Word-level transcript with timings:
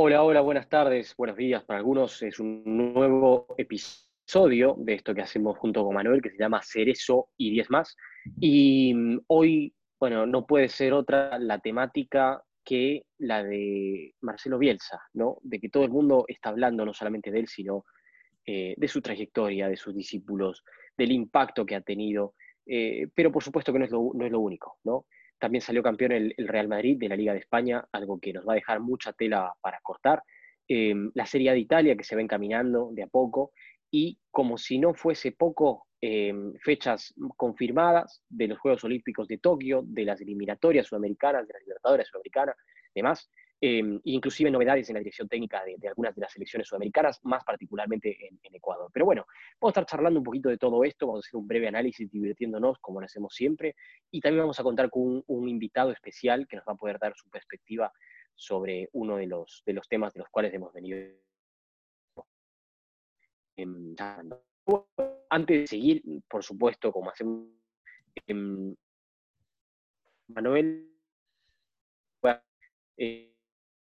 Hola, 0.00 0.22
hola, 0.22 0.40
buenas 0.42 0.68
tardes, 0.68 1.12
buenos 1.16 1.36
días 1.36 1.64
para 1.64 1.80
algunos. 1.80 2.22
Es 2.22 2.38
un 2.38 2.62
nuevo 2.64 3.46
episodio 3.58 4.76
de 4.78 4.94
esto 4.94 5.12
que 5.12 5.22
hacemos 5.22 5.58
junto 5.58 5.84
con 5.84 5.92
Manuel 5.92 6.22
que 6.22 6.30
se 6.30 6.38
llama 6.38 6.62
Cerezo 6.62 7.30
y 7.36 7.50
10 7.50 7.70
más. 7.70 7.96
Y 8.38 8.94
mm, 8.94 9.20
hoy, 9.26 9.74
bueno, 9.98 10.24
no 10.24 10.46
puede 10.46 10.68
ser 10.68 10.92
otra 10.92 11.38
la 11.40 11.58
temática 11.58 12.40
que 12.64 13.06
la 13.18 13.42
de 13.42 14.14
Marcelo 14.20 14.56
Bielsa, 14.56 15.00
¿no? 15.14 15.38
De 15.42 15.58
que 15.58 15.68
todo 15.68 15.82
el 15.82 15.90
mundo 15.90 16.26
está 16.28 16.50
hablando 16.50 16.84
no 16.84 16.94
solamente 16.94 17.32
de 17.32 17.40
él, 17.40 17.48
sino 17.48 17.84
eh, 18.50 18.72
de 18.78 18.88
su 18.88 19.02
trayectoria, 19.02 19.68
de 19.68 19.76
sus 19.76 19.94
discípulos, 19.94 20.64
del 20.96 21.12
impacto 21.12 21.66
que 21.66 21.74
ha 21.74 21.82
tenido. 21.82 22.32
Eh, 22.64 23.06
pero 23.14 23.30
por 23.30 23.44
supuesto 23.44 23.74
que 23.74 23.78
no 23.78 23.84
es 23.84 23.90
lo, 23.90 24.10
no 24.14 24.24
es 24.24 24.32
lo 24.32 24.40
único, 24.40 24.78
¿no? 24.84 25.04
También 25.38 25.60
salió 25.60 25.82
campeón 25.82 26.12
el, 26.12 26.34
Real 26.38 26.66
Madrid 26.66 26.96
de 26.98 27.10
la 27.10 27.16
Liga 27.16 27.34
de 27.34 27.40
España, 27.40 27.86
algo 27.92 28.18
que 28.18 28.32
nos 28.32 28.48
va 28.48 28.52
a 28.52 28.54
dejar 28.54 28.80
mucha 28.80 29.12
tela 29.12 29.52
para 29.60 29.80
cortar. 29.82 30.22
Eh, 30.66 30.94
la 31.12 31.26
Serie 31.26 31.52
de 31.52 31.58
Italia 31.58 31.94
que 31.94 32.04
se 32.04 32.16
va 32.16 32.22
encaminando 32.22 32.88
de 32.94 33.02
a 33.02 33.06
poco 33.06 33.52
y 33.90 34.18
como 34.30 34.56
si 34.56 34.78
no 34.78 34.94
fuese 34.94 35.32
poco, 35.32 35.84
fechas 36.62 37.12
confirmadas 37.36 38.22
de 38.30 38.48
los 38.48 38.58
Juegos 38.60 38.84
Olímpicos 38.84 39.28
de 39.28 39.38
Tokio, 39.38 39.82
de 39.84 40.04
las 40.04 40.22
eliminatorias 40.22 40.86
sudamericanas, 40.86 41.46
de 41.46 41.52
las 41.52 41.62
Libertadores 41.64 42.08
sudamericanas, 42.08 42.56
demás, 42.94 43.28
eh, 43.60 43.82
inclusive 44.04 44.50
novedades 44.50 44.88
en 44.88 44.94
la 44.94 45.00
dirección 45.00 45.28
técnica 45.28 45.64
de, 45.64 45.88
algunas 45.88 46.14
de 46.14 46.20
las 46.20 46.32
selecciones 46.32 46.68
sudamericanas, 46.68 47.18
más 47.24 47.42
particularmente 47.44 48.16
en, 48.26 48.38
Ecuador. 48.54 48.90
Pero 48.92 49.04
bueno, 49.04 49.26
vamos 49.60 49.70
a 49.70 49.80
estar 49.80 49.86
charlando 49.86 50.20
un 50.20 50.24
poquito 50.24 50.48
de 50.48 50.58
todo 50.58 50.84
esto, 50.84 51.06
vamos 51.06 51.24
a 51.24 51.26
hacer 51.26 51.38
un 51.38 51.46
breve 51.46 51.68
análisis 51.68 52.10
divirtiéndonos 52.10 52.78
como 52.80 53.00
lo 53.00 53.06
hacemos 53.06 53.34
siempre, 53.34 53.74
y 54.10 54.20
también 54.20 54.42
vamos 54.42 54.58
a 54.58 54.62
contar 54.62 54.90
con 54.90 55.22
un, 55.26 55.48
invitado 55.48 55.90
especial 55.92 56.46
que 56.46 56.56
nos 56.56 56.64
va 56.66 56.72
a 56.72 56.76
poder 56.76 56.98
dar 56.98 57.14
su 57.16 57.28
perspectiva 57.30 57.92
sobre 58.34 58.88
uno 58.92 59.16
de 59.16 59.26
los, 59.26 59.62
de 59.66 59.72
los 59.72 59.88
temas 59.88 60.12
de 60.12 60.20
los 60.20 60.28
cuales 60.28 60.52
hemos 60.54 60.72
venido 60.72 60.98
antes 65.30 65.60
de 65.60 65.66
seguir, 65.66 66.02
por 66.28 66.44
supuesto, 66.44 66.92
como 66.92 67.10
hacemos, 67.10 67.48
eh, 68.26 68.74
Manuel, 70.28 70.88
eh, 73.00 73.37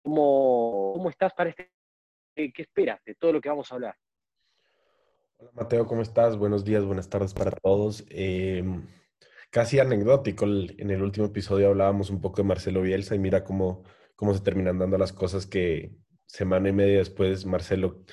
¿cómo, 0.03 0.93
¿cómo, 0.95 1.11
estás 1.11 1.33
para 1.34 1.51
este? 1.51 1.70
¿Qué 2.34 2.62
esperas 2.62 3.01
de 3.05 3.15
todo 3.15 3.33
lo 3.34 3.41
que 3.41 3.48
vamos 3.48 3.70
a 3.70 3.75
hablar? 3.75 3.97
Hola 5.39 5.51
Mateo, 5.55 5.87
¿cómo 5.87 6.03
estás? 6.03 6.37
Buenos 6.37 6.65
días, 6.65 6.84
buenas 6.84 7.09
tardes 7.09 7.34
para 7.34 7.51
todos. 7.51 8.05
Eh, 8.11 8.62
casi 9.51 9.79
anecdótico, 9.79 10.45
en 10.47 10.91
el 10.91 11.03
último 11.03 11.27
episodio 11.27 11.69
hablábamos 11.69 12.11
un 12.11 12.20
poco 12.20 12.39
de 12.42 12.48
Marcelo 12.48 12.83
Bielsa 12.83 13.15
y 13.15 13.19
mira 13.19 13.45
cómo, 13.45 13.84
cómo 14.17 14.34
se 14.34 14.41
terminan 14.41 14.79
dando 14.79 14.97
las 14.98 15.12
cosas 15.12 15.47
que 15.47 15.92
semana 16.27 16.69
y 16.69 16.73
media 16.73 16.98
después 16.98 17.45
Marcelo 17.47 18.05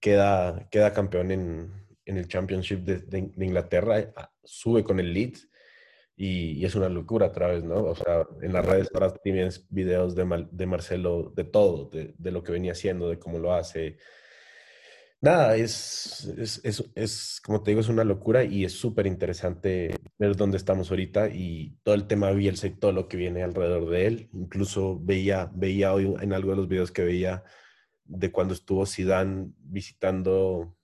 queda, 0.00 0.68
queda 0.70 0.92
campeón 0.92 1.30
en, 1.30 1.86
en 2.04 2.16
el 2.16 2.28
Championship 2.28 2.80
de, 2.80 2.98
de, 2.98 3.44
Inglaterra, 3.44 4.12
sube 4.42 4.84
con 4.84 5.00
el 5.00 5.12
Leeds 5.12 5.48
y, 6.16 6.52
y, 6.52 6.64
es 6.64 6.74
una 6.74 6.88
locura 6.88 7.26
otra 7.26 7.48
vez, 7.48 7.64
¿no? 7.64 7.76
O 7.84 7.94
sea, 7.94 8.26
en 8.42 8.52
las 8.52 8.64
redes 8.64 8.88
ahora 8.94 9.12
tienes 9.14 9.66
videos 9.70 10.14
de, 10.14 10.24
Mal, 10.24 10.48
de 10.52 10.66
Marcelo, 10.66 11.32
de 11.34 11.44
todo, 11.44 11.88
de, 11.90 12.14
de, 12.18 12.30
lo 12.30 12.42
que 12.42 12.52
venía 12.52 12.72
haciendo, 12.72 13.08
de 13.08 13.18
cómo 13.18 13.38
lo 13.38 13.52
hace. 13.54 13.98
Nada, 15.20 15.56
es, 15.56 16.30
es, 16.36 16.60
es, 16.64 16.84
es 16.94 17.40
como 17.42 17.62
te 17.62 17.70
digo, 17.70 17.80
es 17.80 17.88
una 17.88 18.04
locura 18.04 18.44
y 18.44 18.64
es 18.64 18.72
súper 18.72 19.06
interesante 19.06 19.96
ver 20.18 20.36
dónde 20.36 20.58
estamos 20.58 20.90
ahorita 20.90 21.30
y 21.30 21.78
todo 21.82 21.94
el 21.94 22.06
tema 22.06 22.28
de 22.28 22.34
Bielsa 22.34 22.66
y 22.66 22.78
todo 22.78 22.92
lo 22.92 23.08
que 23.08 23.16
viene 23.16 23.42
alrededor 23.42 23.88
de 23.88 24.06
él. 24.06 24.28
Incluso 24.34 25.00
veía, 25.00 25.50
veía 25.54 25.94
hoy 25.94 26.14
en 26.20 26.32
algo 26.34 26.50
de 26.50 26.56
los 26.56 26.68
videos 26.68 26.92
que 26.92 27.04
veía 27.04 27.42
de 28.04 28.30
cuando 28.30 28.52
estuvo 28.54 28.84
Zidane 28.84 29.50
visitando, 29.58 30.76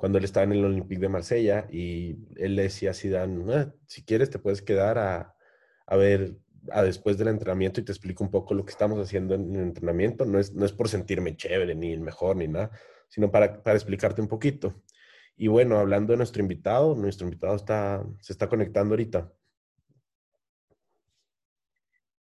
cuando 0.00 0.16
él 0.16 0.24
estaba 0.24 0.44
en 0.44 0.52
el 0.52 0.64
Olympique 0.64 1.02
de 1.02 1.10
Marsella 1.10 1.66
y 1.70 2.16
él 2.36 2.56
le 2.56 2.62
decía 2.62 2.92
a 2.92 2.94
Zidane, 2.94 3.54
ah, 3.54 3.70
si 3.86 4.02
quieres 4.02 4.30
te 4.30 4.38
puedes 4.38 4.62
quedar 4.62 4.96
a, 4.96 5.36
a 5.86 5.96
ver 5.96 6.36
a 6.70 6.82
después 6.82 7.18
del 7.18 7.28
entrenamiento 7.28 7.80
y 7.80 7.84
te 7.84 7.92
explico 7.92 8.24
un 8.24 8.30
poco 8.30 8.54
lo 8.54 8.64
que 8.64 8.70
estamos 8.70 8.98
haciendo 8.98 9.34
en 9.34 9.54
el 9.54 9.60
entrenamiento. 9.60 10.24
No 10.24 10.38
es, 10.38 10.54
no 10.54 10.64
es 10.64 10.72
por 10.72 10.88
sentirme 10.88 11.36
chévere, 11.36 11.74
ni 11.74 11.92
el 11.92 12.00
mejor, 12.00 12.36
ni 12.36 12.48
nada, 12.48 12.70
sino 13.08 13.30
para, 13.30 13.62
para 13.62 13.76
explicarte 13.76 14.22
un 14.22 14.28
poquito. 14.28 14.82
Y 15.36 15.48
bueno, 15.48 15.76
hablando 15.76 16.14
de 16.14 16.16
nuestro 16.16 16.40
invitado, 16.40 16.94
nuestro 16.94 17.26
invitado 17.26 17.54
está, 17.56 18.02
se 18.20 18.32
está 18.32 18.48
conectando 18.48 18.94
ahorita. 18.94 19.30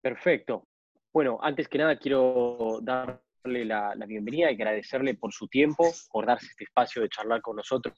Perfecto. 0.01 0.67
Bueno, 1.13 1.39
antes 1.43 1.69
que 1.69 1.77
nada 1.77 1.99
quiero 1.99 2.79
dar 2.81 3.21
la, 3.45 3.95
la, 3.95 4.07
bienvenida 4.07 4.51
y 4.51 4.55
agradecerle 4.55 5.15
por 5.15 5.33
su 5.33 5.49
tiempo, 5.49 5.93
por 6.11 6.27
darse 6.27 6.47
este 6.47 6.65
espacio 6.65 7.03
de 7.03 7.09
charlar 7.09 7.41
con 7.41 7.57
nosotros 7.57 7.97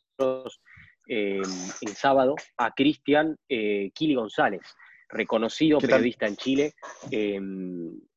eh, 1.07 1.41
el 1.81 1.97
sábado, 1.97 2.37
a 2.57 2.73
Cristian 2.73 3.37
eh, 3.49 3.91
Kili 3.95 4.15
González, 4.15 4.63
reconocido 5.09 5.79
periodista 5.79 6.27
en 6.27 6.37
Chile, 6.37 6.75
eh, 7.11 7.41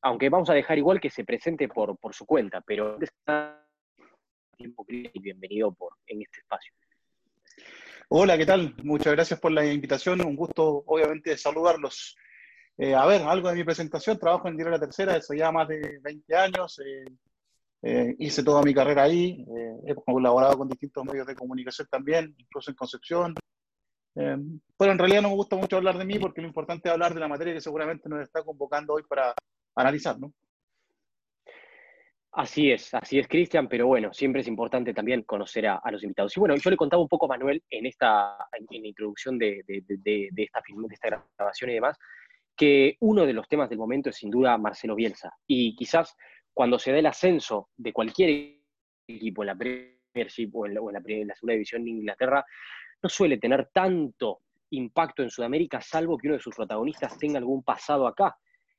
aunque 0.02 0.28
vamos 0.28 0.50
a 0.50 0.54
dejar 0.54 0.78
igual 0.78 1.00
que 1.00 1.10
se 1.10 1.24
presente 1.24 1.68
por, 1.68 1.98
por 1.98 2.14
su 2.14 2.24
cuenta, 2.24 2.60
pero 2.60 2.98
tiempo 4.56 4.86
y 4.88 5.18
bienvenido 5.18 5.72
por, 5.72 5.94
en 6.06 6.22
este 6.22 6.38
espacio. 6.40 6.72
Hola, 8.08 8.38
¿qué 8.38 8.46
tal? 8.46 8.74
Muchas 8.84 9.12
gracias 9.12 9.40
por 9.40 9.50
la 9.50 9.66
invitación, 9.66 10.24
un 10.24 10.36
gusto 10.36 10.84
obviamente 10.86 11.36
saludarlos. 11.36 12.16
Eh, 12.76 12.94
a 12.94 13.06
ver, 13.06 13.22
algo 13.22 13.48
de 13.48 13.54
mi 13.54 13.64
presentación, 13.64 14.18
trabajo 14.18 14.48
en 14.48 14.56
Diario 14.56 14.72
La 14.72 14.80
Tercera, 14.80 15.16
eso 15.16 15.34
ya 15.34 15.52
más 15.52 15.68
de 15.68 15.98
20 16.02 16.36
años, 16.36 16.80
eh, 16.84 17.04
eh, 17.86 18.16
hice 18.18 18.42
toda 18.42 18.62
mi 18.62 18.72
carrera 18.72 19.02
ahí, 19.02 19.44
eh, 19.46 19.76
he 19.88 19.94
colaborado 19.94 20.56
con 20.56 20.68
distintos 20.70 21.04
medios 21.04 21.26
de 21.26 21.34
comunicación 21.34 21.86
también, 21.90 22.34
incluso 22.38 22.70
en 22.70 22.76
Concepción. 22.76 23.34
Eh, 24.16 24.36
pero 24.78 24.92
en 24.92 24.98
realidad 24.98 25.20
no 25.20 25.28
me 25.28 25.34
gusta 25.34 25.56
mucho 25.56 25.76
hablar 25.76 25.98
de 25.98 26.06
mí 26.06 26.18
porque 26.18 26.40
lo 26.40 26.46
importante 26.46 26.88
es 26.88 26.92
hablar 26.94 27.12
de 27.12 27.20
la 27.20 27.28
materia 27.28 27.52
que 27.52 27.60
seguramente 27.60 28.08
nos 28.08 28.22
está 28.22 28.42
convocando 28.42 28.94
hoy 28.94 29.02
para 29.02 29.34
analizar, 29.76 30.18
¿no? 30.18 30.32
Así 32.32 32.70
es, 32.70 32.94
así 32.94 33.18
es, 33.18 33.28
Cristian, 33.28 33.68
pero 33.68 33.86
bueno, 33.86 34.14
siempre 34.14 34.40
es 34.40 34.48
importante 34.48 34.94
también 34.94 35.22
conocer 35.22 35.66
a, 35.66 35.76
a, 35.76 35.90
los 35.90 36.02
invitados. 36.02 36.34
Y 36.36 36.40
bueno, 36.40 36.56
yo 36.56 36.70
le 36.70 36.76
contaba 36.78 37.02
un 37.02 37.08
poco 37.08 37.26
a 37.26 37.28
Manuel 37.28 37.62
en 37.68 37.84
esta 37.84 38.34
en, 38.52 38.82
la 38.82 38.88
introducción 38.88 39.38
de, 39.38 39.62
de, 39.66 39.84
de, 39.86 40.28
de, 40.32 40.42
esta 40.42 40.62
de 40.66 40.94
esta 40.94 41.24
grabación 41.36 41.70
y 41.70 41.74
demás, 41.74 41.98
que 42.56 42.96
uno 43.00 43.26
de 43.26 43.32
los 43.32 43.48
temas 43.48 43.68
del 43.68 43.78
momento 43.78 44.10
es 44.10 44.16
sin 44.16 44.30
duda 44.30 44.58
Marcelo 44.58 44.94
Bielsa. 44.94 45.32
Y 45.46 45.74
quizás 45.74 46.16
cuando 46.52 46.78
se 46.78 46.92
da 46.92 46.98
el 46.98 47.06
ascenso 47.06 47.70
de 47.76 47.92
cualquier 47.92 48.60
equipo 49.06 49.42
en 49.42 49.46
la 49.46 49.56
Premiership 49.56 50.50
o 50.54 50.66
en 50.66 50.74
la, 50.74 50.80
segunda 51.34 51.52
división 51.52 51.84
de 51.84 51.90
Inglaterra, 51.90 52.44
no 53.02 53.08
suele 53.08 53.38
tener 53.38 53.68
tanto 53.72 54.40
impacto 54.70 55.22
en 55.22 55.30
Sudamérica, 55.30 55.80
salvo 55.80 56.16
que 56.16 56.28
uno 56.28 56.36
de 56.36 56.42
sus 56.42 56.54
protagonistas 56.54 57.18
tenga 57.18 57.38
algún 57.38 57.62
pasado 57.62 58.06
acá. 58.06 58.36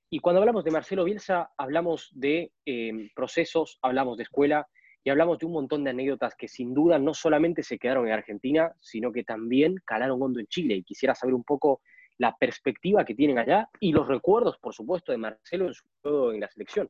Y 0.10 0.20
cuando 0.20 0.40
hablamos 0.40 0.64
de 0.64 0.72
Marcelo 0.72 1.04
Bielsa, 1.04 1.52
hablamos 1.58 2.10
de 2.14 2.52
eh, 2.66 3.12
procesos, 3.14 3.80
hablamos 3.82 4.18
de 4.18 4.24
escuela 4.24 4.68
y 5.04 5.10
hablamos 5.10 5.38
de 5.40 5.46
un 5.46 5.54
montón 5.54 5.84
de 5.84 5.92
anécdotas 5.92 6.36
que 6.36 6.48
sin 6.48 6.74
duda 6.74 6.98
no 6.98 7.14
solamente 7.14 7.64
se 7.64 7.78
quedaron 7.78 8.08
en 8.08 8.14
Argentina, 8.14 8.74
sino 8.80 9.12
que 9.12 9.24
también 9.24 9.76
calaron 9.86 10.22
hondo 10.22 10.40
en 10.40 10.48
Chile. 10.48 10.76
Y 10.76 10.84
quisiera 10.84 11.14
saber 11.14 11.36
un 11.36 11.44
poco 11.44 11.82
la 12.18 12.36
perspectiva 12.38 13.06
que 13.06 13.16
tienen 13.16 13.40
allá 13.40 13.70
y 13.80 13.92
los 13.92 14.08
recuerdos, 14.08 14.58
por 14.58 14.74
supuesto, 14.74 15.12
de 15.12 15.18
Marcelo 15.18 15.68
en 15.68 15.74
su 15.74 16.32
en 16.32 16.40
la 16.40 16.50
selección. 16.50 16.90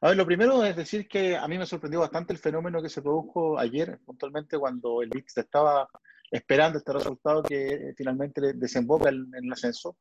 A 0.00 0.08
ver, 0.08 0.16
lo 0.16 0.26
primero 0.26 0.62
es 0.64 0.76
decir 0.76 1.08
que 1.08 1.36
a 1.36 1.48
mí 1.48 1.56
me 1.56 1.66
sorprendió 1.66 2.00
bastante 2.00 2.32
el 2.32 2.38
fenómeno 2.38 2.82
que 2.82 2.88
se 2.88 3.00
produjo 3.00 3.58
ayer, 3.58 3.98
puntualmente 4.04 4.58
cuando 4.58 5.00
el 5.00 5.08
Leeds 5.08 5.38
estaba 5.38 5.88
esperando 6.30 6.78
este 6.78 6.92
resultado 6.92 7.42
que 7.42 7.94
finalmente 7.96 8.52
desemboca 8.54 9.08
en, 9.08 9.30
en 9.34 9.44
el 9.44 9.52
ascenso. 9.52 9.96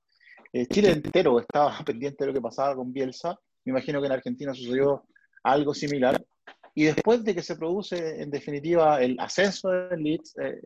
Eh, 0.51 0.67
Chile 0.67 0.91
entero 0.91 1.39
estaba 1.39 1.77
pendiente 1.85 2.23
de 2.23 2.27
lo 2.27 2.33
que 2.33 2.41
pasaba 2.41 2.75
con 2.75 2.93
Bielsa. 2.93 3.39
Me 3.65 3.71
imagino 3.71 3.99
que 3.99 4.07
en 4.07 4.13
Argentina 4.13 4.53
sucedió 4.53 5.05
algo 5.43 5.73
similar. 5.73 6.23
Y 6.75 6.85
después 6.85 7.23
de 7.23 7.35
que 7.35 7.43
se 7.43 7.55
produce, 7.55 8.21
en 8.21 8.31
definitiva, 8.31 9.01
el 9.01 9.15
ascenso 9.19 9.69
del 9.69 10.01
Leeds, 10.01 10.35
eh, 10.39 10.61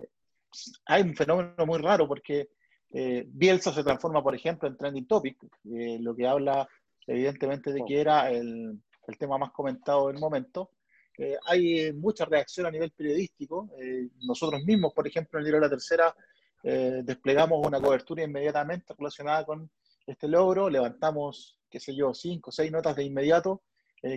hay 0.85 1.03
un 1.03 1.15
fenómeno 1.15 1.65
muy 1.65 1.79
raro 1.79 2.07
porque 2.07 2.50
eh, 2.91 3.25
Bielsa 3.27 3.73
se 3.73 3.83
transforma, 3.83 4.23
por 4.23 4.35
ejemplo, 4.35 4.67
en 4.67 4.77
trending 4.77 5.07
topic, 5.07 5.37
eh, 5.65 5.97
lo 5.99 6.15
que 6.15 6.27
habla 6.27 6.67
evidentemente 7.05 7.71
de 7.71 7.83
que 7.85 8.01
era 8.01 8.29
el, 8.29 8.79
el 9.07 9.17
tema 9.17 9.37
más 9.37 9.51
comentado 9.51 10.07
del 10.07 10.19
momento. 10.19 10.71
Eh, 11.17 11.35
hay 11.45 11.91
mucha 11.93 12.25
reacción 12.25 12.67
a 12.67 12.71
nivel 12.71 12.91
periodístico. 12.91 13.69
Eh, 13.79 14.09
nosotros 14.21 14.63
mismos, 14.63 14.93
por 14.93 15.07
ejemplo, 15.07 15.39
en 15.39 15.45
el 15.45 15.45
Diario 15.45 15.61
de 15.61 15.65
la 15.65 15.71
Tercera, 15.71 16.15
eh, 16.63 17.01
desplegamos 17.03 17.65
una 17.65 17.81
cobertura 17.81 18.23
inmediatamente 18.23 18.93
relacionada 18.97 19.45
con 19.45 19.69
este 20.05 20.27
logro. 20.27 20.69
Levantamos, 20.69 21.57
qué 21.69 21.79
sé 21.79 21.95
yo, 21.95 22.13
cinco 22.13 22.49
o 22.49 22.53
seis 22.53 22.71
notas 22.71 22.95
de 22.95 23.03
inmediato, 23.03 23.63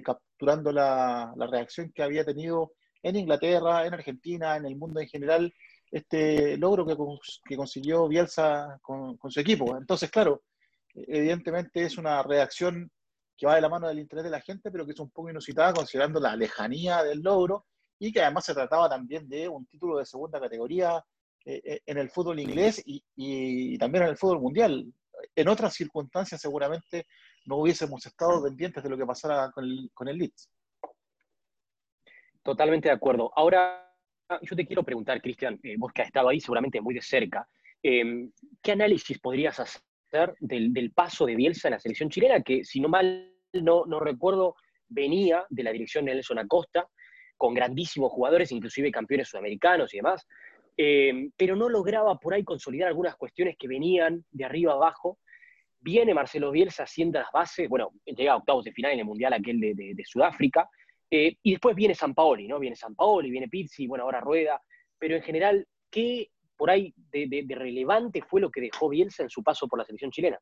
capturando 0.04 0.70
la, 0.70 1.32
la, 1.36 1.46
reacción 1.46 1.90
que 1.90 2.02
había 2.02 2.24
tenido 2.24 2.74
en 3.02 3.16
Inglaterra, 3.16 3.86
en 3.86 3.94
Argentina, 3.94 4.56
en 4.56 4.66
el 4.66 4.76
mundo 4.76 5.00
en 5.00 5.08
general, 5.08 5.54
este 5.90 6.56
logro 6.56 6.86
que, 6.86 6.94
cons- 6.94 7.40
que 7.44 7.56
consiguió 7.56 8.06
Bielsa 8.08 8.78
con, 8.80 9.18
su 9.28 9.40
equipo. 9.40 9.76
Entonces, 9.76 10.10
claro, 10.10 10.42
evidentemente 10.94 11.82
es 11.82 11.98
una 11.98 12.22
reacción 12.22 12.90
que 13.36 13.46
va 13.46 13.56
de 13.56 13.60
la 13.60 13.68
mano 13.68 13.88
del 13.88 13.98
interés 13.98 14.24
de 14.24 14.30
la 14.30 14.40
gente, 14.40 14.70
pero 14.70 14.84
que 14.84 14.92
es 14.92 15.00
un 15.00 15.10
poco 15.10 15.30
inusitada 15.30 15.72
considerando 15.72 16.20
la 16.20 16.36
lejanía 16.36 17.02
del 17.02 17.20
logro 17.20 17.66
y 17.98 18.12
que 18.12 18.22
además 18.22 18.44
se 18.44 18.54
trataba 18.54 18.88
también 18.88 19.28
de 19.28 19.48
un 19.48 19.66
título 19.66 19.98
de 19.98 20.06
segunda 20.06 20.40
categoría 20.40 21.02
eh, 21.44 21.60
eh, 21.64 21.80
en 21.86 21.98
el 21.98 22.10
fútbol 22.10 22.38
inglés 22.38 22.82
y, 22.84 23.78
también 23.78 24.04
en 24.04 24.10
el 24.10 24.16
fútbol 24.16 24.40
mundial. 24.40 24.92
En 25.34 25.48
otras 25.48 25.74
circunstancias 25.74 26.40
seguramente 26.40 27.06
no 27.46 27.56
hubiésemos 27.56 28.04
estado 28.06 28.42
pendientes 28.42 28.82
de 28.82 28.90
lo 28.90 28.96
que 28.96 29.06
pasara 29.06 29.50
con 29.50 30.08
el 30.08 30.18
Leeds. 30.18 30.48
Totalmente 32.42 32.88
de 32.88 32.94
acuerdo. 32.94 33.30
Ahora, 33.36 33.89
yo 34.42 34.56
te 34.56 34.66
quiero 34.66 34.82
preguntar, 34.82 35.20
Cristian, 35.20 35.58
eh, 35.62 35.74
vos 35.78 35.92
que 35.92 36.02
has 36.02 36.08
estado 36.08 36.28
ahí 36.28 36.40
seguramente 36.40 36.80
muy 36.80 36.94
de 36.94 37.02
cerca, 37.02 37.48
eh, 37.82 38.28
¿qué 38.62 38.72
análisis 38.72 39.18
podrías 39.18 39.58
hacer 39.58 40.34
del, 40.40 40.72
del 40.72 40.92
paso 40.92 41.26
de 41.26 41.36
Bielsa 41.36 41.68
en 41.68 41.72
la 41.72 41.80
selección 41.80 42.10
chilena? 42.10 42.42
Que, 42.42 42.64
si 42.64 42.80
no 42.80 42.88
mal 42.88 43.32
no, 43.52 43.84
no 43.86 44.00
recuerdo, 44.00 44.54
venía 44.88 45.44
de 45.48 45.62
la 45.62 45.72
dirección 45.72 46.04
de 46.04 46.14
Nelson 46.14 46.38
Acosta, 46.38 46.86
con 47.36 47.54
grandísimos 47.54 48.12
jugadores, 48.12 48.52
inclusive 48.52 48.90
campeones 48.90 49.28
sudamericanos 49.28 49.94
y 49.94 49.98
demás, 49.98 50.26
eh, 50.76 51.30
pero 51.36 51.56
no 51.56 51.68
lograba 51.68 52.16
por 52.18 52.34
ahí 52.34 52.44
consolidar 52.44 52.88
algunas 52.88 53.16
cuestiones 53.16 53.56
que 53.58 53.66
venían 53.68 54.24
de 54.30 54.44
arriba 54.44 54.72
abajo. 54.74 55.18
Viene 55.80 56.12
Marcelo 56.12 56.50
Bielsa 56.50 56.82
haciendo 56.82 57.18
las 57.18 57.30
bases, 57.32 57.68
bueno, 57.68 57.92
llega 58.04 58.32
a 58.32 58.36
octavos 58.36 58.64
de 58.64 58.72
final 58.72 58.92
en 58.92 58.98
el 59.00 59.04
Mundial 59.06 59.32
aquel 59.32 59.58
de- 59.58 59.74
de 59.74 60.04
Sudáfrica, 60.04 60.68
eh, 61.10 61.36
y 61.42 61.50
después 61.52 61.74
viene 61.74 61.94
San 61.94 62.14
Paoli, 62.14 62.46
¿no? 62.46 62.60
Viene 62.60 62.76
San 62.76 62.94
Paoli, 62.94 63.30
viene 63.30 63.48
Pizzi, 63.48 63.86
bueno, 63.88 64.04
ahora 64.04 64.20
Rueda, 64.20 64.62
pero 64.96 65.16
en 65.16 65.22
general, 65.22 65.66
¿qué 65.90 66.30
por 66.56 66.70
ahí 66.70 66.94
de, 67.10 67.44
relevante 67.48 68.22
fue 68.22 68.40
lo 68.40 68.50
que 68.50 68.60
dejó 68.60 68.88
Bielsa 68.88 69.24
en 69.24 69.30
su 69.30 69.42
paso 69.42 69.66
por 69.66 69.78
la 69.78 69.84
selección 69.84 70.12
chilena? 70.12 70.38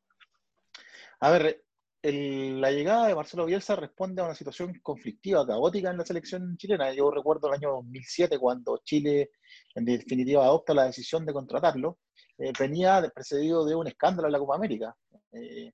A 1.21 1.31
ver, 1.31 1.63
la 2.03 2.71
llegada 2.71 3.07
de 3.07 3.15
Marcelo 3.15 3.45
Bielsa 3.45 3.75
responde 3.75 4.21
a 4.21 4.25
una 4.25 4.35
situación 4.35 4.79
conflictiva, 4.83 5.47
caótica 5.47 5.89
en 5.89 5.97
la 5.97 6.05
selección 6.05 6.55
chilena. 6.57 6.93
Yo 6.93 7.09
recuerdo 7.09 7.47
el 7.47 7.55
año 7.55 7.71
2007 7.71 8.37
cuando 8.37 8.79
Chile 8.83 9.31
en 9.73 9.85
definitiva 9.85 10.43
adopta 10.43 10.73
la 10.73 10.85
decisión 10.85 11.25
de 11.25 11.33
contratarlo. 11.33 11.97
eh, 12.37 12.53
venía 12.59 13.01
precedido 13.13 13.65
de 13.65 13.75
un 13.75 13.87
escándalo 13.87 14.27
en 14.27 14.33
la 14.33 14.39
Copa 14.39 14.55
América. 14.55 14.95
Eh, 15.31 15.71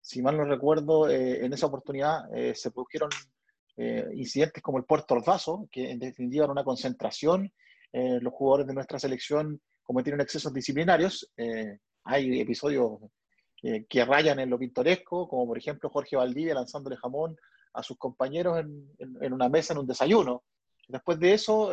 si 0.00 0.22
mal 0.22 0.36
no 0.36 0.44
recuerdo, 0.44 1.10
en 1.10 1.52
esa 1.52 1.66
oportunidad 1.66 2.30
se 2.54 2.70
produjeron 2.70 3.10
eh, 3.76 4.06
incidentes 4.14 4.62
como 4.62 4.78
el 4.78 4.84
Puerto 4.84 5.14
Ordazo, 5.14 5.68
que 5.70 5.90
en 5.90 5.98
definitiva 5.98 6.44
era 6.44 6.52
una 6.52 6.64
concentración. 6.64 7.52
eh, 7.92 8.18
los 8.20 8.32
jugadores 8.32 8.66
de 8.66 8.74
nuestra 8.74 8.98
selección 8.98 9.60
cometieron 9.82 10.20
excesos 10.20 10.52
disciplinarios. 10.52 11.30
eh, 11.36 11.78
hay 12.04 12.40
episodios 12.40 13.00
que 13.88 14.04
rayan 14.04 14.38
en 14.38 14.48
lo 14.50 14.58
pintoresco, 14.58 15.26
como 15.28 15.46
por 15.46 15.58
ejemplo 15.58 15.90
Jorge 15.90 16.14
Valdivia 16.14 16.54
lanzándole 16.54 16.96
jamón 16.96 17.36
a 17.74 17.82
sus 17.82 17.98
compañeros 17.98 18.60
en, 18.60 19.32
una 19.32 19.48
mesa 19.48 19.72
en 19.72 19.80
un 19.80 19.86
desayuno. 19.88 20.44
Después 20.86 21.18
de 21.18 21.34
eso 21.34 21.72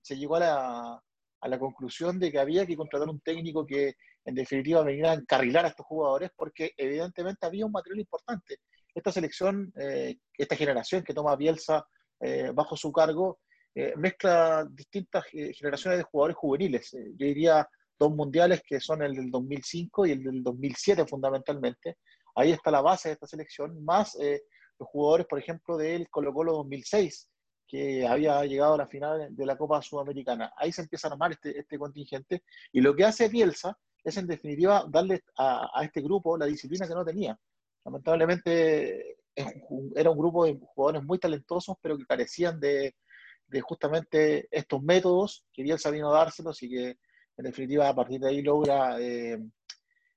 se 0.00 0.16
llegó 0.16 0.36
a 0.36 0.40
la, 0.40 1.02
a 1.40 1.48
la 1.48 1.58
conclusión 1.58 2.18
de 2.18 2.32
que 2.32 2.38
había 2.38 2.64
que 2.64 2.76
contratar 2.76 3.08
un 3.08 3.20
técnico 3.20 3.66
que 3.66 3.96
en 4.24 4.34
definitiva 4.34 4.82
viniera 4.82 5.12
a 5.12 5.14
encarrilar 5.14 5.64
a 5.64 5.68
estos 5.68 5.86
jugadores 5.86 6.30
porque 6.34 6.72
evidentemente 6.76 7.46
había 7.46 7.66
un 7.66 7.72
material 7.72 8.00
importante. 8.00 8.60
Esta 8.98 9.12
selección, 9.12 9.72
eh, 9.76 10.16
esta 10.36 10.56
generación 10.56 11.04
que 11.04 11.14
toma 11.14 11.36
Bielsa 11.36 11.86
eh, 12.20 12.50
bajo 12.52 12.76
su 12.76 12.90
cargo, 12.90 13.38
eh, 13.76 13.94
mezcla 13.96 14.66
distintas 14.68 15.24
eh, 15.32 15.52
generaciones 15.54 15.98
de 15.98 16.02
jugadores 16.02 16.36
juveniles. 16.36 16.92
Eh, 16.94 17.12
yo 17.16 17.26
diría 17.26 17.68
dos 17.96 18.12
mundiales 18.12 18.60
que 18.66 18.80
son 18.80 19.02
el 19.02 19.14
del 19.14 19.30
2005 19.30 20.04
y 20.06 20.10
el 20.10 20.24
del 20.24 20.42
2007 20.42 21.06
fundamentalmente. 21.06 21.98
Ahí 22.34 22.50
está 22.50 22.72
la 22.72 22.80
base 22.80 23.10
de 23.10 23.12
esta 23.12 23.28
selección, 23.28 23.84
más 23.84 24.16
los 24.78 24.88
jugadores, 24.88 25.26
por 25.26 25.38
ejemplo, 25.38 25.76
del 25.76 26.08
Colo 26.10 26.32
Colo 26.34 26.54
2006, 26.54 27.28
que 27.68 28.04
había 28.04 28.44
llegado 28.46 28.74
a 28.74 28.78
la 28.78 28.88
final 28.88 29.28
de 29.30 29.46
la 29.46 29.56
Copa 29.56 29.80
Sudamericana. 29.80 30.52
Ahí 30.56 30.72
se 30.72 30.82
empieza 30.82 31.06
a 31.06 31.12
armar 31.12 31.32
este, 31.32 31.56
este 31.56 31.78
contingente 31.78 32.42
y 32.72 32.80
lo 32.80 32.96
que 32.96 33.04
hace 33.04 33.28
Bielsa 33.28 33.78
es 34.02 34.16
en 34.16 34.26
definitiva 34.26 34.86
darle 34.88 35.22
a, 35.36 35.70
a 35.72 35.84
este 35.84 36.00
grupo 36.00 36.36
la 36.36 36.46
disciplina 36.46 36.88
que 36.88 36.94
no 36.94 37.04
tenía. 37.04 37.38
Lamentablemente 37.88 39.16
era 39.94 40.10
un 40.10 40.18
grupo 40.18 40.44
de 40.44 40.58
jugadores 40.74 41.02
muy 41.04 41.18
talentosos, 41.18 41.74
pero 41.80 41.96
que 41.96 42.04
carecían 42.04 42.60
de, 42.60 42.96
de 43.46 43.60
justamente 43.62 44.46
estos 44.50 44.82
métodos 44.82 45.46
que 45.52 45.62
Bielsa 45.62 45.90
vino 45.90 46.10
a 46.10 46.18
dárselos 46.18 46.62
y 46.62 46.68
que 46.68 46.88
en 47.36 47.44
definitiva 47.44 47.88
a 47.88 47.94
partir 47.94 48.20
de 48.20 48.28
ahí 48.28 48.42
logra, 48.42 49.00
eh, 49.00 49.38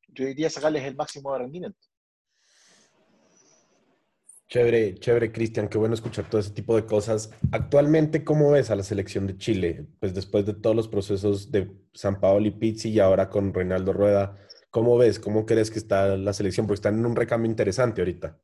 yo 0.10 0.26
diría, 0.26 0.50
sacarles 0.50 0.84
el 0.84 0.96
máximo 0.96 1.32
de 1.32 1.40
rendimiento. 1.40 1.80
Chévere, 4.50 4.96
chévere, 4.96 5.32
Cristian, 5.32 5.70
qué 5.70 5.78
bueno 5.78 5.94
escuchar 5.94 6.30
todo 6.30 6.42
ese 6.42 6.52
tipo 6.52 6.76
de 6.76 6.86
cosas. 6.86 7.32
Actualmente, 7.54 8.26
¿cómo 8.26 8.52
ves 8.52 8.70
a 8.70 8.76
la 8.76 8.84
selección 8.84 9.26
de 9.28 9.38
Chile? 9.38 9.86
Pues 10.02 10.14
después 10.14 10.46
de 10.46 10.56
todos 10.56 10.76
los 10.76 10.90
procesos 10.90 11.52
de 11.52 11.72
San 11.94 12.20
Paolo 12.20 12.48
y 12.48 12.52
Pizzi 12.52 12.90
y 12.90 13.00
ahora 13.00 13.30
con 13.30 13.54
Reinaldo 13.54 13.94
Rueda, 13.94 14.36
¿cómo 14.72 14.98
ves? 14.98 15.20
¿Cómo 15.20 15.46
crees 15.46 15.70
que 15.70 15.80
está 15.80 16.18
la 16.18 16.34
selección? 16.34 16.66
Porque 16.66 16.76
están 16.78 16.98
en 16.98 17.06
un 17.06 17.16
recambio 17.16 17.50
interesante 17.50 18.02
ahorita. 18.02 18.40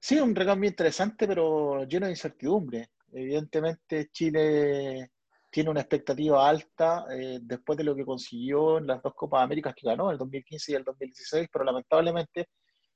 Sí, 0.00 0.18
un 0.18 0.34
recambio 0.34 0.70
interesante, 0.70 1.26
pero 1.26 1.84
lleno 1.84 2.06
de 2.06 2.12
incertidumbre. 2.12 2.90
Evidentemente, 3.12 4.08
Chile 4.12 5.10
tiene 5.50 5.70
una 5.70 5.80
expectativa 5.80 6.48
alta 6.48 7.06
eh, 7.10 7.40
después 7.42 7.76
de 7.76 7.84
lo 7.84 7.96
que 7.96 8.04
consiguió 8.04 8.78
en 8.78 8.86
las 8.86 9.02
dos 9.02 9.14
Copas 9.14 9.42
Américas 9.42 9.74
que 9.74 9.86
ganó, 9.86 10.10
el 10.10 10.18
2015 10.18 10.72
y 10.72 10.74
el 10.76 10.84
2016, 10.84 11.48
pero 11.52 11.64
lamentablemente 11.64 12.48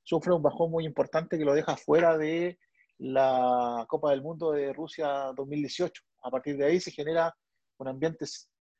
sufre 0.03 0.33
un 0.33 0.41
bajón 0.41 0.71
muy 0.71 0.85
importante 0.85 1.37
que 1.37 1.45
lo 1.45 1.53
deja 1.53 1.75
fuera 1.75 2.17
de 2.17 2.57
la 2.99 3.85
Copa 3.87 4.11
del 4.11 4.21
Mundo 4.21 4.51
de 4.51 4.71
Rusia 4.71 5.31
2018. 5.35 6.03
A 6.23 6.31
partir 6.31 6.57
de 6.57 6.65
ahí 6.65 6.79
se 6.79 6.91
genera 6.91 7.35
un 7.77 7.87
ambiente 7.87 8.25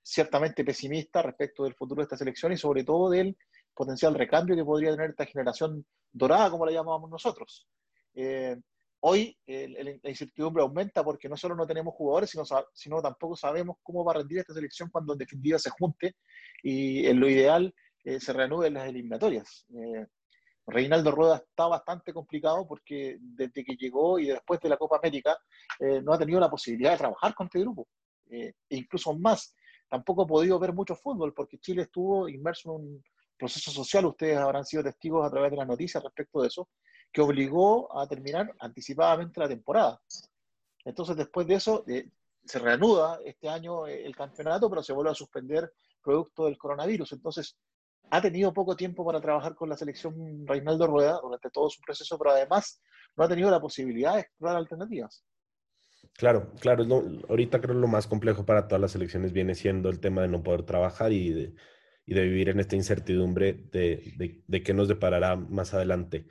ciertamente 0.04 0.64
pesimista 0.66 1.22
respecto 1.22 1.64
del 1.64 1.74
futuro 1.76 2.02
de 2.02 2.04
esta 2.04 2.18
selección 2.18 2.52
y 2.52 2.58
sobre 2.58 2.84
todo 2.84 3.10
del 3.10 3.36
potencial 3.74 4.14
recambio 4.14 4.56
que 4.56 4.66
podría 4.66 4.92
tener 4.92 5.12
esta 5.12 5.26
generación 5.26 5.86
dorada, 6.12 6.52
como 6.52 6.66
la 6.66 6.74
llamamos 6.74 7.10
nosotros. 7.10 7.68
Eh, 8.14 8.56
hoy 9.00 9.36
el- 9.48 9.76
el- 9.78 10.00
la 10.04 10.10
incertidumbre 10.10 10.62
aumenta 10.62 11.04
porque 11.04 11.28
no 11.28 11.36
solo 11.38 11.56
no 11.56 11.66
tenemos 11.66 11.94
jugadores, 11.96 12.30
sino, 12.30 12.44
sino 12.74 13.02
tampoco 13.02 13.36
sabemos 13.36 13.78
cómo 13.82 14.04
va 14.06 14.12
a 14.12 14.16
rendir 14.18 14.40
esta 14.40 14.54
selección 14.54 14.90
cuando 14.92 15.14
en 15.14 15.20
definitiva 15.20 15.58
se 15.58 15.72
junte 15.72 16.16
y 16.62 17.06
en 17.08 17.20
lo 17.20 17.28
ideal 17.30 17.74
eh, 18.06 18.20
se 18.20 18.34
reanuden 18.34 18.74
las 18.76 18.88
eliminatorias. 18.88 19.66
Eh, 19.70 20.06
Reinaldo 20.68 21.12
Rueda 21.12 21.38
está 21.38 21.68
bastante 21.68 22.14
complicado 22.14 22.66
porque 22.68 23.18
desde 23.20 23.64
que 23.64 23.76
llegó 23.76 24.20
y 24.20 24.28
después 24.28 24.60
de 24.62 24.70
la 24.70 24.78
Copa 24.78 24.98
América 24.98 25.38
eh, 25.80 26.02
no 26.02 26.14
ha 26.14 26.18
tenido 26.20 26.40
la 26.40 26.50
posibilidad 26.50 26.92
de 26.92 26.98
trabajar 26.98 27.34
con 27.34 27.48
este 27.48 27.60
grupo. 27.60 27.88
Eh, 28.30 28.54
incluso 28.70 29.14
más, 29.18 29.54
tampoco 29.94 30.24
ha 30.24 30.28
podido 30.28 30.58
ver 30.58 30.74
mucho 30.74 30.96
fútbol 30.96 31.36
porque 31.36 31.60
Chile 31.60 31.84
estuvo 31.84 32.28
inmerso 32.28 32.70
en 32.70 32.76
un 32.82 33.04
proceso 33.38 33.70
social, 33.70 34.08
ustedes 34.08 34.40
habrán 34.40 34.66
sido 34.66 34.82
testigos 34.82 35.24
a 35.24 35.30
través 35.30 35.52
de 35.52 35.58
las 35.58 35.68
noticias 35.68 36.02
respecto 36.02 36.42
de 36.42 36.48
eso, 36.48 36.68
que 37.12 37.22
obligó 37.22 37.96
a 37.96 38.08
terminar 38.08 38.52
anticipadamente 38.60 39.40
la 39.40 39.48
temporada. 39.48 40.02
Entonces, 40.84 41.16
después 41.16 41.46
de 41.46 41.54
eso, 41.54 41.84
eh, 41.88 42.10
se 42.44 42.58
reanuda 42.58 43.20
este 43.24 43.48
año 43.48 43.86
eh, 43.86 44.04
el 44.04 44.16
campeonato, 44.16 44.68
pero 44.68 44.82
se 44.82 44.94
vuelve 44.94 45.12
a 45.12 45.16
suspender 45.16 45.72
producto 46.02 46.46
del 46.46 46.58
coronavirus. 46.58 47.12
Entonces, 47.12 47.56
ha 48.10 48.20
tenido 48.20 48.52
poco 48.52 48.76
tiempo 48.76 49.06
para 49.06 49.22
trabajar 49.22 49.54
con 49.54 49.70
la 49.70 49.78
selección 49.78 50.44
Reinaldo 50.48 50.88
Rueda 50.88 51.20
durante 51.22 51.52
todo 51.52 51.70
su 51.70 51.80
proceso, 51.82 52.18
pero 52.18 52.32
además 52.32 52.82
no 53.16 53.26
ha 53.26 53.30
tenido 53.30 53.52
la 53.52 53.62
posibilidad 53.62 54.16
de 54.16 54.22
explorar 54.22 54.58
alternativas. 54.58 55.24
Claro, 56.18 56.52
claro, 56.60 56.86
ahorita 57.28 57.60
creo 57.60 57.74
lo 57.74 57.88
más 57.88 58.06
complejo 58.06 58.46
para 58.46 58.68
todas 58.68 58.82
las 58.82 58.92
selecciones 58.92 59.34
viene 59.34 59.56
siendo 59.56 59.90
el 59.90 60.00
tema 60.00 60.22
de 60.22 60.28
no 60.28 60.44
poder 60.44 60.64
trabajar 60.64 61.12
y 61.12 61.34
de, 61.34 61.54
vivir 62.06 62.50
en 62.50 62.60
esta 62.60 62.76
incertidumbre 62.76 63.54
de, 63.54 64.64
qué 64.64 64.74
nos 64.74 64.88
deparará 64.88 65.36
más 65.36 65.74
adelante. 65.74 66.28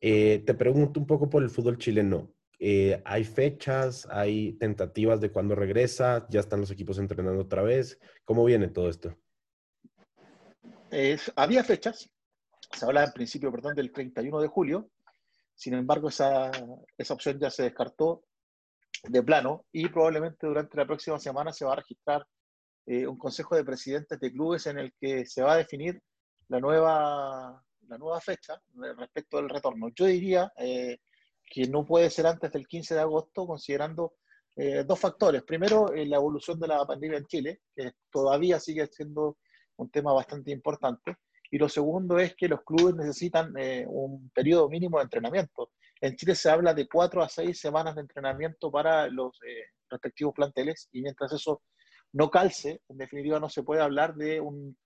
Eh, 0.00 0.42
te 0.44 0.54
pregunto 0.54 0.98
un 0.98 1.06
poco 1.06 1.30
por 1.30 1.42
el 1.42 1.50
fútbol 1.50 1.78
chileno. 1.78 2.34
Eh, 2.58 3.00
¿Hay 3.04 3.24
fechas? 3.24 4.06
¿Hay 4.10 4.54
tentativas 4.54 5.20
de 5.20 5.30
cuándo 5.30 5.54
regresa? 5.54 6.26
¿Ya 6.28 6.40
están 6.40 6.60
los 6.60 6.70
equipos 6.70 6.98
entrenando 6.98 7.42
otra 7.42 7.62
vez? 7.62 8.00
¿Cómo 8.24 8.44
viene 8.44 8.68
todo 8.68 8.88
esto? 8.88 9.16
Es- 10.90 11.32
había 11.36 11.62
fechas, 11.62 12.10
se 12.72 12.84
hablaba 12.84 13.06
en 13.06 13.12
principio, 13.12 13.50
perdón, 13.52 13.74
del 13.76 13.92
31 13.92 14.40
de 14.40 14.48
julio, 14.48 14.90
sin 15.54 15.74
embargo, 15.74 16.08
esa 16.08 16.50
opción 17.10 17.38
ya 17.38 17.50
se 17.50 17.62
descartó 17.62 18.24
de 19.08 19.22
plano 19.22 19.66
y 19.72 19.88
probablemente 19.88 20.46
durante 20.46 20.76
la 20.76 20.86
próxima 20.86 21.18
semana 21.18 21.52
se 21.52 21.64
va 21.64 21.72
a 21.72 21.76
registrar 21.76 22.26
eh, 22.86 23.06
un 23.06 23.18
consejo 23.18 23.56
de 23.56 23.64
presidentes 23.64 24.20
de 24.20 24.32
clubes 24.32 24.66
en 24.66 24.78
el 24.78 24.92
que 25.00 25.24
se 25.24 25.42
va 25.42 25.54
a 25.54 25.58
definir 25.58 26.00
la 26.48 26.60
nueva, 26.60 27.62
la 27.88 27.98
nueva 27.98 28.20
fecha 28.20 28.60
respecto 28.98 29.38
del 29.38 29.48
retorno. 29.48 29.88
Yo 29.94 30.04
diría 30.04 30.52
eh, 30.58 30.98
que 31.50 31.66
no 31.66 31.84
puede 31.84 32.10
ser 32.10 32.26
antes 32.26 32.52
del 32.52 32.66
15 32.66 32.94
de 32.94 33.00
agosto, 33.00 33.46
considerando 33.46 34.14
eh, 34.56 34.84
dos 34.84 35.00
factores. 35.00 35.42
Primero, 35.44 35.86
la 35.94 36.16
evolución 36.16 36.60
de 36.60 36.68
la 36.68 36.86
pandemia 36.86 37.18
en 37.18 37.26
Chile, 37.26 37.60
que 37.74 37.92
todavía 38.10 38.60
sigue 38.60 38.86
siendo 38.86 39.38
un 39.76 39.90
tema 39.90 40.12
bastante 40.12 40.50
importante. 40.50 41.16
Y 41.50 41.58
lo 41.58 41.68
segundo 41.68 42.18
es 42.18 42.34
que 42.36 42.48
los 42.48 42.62
clubes 42.64 42.94
necesitan 42.94 43.54
un 43.86 44.30
periodo 44.30 44.68
mínimo 44.68 44.98
de 44.98 45.04
entrenamiento. 45.04 45.70
En 46.04 46.16
Chile 46.16 46.34
se 46.34 46.50
habla 46.50 46.74
de 46.74 46.86
cuatro 46.86 47.22
a 47.22 47.30
seis 47.30 47.58
semanas 47.58 47.94
de 47.94 48.02
entrenamiento 48.02 48.70
para 48.70 49.08
los 49.08 49.40
eh, 49.42 49.70
respectivos 49.88 50.34
planteles 50.34 50.86
y 50.92 51.00
mientras 51.00 51.32
eso 51.32 51.62
no 52.12 52.30
calce, 52.30 52.82
en 52.90 52.98
definitiva 52.98 53.40
no 53.40 53.48
se 53.48 53.62
puede 53.62 53.80
hablar 53.80 54.14
de 54.14 54.38
un, 54.38 54.76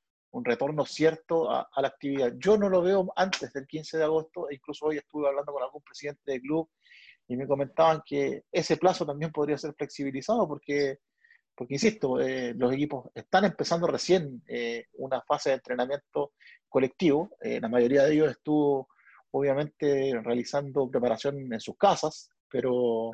retorno 0.45 0.87
cierto 0.87 1.51
a, 1.51 1.69
la 1.79 1.89
actividad. 1.89 2.35
Yo 2.39 2.57
no 2.57 2.69
lo 2.69 2.83
veo 2.83 3.13
antes 3.17 3.53
del 3.53 3.67
15 3.67 3.99
de 3.99 4.05
agosto, 4.05 4.49
e 4.49 4.55
incluso 4.55 4.87
hoy 4.87 4.99
estuve 4.99 5.27
hablando 5.27 5.53
con 5.53 5.61
algún 5.61 5.83
presidente 5.83 6.23
del 6.31 6.41
club 6.41 6.71
y 7.27 7.37
me 7.37 7.49
comentaban 7.49 8.01
que 8.07 8.45
ese 8.53 8.77
plazo 8.77 9.05
también 9.05 9.33
podría 9.33 9.59
ser 9.59 9.75
flexibilizado 9.75 10.47
porque, 10.47 11.01
porque 11.57 11.75
insisto, 11.75 12.21
eh, 12.21 12.55
los 12.55 12.73
equipos 12.73 13.11
están 13.13 13.45
empezando 13.45 13.89
recién 13.89 14.41
eh, 14.47 14.87
una 14.93 15.21
fase 15.23 15.49
de 15.49 15.57
entrenamiento 15.57 16.35
colectivo. 16.69 17.33
La 17.41 17.69
mayoría 17.69 18.05
de 18.05 18.13
ellos 18.13 18.31
estuvo 18.31 18.89
obviamente 19.33 20.19
realizando 20.23 20.91
preparación 20.91 21.53
en 21.53 21.61
sus 21.61 21.77
casas, 21.77 22.31
pero, 22.51 23.11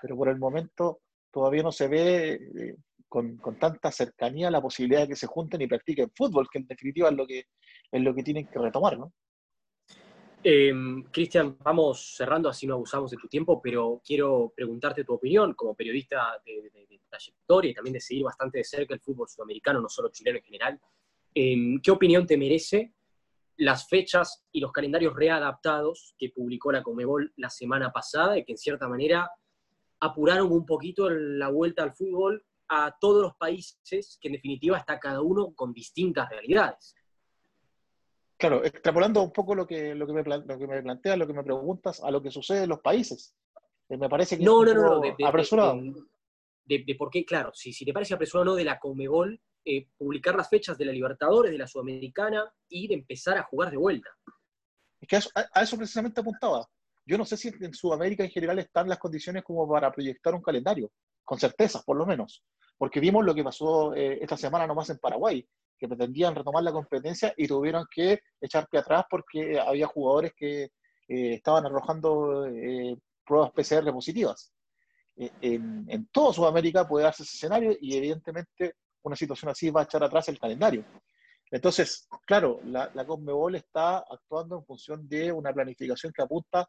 pero 0.00 0.16
por 0.16 0.28
el 0.28 0.38
momento 0.38 1.00
todavía 1.30 1.62
no 1.62 1.72
se 1.72 1.88
ve 1.88 2.32
eh, 2.34 2.76
con, 3.08 3.36
con, 3.36 3.58
tanta 3.58 3.90
cercanía 3.90 4.50
la 4.50 4.60
posibilidad 4.60 5.02
de 5.02 5.08
que 5.08 5.16
se 5.16 5.26
junten 5.26 5.62
y 5.62 5.66
practiquen 5.66 6.10
fútbol, 6.14 6.48
que 6.50 6.58
en 6.58 6.66
definitiva 6.66 7.08
es 7.08 7.14
lo 7.14 7.26
que, 7.26 7.46
es 7.90 8.02
lo 8.02 8.14
que 8.14 8.22
tienen 8.22 8.46
que 8.46 8.58
retomar, 8.58 8.98
¿no? 8.98 9.12
Eh, 10.48 10.72
Cristian, 11.10 11.56
vamos 11.58 12.14
cerrando, 12.16 12.48
así 12.48 12.68
no 12.68 12.74
abusamos 12.74 13.10
de 13.10 13.16
tu 13.16 13.26
tiempo, 13.26 13.60
pero 13.60 14.00
quiero 14.04 14.52
preguntarte 14.54 15.02
tu 15.02 15.14
opinión 15.14 15.54
como 15.54 15.74
periodista 15.74 16.40
de, 16.44 16.70
de, 16.70 16.86
de 16.86 17.00
trayectoria 17.08 17.70
y 17.72 17.74
también 17.74 17.94
de 17.94 18.00
seguir 18.00 18.24
bastante 18.24 18.58
de 18.58 18.64
cerca 18.64 18.94
el 18.94 19.00
fútbol 19.00 19.28
sudamericano, 19.28 19.80
no 19.80 19.88
solo 19.88 20.10
chileno 20.10 20.38
en 20.38 20.44
general. 20.44 20.80
Eh, 21.34 21.78
¿Qué 21.82 21.90
opinión 21.90 22.26
te 22.26 22.36
merece 22.36 22.92
las 23.56 23.88
fechas 23.88 24.44
y 24.52 24.60
los 24.60 24.72
calendarios 24.72 25.14
readaptados 25.14 26.14
que 26.18 26.30
publicó 26.30 26.72
la 26.72 26.82
Comebol 26.82 27.32
la 27.36 27.50
semana 27.50 27.90
pasada 27.90 28.36
y 28.36 28.44
que 28.44 28.52
en 28.52 28.58
cierta 28.58 28.88
manera 28.88 29.30
apuraron 30.00 30.52
un 30.52 30.66
poquito 30.66 31.08
la 31.08 31.48
vuelta 31.48 31.82
al 31.82 31.94
fútbol 31.94 32.44
a 32.68 32.94
todos 33.00 33.22
los 33.22 33.36
países, 33.36 34.18
que 34.20 34.28
en 34.28 34.34
definitiva 34.34 34.76
está 34.76 34.98
cada 34.98 35.22
uno 35.22 35.54
con 35.54 35.72
distintas 35.72 36.28
realidades? 36.28 36.94
Claro, 38.36 38.62
extrapolando 38.64 39.22
un 39.22 39.32
poco 39.32 39.54
lo 39.54 39.66
que, 39.66 39.94
lo 39.94 40.06
que, 40.06 40.12
me, 40.12 40.22
lo 40.22 40.58
que 40.58 40.66
me 40.66 40.82
planteas, 40.82 41.18
lo 41.18 41.26
que 41.26 41.32
me 41.32 41.42
preguntas, 41.42 42.02
a 42.02 42.10
lo 42.10 42.20
que 42.20 42.30
sucede 42.30 42.64
en 42.64 42.68
los 42.68 42.80
países. 42.80 43.34
Eh, 43.88 43.96
me 43.96 44.08
parece 44.08 44.36
que 44.36 44.44
no, 44.44 44.64
es 44.64 44.74
no, 44.74 44.82
no, 44.82 45.00
de, 45.00 45.14
apresurado. 45.24 45.80
De, 46.64 46.84
de, 46.84 46.94
por 46.96 47.08
qué, 47.10 47.24
claro, 47.24 47.52
si, 47.54 47.72
si 47.72 47.84
te 47.84 47.92
parece 47.92 48.14
apresurado 48.14 48.44
no 48.44 48.54
de 48.54 48.64
la 48.64 48.78
Comebol, 48.78 49.40
eh, 49.68 49.88
publicar 49.98 50.36
las 50.36 50.48
fechas 50.48 50.78
de 50.78 50.84
la 50.84 50.92
Libertadores, 50.92 51.50
de 51.50 51.58
la 51.58 51.66
Sudamericana 51.66 52.48
y 52.68 52.86
de 52.86 52.94
empezar 52.94 53.36
a 53.36 53.42
jugar 53.42 53.72
de 53.72 53.76
vuelta. 53.76 54.08
Es 55.00 55.08
que 55.08 55.16
a 55.34 55.60
eso, 55.60 55.76
precisamente 55.76 56.20
apuntaba. 56.20 56.64
Yo 57.04 57.18
no 57.18 57.24
sé 57.24 57.36
si 57.36 57.48
en 57.48 57.74
Sudamérica 57.74 58.22
en 58.22 58.30
general 58.30 58.60
están 58.60 58.88
las 58.88 58.98
condiciones 58.98 59.42
como 59.42 59.68
para 59.68 59.90
proyectar 59.90 60.36
un 60.36 60.40
calendario, 60.40 60.92
con 61.24 61.40
certeza, 61.40 61.82
por 61.84 61.96
lo 61.96 62.06
menos. 62.06 62.44
Porque 62.78 63.00
vimos 63.00 63.24
lo 63.24 63.34
que 63.34 63.42
pasó 63.42 63.92
eh, 63.92 64.20
esta 64.22 64.36
semana 64.36 64.68
nomás 64.68 64.88
en 64.90 64.98
Paraguay, 64.98 65.44
que 65.76 65.88
pretendían 65.88 66.36
retomar 66.36 66.62
la 66.62 66.70
competencia 66.70 67.34
y 67.36 67.48
tuvieron 67.48 67.86
que 67.92 68.20
echar 68.40 68.68
pie 68.68 68.78
atrás 68.78 69.06
porque 69.10 69.58
había 69.58 69.88
jugadores 69.88 70.32
que 70.36 70.62
eh, 70.62 70.70
estaban 71.08 71.66
arrojando 71.66 72.46
pruebas 73.24 73.50
PCR 73.50 73.92
positivas. 73.92 74.52
En, 75.16 75.86
en 75.88 76.06
toda 76.12 76.32
Sudamérica 76.32 76.86
puede 76.86 77.02
darse 77.02 77.24
ese 77.24 77.36
escenario 77.36 77.76
y 77.80 77.96
evidentemente 77.96 78.76
una 79.06 79.16
situación 79.16 79.50
así 79.50 79.70
va 79.70 79.82
a 79.82 79.84
echar 79.84 80.02
atrás 80.02 80.28
el 80.28 80.38
calendario. 80.38 80.84
Entonces, 81.50 82.08
claro, 82.26 82.60
la, 82.64 82.90
la 82.94 83.06
Conmebol 83.06 83.54
está 83.54 83.98
actuando 83.98 84.56
en 84.58 84.64
función 84.64 85.08
de 85.08 85.30
una 85.30 85.52
planificación 85.52 86.12
que 86.12 86.22
apunta 86.22 86.68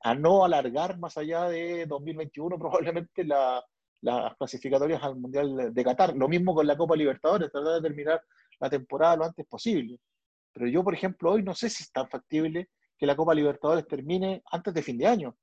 a 0.00 0.14
no 0.14 0.44
alargar 0.44 0.98
más 0.98 1.16
allá 1.16 1.48
de 1.48 1.86
2021 1.86 2.58
probablemente 2.58 3.24
la, 3.24 3.64
las 4.02 4.36
clasificatorias 4.36 5.02
al 5.02 5.16
Mundial 5.16 5.74
de 5.74 5.84
Qatar. 5.84 6.14
Lo 6.16 6.28
mismo 6.28 6.54
con 6.54 6.66
la 6.66 6.76
Copa 6.76 6.96
Libertadores, 6.96 7.50
tratar 7.50 7.74
de 7.74 7.88
terminar 7.88 8.22
la 8.60 8.70
temporada 8.70 9.16
lo 9.16 9.24
antes 9.24 9.46
posible. 9.46 9.98
Pero 10.52 10.66
yo, 10.68 10.84
por 10.84 10.94
ejemplo, 10.94 11.32
hoy 11.32 11.42
no 11.42 11.54
sé 11.54 11.68
si 11.68 11.82
es 11.82 11.92
tan 11.92 12.08
factible 12.08 12.68
que 12.96 13.06
la 13.06 13.16
Copa 13.16 13.34
Libertadores 13.34 13.86
termine 13.86 14.42
antes 14.50 14.74
de 14.74 14.82
fin 14.82 14.98
de 14.98 15.06
año, 15.06 15.36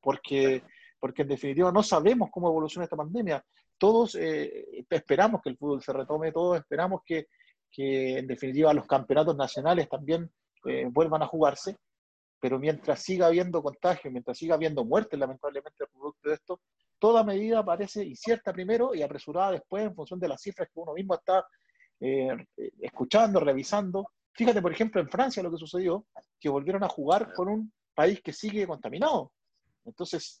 porque, 0.00 0.62
porque 0.98 1.22
en 1.22 1.28
definitiva 1.28 1.70
no 1.72 1.82
sabemos 1.82 2.30
cómo 2.30 2.48
evoluciona 2.48 2.84
esta 2.84 2.96
pandemia. 2.96 3.44
Todos 3.82 4.14
eh, 4.14 4.86
esperamos 4.88 5.42
que 5.42 5.50
el 5.50 5.56
fútbol 5.56 5.82
se 5.82 5.92
retome, 5.92 6.30
todos 6.30 6.56
esperamos 6.56 7.00
que, 7.04 7.26
que 7.68 8.18
en 8.18 8.28
definitiva 8.28 8.72
los 8.72 8.86
campeonatos 8.86 9.36
nacionales 9.36 9.88
también 9.88 10.30
eh, 10.66 10.86
vuelvan 10.88 11.20
a 11.24 11.26
jugarse, 11.26 11.76
pero 12.38 12.60
mientras 12.60 13.02
siga 13.02 13.26
habiendo 13.26 13.60
contagio, 13.60 14.08
mientras 14.12 14.38
siga 14.38 14.54
habiendo 14.54 14.84
muertes, 14.84 15.18
lamentablemente, 15.18 15.84
producto 15.92 16.28
de 16.28 16.34
esto, 16.36 16.60
toda 17.00 17.24
medida 17.24 17.64
parece 17.64 18.04
incierta 18.04 18.52
primero 18.52 18.94
y 18.94 19.02
apresurada 19.02 19.50
después 19.50 19.84
en 19.84 19.96
función 19.96 20.20
de 20.20 20.28
las 20.28 20.40
cifras 20.40 20.68
que 20.72 20.78
uno 20.78 20.92
mismo 20.94 21.16
está 21.16 21.44
eh, 21.98 22.36
escuchando, 22.82 23.40
revisando. 23.40 24.06
Fíjate, 24.30 24.62
por 24.62 24.70
ejemplo, 24.70 25.00
en 25.00 25.10
Francia 25.10 25.42
lo 25.42 25.50
que 25.50 25.58
sucedió, 25.58 26.06
que 26.38 26.48
volvieron 26.48 26.84
a 26.84 26.88
jugar 26.88 27.32
con 27.32 27.48
un 27.48 27.72
país 27.96 28.22
que 28.22 28.32
sigue 28.32 28.64
contaminado. 28.64 29.32
Entonces, 29.84 30.40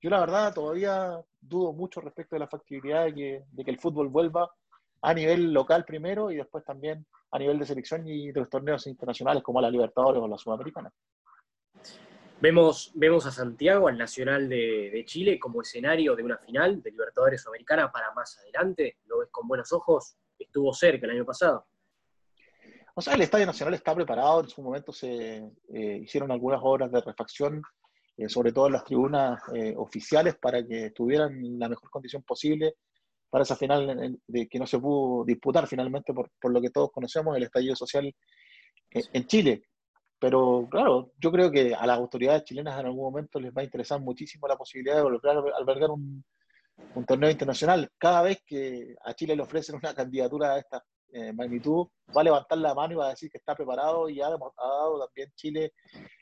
yo 0.00 0.10
la 0.10 0.20
verdad 0.20 0.54
todavía 0.54 1.20
dudo 1.40 1.72
mucho 1.72 2.00
respecto 2.00 2.36
de 2.36 2.40
la 2.40 2.48
factibilidad 2.48 3.04
de 3.04 3.14
que, 3.14 3.44
de 3.50 3.64
que 3.64 3.70
el 3.70 3.78
fútbol 3.78 4.08
vuelva 4.08 4.50
a 5.02 5.14
nivel 5.14 5.52
local 5.52 5.84
primero 5.84 6.30
y 6.30 6.36
después 6.36 6.64
también 6.64 7.06
a 7.30 7.38
nivel 7.38 7.58
de 7.58 7.66
selección 7.66 8.06
y 8.06 8.32
de 8.32 8.40
los 8.40 8.50
torneos 8.50 8.86
internacionales 8.86 9.42
como 9.42 9.60
la 9.60 9.70
Libertadores 9.70 10.22
o 10.22 10.28
la 10.28 10.38
Sudamericana. 10.38 10.92
Vemos, 12.40 12.92
vemos 12.94 13.24
a 13.26 13.30
Santiago, 13.30 13.88
al 13.88 13.96
Nacional 13.96 14.48
de, 14.48 14.90
de, 14.92 15.04
Chile, 15.06 15.38
como 15.38 15.62
escenario 15.62 16.14
de 16.14 16.22
una 16.22 16.36
final 16.36 16.82
de 16.82 16.90
Libertadores 16.90 17.40
Sudamericana 17.40 17.90
para 17.90 18.12
más 18.12 18.38
adelante. 18.38 18.98
¿Lo 19.06 19.20
ves 19.20 19.28
con 19.30 19.48
buenos 19.48 19.72
ojos? 19.72 20.16
Estuvo 20.38 20.72
cerca 20.74 21.06
el 21.06 21.12
año 21.12 21.24
pasado. 21.24 21.66
O 22.94 23.02
sea, 23.02 23.14
el 23.14 23.22
Estadio 23.22 23.46
Nacional 23.46 23.74
está 23.74 23.94
preparado. 23.94 24.40
En 24.40 24.48
su 24.48 24.62
momento 24.62 24.92
se 24.92 25.50
eh, 25.68 26.00
hicieron 26.02 26.30
algunas 26.30 26.60
obras 26.62 26.90
de 26.90 27.00
refacción, 27.00 27.62
eh, 28.16 28.28
sobre 28.28 28.52
todo 28.52 28.66
en 28.66 28.74
las 28.74 28.84
tribunas 28.84 29.40
eh, 29.54 29.74
oficiales, 29.76 30.36
para 30.36 30.66
que 30.66 30.90
tuvieran 30.90 31.58
la 31.58 31.68
mejor 31.68 31.90
condición 31.90 32.22
posible 32.22 32.74
para 33.28 33.42
esa 33.42 33.56
final 33.56 34.18
de 34.26 34.48
que 34.48 34.58
no 34.58 34.66
se 34.66 34.78
pudo 34.78 35.24
disputar 35.24 35.66
finalmente 35.66 36.14
por, 36.14 36.30
lo 36.42 36.60
que 36.60 36.70
todos 36.70 36.90
conocemos, 36.92 37.36
el 37.36 37.42
estallido 37.42 37.74
social 37.74 38.14
en 38.90 39.26
Chile. 39.26 39.64
Pero 40.18 40.66
claro, 40.70 41.12
yo 41.20 41.30
creo 41.30 41.50
que 41.50 41.74
a 41.74 41.86
las 41.86 41.98
autoridades 41.98 42.44
chilenas 42.44 42.78
en 42.80 42.86
algún 42.86 43.04
momento 43.04 43.38
les 43.38 43.52
va 43.52 43.60
a 43.60 43.64
interesar 43.64 44.00
muchísimo 44.00 44.48
la 44.48 44.56
posibilidad 44.56 44.96
de 44.96 45.02
volver 45.02 45.36
a 45.36 45.58
albergar 45.58 45.90
un, 45.90 46.24
un 46.94 47.04
torneo 47.04 47.30
internacional. 47.30 47.90
Cada 47.98 48.22
vez 48.22 48.42
que 48.46 48.94
a 49.04 49.14
Chile 49.14 49.36
le 49.36 49.42
ofrecen 49.42 49.76
una 49.76 49.94
candidatura 49.94 50.54
de 50.54 50.60
esta 50.60 50.82
eh, 51.16 51.32
magnitud, 51.32 51.86
va 52.16 52.20
a 52.20 52.24
levantar 52.24 52.58
la 52.58 52.74
mano 52.74 52.92
y 52.92 52.96
va 52.96 53.06
a 53.06 53.10
decir 53.10 53.30
que 53.30 53.38
está 53.38 53.54
preparado 53.54 54.08
y 54.08 54.20
ha, 54.20 54.26
ha 54.26 54.30
dado 54.30 55.06
también 55.06 55.32
Chile 55.34 55.72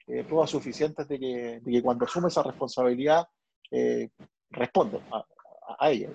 eh, 0.06 0.24
pruebas 0.24 0.50
suficientes 0.50 1.08
de 1.08 1.18
que, 1.18 1.60
de 1.60 1.72
que, 1.72 1.82
cuando 1.82 2.04
asume 2.04 2.28
esa 2.28 2.42
responsabilidad 2.42 3.26
eh, 3.70 4.08
responde 4.50 5.00
a, 5.10 5.18
a, 5.18 5.76
a 5.78 5.90
ella. 5.90 6.10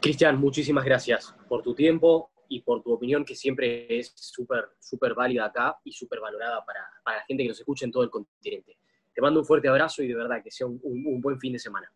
Cristian, 0.00 0.40
muchísimas 0.40 0.84
gracias 0.84 1.34
por 1.48 1.62
tu 1.62 1.74
tiempo, 1.74 2.32
y 2.52 2.60
por 2.60 2.82
tu 2.82 2.92
opinión, 2.92 3.24
que 3.24 3.34
siempre 3.34 3.86
es 3.98 4.12
súper, 4.14 4.72
súper 4.78 5.14
válida 5.14 5.46
acá 5.46 5.78
y 5.84 5.92
súper 5.92 6.20
valorada 6.20 6.62
para, 6.66 6.86
para, 7.02 7.16
la 7.18 7.24
gente 7.24 7.44
que 7.44 7.48
nos 7.48 7.58
escucha 7.58 7.86
en 7.86 7.90
todo 7.90 8.02
el 8.02 8.10
continente. 8.10 8.76
Te 9.14 9.22
mando 9.22 9.40
un 9.40 9.46
fuerte 9.46 9.68
abrazo 9.68 10.02
y 10.02 10.08
de 10.08 10.14
verdad 10.14 10.42
que 10.44 10.50
sea 10.50 10.66
un, 10.66 10.78
un, 10.82 11.06
un 11.06 11.20
buen 11.22 11.38
fin 11.40 11.54
de 11.54 11.58
semana. 11.58 11.90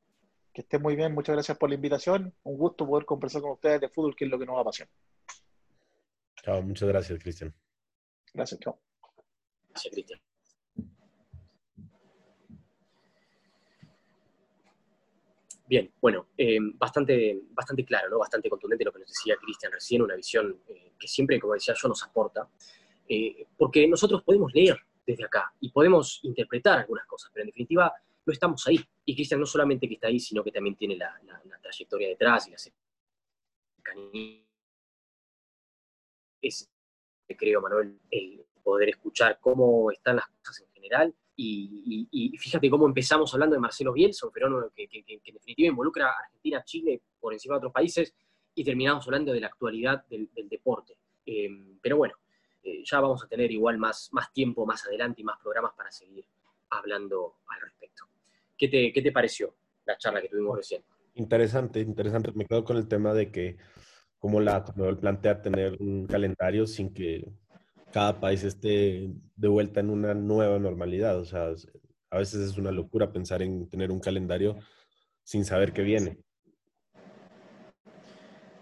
Que 0.55 0.63
esté 0.63 0.79
muy 0.79 0.97
bien, 0.97 1.13
muchas 1.13 1.35
gracias 1.35 1.59
por 1.59 1.69
la 1.69 1.75
invitación. 1.75 2.33
Un 2.43 2.57
gusto 2.57 2.87
poder 2.87 3.05
conversar 3.05 3.43
con 3.43 3.51
ustedes 3.51 3.83
de 3.83 3.91
fútbol, 3.91 4.17
que 4.17 4.25
es 4.25 4.31
lo 4.31 4.39
que 4.39 4.47
nos 4.47 4.59
apasiona. 4.59 4.91
Chao, 6.47 6.63
muchas 6.63 6.89
gracias, 6.89 7.19
Cristian. 7.21 7.53
Gracias, 8.33 8.61
chao. 8.61 8.79
Gracias, 9.69 9.93
Cristian. 9.93 10.21
Bien, 15.67 15.93
bueno, 16.01 16.29
eh, 16.39 16.59
bastante, 16.75 17.41
bastante 17.51 17.85
claro, 17.85 18.11
¿no? 18.11 18.21
bastante 18.21 18.49
contundente 18.49 18.85
lo 18.85 18.93
que 18.93 19.01
nos 19.01 19.09
decía 19.09 19.35
Cristian 19.43 19.73
recién, 19.73 20.03
una 20.03 20.15
visión 20.15 20.63
eh, 20.69 20.93
que 20.97 21.09
siempre, 21.09 21.41
como 21.41 21.55
decía 21.55 21.75
yo, 21.77 21.89
nos 21.89 22.05
aporta, 22.05 22.49
eh, 23.09 23.49
porque 23.57 23.89
nosotros 23.89 24.23
podemos 24.23 24.55
leer 24.55 24.79
desde 25.05 25.25
acá 25.25 25.53
y 25.59 25.73
podemos 25.73 26.21
interpretar 26.23 26.79
algunas 26.79 27.07
cosas, 27.07 27.33
pero 27.35 27.43
en 27.43 27.49
definitiva 27.49 27.93
no 28.25 28.33
estamos 28.33 28.65
ahí. 28.69 28.79
Y 29.05 29.17
Cristian 29.17 29.41
no 29.41 29.47
solamente 29.47 29.89
que 29.89 29.95
está 29.95 30.07
ahí, 30.07 30.21
sino 30.21 30.45
que 30.45 30.53
también 30.53 30.77
tiene 30.77 30.95
la, 30.95 31.13
la, 31.25 31.43
la 31.45 31.59
trayectoria 31.59 32.07
detrás 32.07 32.47
y 32.47 32.53
la 32.53 32.59
es, 36.47 36.71
creo, 37.37 37.61
Manuel, 37.61 37.99
el 38.11 38.45
poder 38.63 38.89
escuchar 38.91 39.39
cómo 39.41 39.91
están 39.91 40.17
las 40.17 40.27
cosas 40.29 40.61
en 40.63 40.73
general 40.73 41.15
Y, 41.39 42.37
fíjate 42.39 42.71
cómo 42.71 42.87
empezamos 42.87 43.33
hablando 43.35 43.55
de 43.55 43.61
Marcelo 43.61 43.93
Bielsa, 43.93 44.27
un 44.27 44.33
fenómeno 44.33 44.71
que, 44.75 44.89
que- 44.89 45.05
en 45.07 45.35
definitiva 45.35 45.69
involucra 45.69 46.07
a 46.09 46.19
Argentina, 46.25 46.63
Chile, 46.65 47.03
por 47.21 47.33
encima 47.33 47.55
de 47.55 47.59
otros 47.59 47.73
países, 47.73 48.15
y 48.55 48.65
terminamos 48.65 49.07
hablando 49.07 49.33
de 49.33 49.41
la 49.41 49.49
actualidad 49.49 50.05
del, 50.07 50.31
del 50.35 50.49
deporte. 50.49 50.97
Eh, 51.27 51.49
pero 51.83 51.99
bueno, 51.99 52.15
eh, 52.63 52.83
ya 52.85 53.01
vamos 53.01 53.23
a 53.23 53.29
tener 53.29 53.51
igual 53.53 53.77
más, 53.79 54.09
más 54.13 54.33
tiempo 54.33 54.65
más 54.65 54.87
adelante 54.87 55.21
y 55.21 55.25
más 55.25 55.39
programas 55.43 55.73
para 55.77 55.91
seguir 55.91 56.25
hablando 56.71 57.37
al 57.49 57.61
respecto. 57.61 58.05
¿Qué 58.57 58.69
te, 58.69 58.93
qué 58.93 59.03
te 59.03 59.13
pareció 59.13 59.55
la 59.85 59.99
charla 59.99 60.23
que 60.23 60.29
tuvimos 60.29 60.57
recién? 60.57 60.83
Interesante, 61.15 61.81
interesante. 61.81 62.33
Me 62.35 62.47
quedo 62.47 62.65
con 62.65 62.77
el 62.79 62.89
tema 62.89 63.13
de 63.13 63.31
que 63.31 63.57
como 64.19 64.41
la 64.41 64.65
plantea 64.65 65.43
tener 65.43 65.77
un 65.81 66.07
calendario 66.07 66.67
sin 66.67 66.93
que 66.93 67.31
cada 67.93 68.19
país 68.19 68.43
esté 68.45 69.11
de 69.37 69.49
vuelta 69.49 69.81
en 69.81 69.91
una 69.91 70.15
nueva 70.15 70.59
normalidad. 70.59 71.19
O 71.19 71.25
sea, 71.25 71.53
a 72.11 72.19
veces 72.19 72.51
es 72.51 72.59
una 72.59 72.73
locura 72.73 73.13
pensar 73.13 73.43
en 73.43 73.69
tener 73.69 73.91
un 73.91 74.01
calendario 74.01 74.57
sin 75.23 75.45
saber 75.45 75.73
qué 75.73 75.83
viene. 75.83 76.19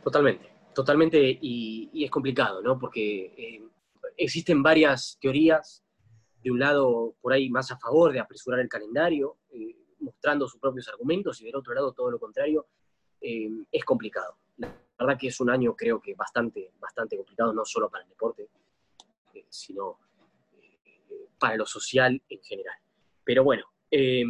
Totalmente, 0.02 0.50
totalmente, 0.75 1.38
y, 1.40 1.88
y 1.92 2.04
es 2.04 2.11
complicado, 2.11 2.61
¿no? 2.61 2.78
Porque 2.78 3.32
eh, 3.37 3.62
existen 4.16 4.62
varias 4.62 5.16
teorías, 5.20 5.82
de 6.42 6.50
un 6.50 6.58
lado 6.58 7.14
por 7.23 7.32
ahí 7.32 7.49
más 7.49 7.70
a 7.70 7.78
favor 7.78 8.12
de 8.12 8.20
apresurar 8.20 8.61
el 8.61 8.68
calendario, 8.68 9.38
eh, 9.50 9.75
mostrando 10.00 10.46
sus 10.46 10.61
propios 10.61 10.88
argumentos, 10.88 11.40
y 11.40 11.46
del 11.46 11.56
otro 11.56 11.73
lado 11.73 11.92
todo 11.92 12.11
lo 12.11 12.18
contrario, 12.18 12.66
eh, 13.20 13.49
es 13.73 13.84
complicado. 13.84 14.37
La 14.99 15.07
verdad 15.07 15.21
que 15.21 15.29
es 15.29 15.41
un 15.41 15.51
año 15.51 15.75
creo 15.75 16.01
que 16.01 16.15
bastante, 16.15 16.73
bastante 16.79 17.17
complicado, 17.17 17.53
no 17.53 17.65
solo 17.65 17.89
para 17.91 18.05
el 18.05 18.11
deporte, 18.11 18.49
eh, 19.35 19.47
sino 19.49 19.99
eh, 20.61 21.29
para 21.39 21.57
lo 21.57 21.67
social 21.67 22.21
en 22.29 22.43
general. 22.43 22.77
Pero 23.25 23.43
bueno, 23.43 23.65
eh, 23.91 24.23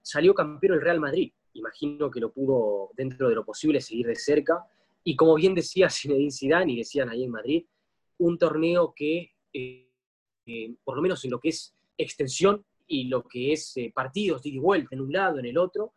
salió 0.00 0.34
campeón 0.34 0.74
el 0.74 0.80
Real 0.80 1.00
Madrid, 1.00 1.32
imagino 1.54 2.10
que 2.10 2.20
lo 2.20 2.32
pudo, 2.32 2.90
dentro 2.96 3.28
de 3.28 3.34
lo 3.34 3.44
posible, 3.44 3.80
seguir 3.80 4.06
de 4.06 4.16
cerca. 4.16 4.64
Y 5.04 5.16
como 5.16 5.34
bien 5.34 5.54
decía 5.54 5.88
Zinedine 5.90 6.30
Zidane 6.30 6.72
y 6.72 6.78
decían 6.78 7.08
ahí 7.08 7.24
en 7.24 7.30
Madrid, 7.30 7.66
un 8.18 8.38
torneo 8.38 8.92
que, 8.94 9.32
eh, 9.52 9.88
por 10.84 10.96
lo 10.96 11.02
menos 11.02 11.24
en 11.24 11.30
lo 11.30 11.40
que 11.40 11.50
es 11.50 11.74
extensión 11.96 12.64
y 12.86 13.04
lo 13.04 13.22
que 13.22 13.52
es 13.52 13.74
partidos 13.94 14.42
de 14.42 14.50
y 14.50 14.58
vuelta 14.58 14.94
en 14.94 15.00
un 15.00 15.12
lado, 15.12 15.38
en 15.38 15.46
el 15.46 15.58
otro, 15.58 15.94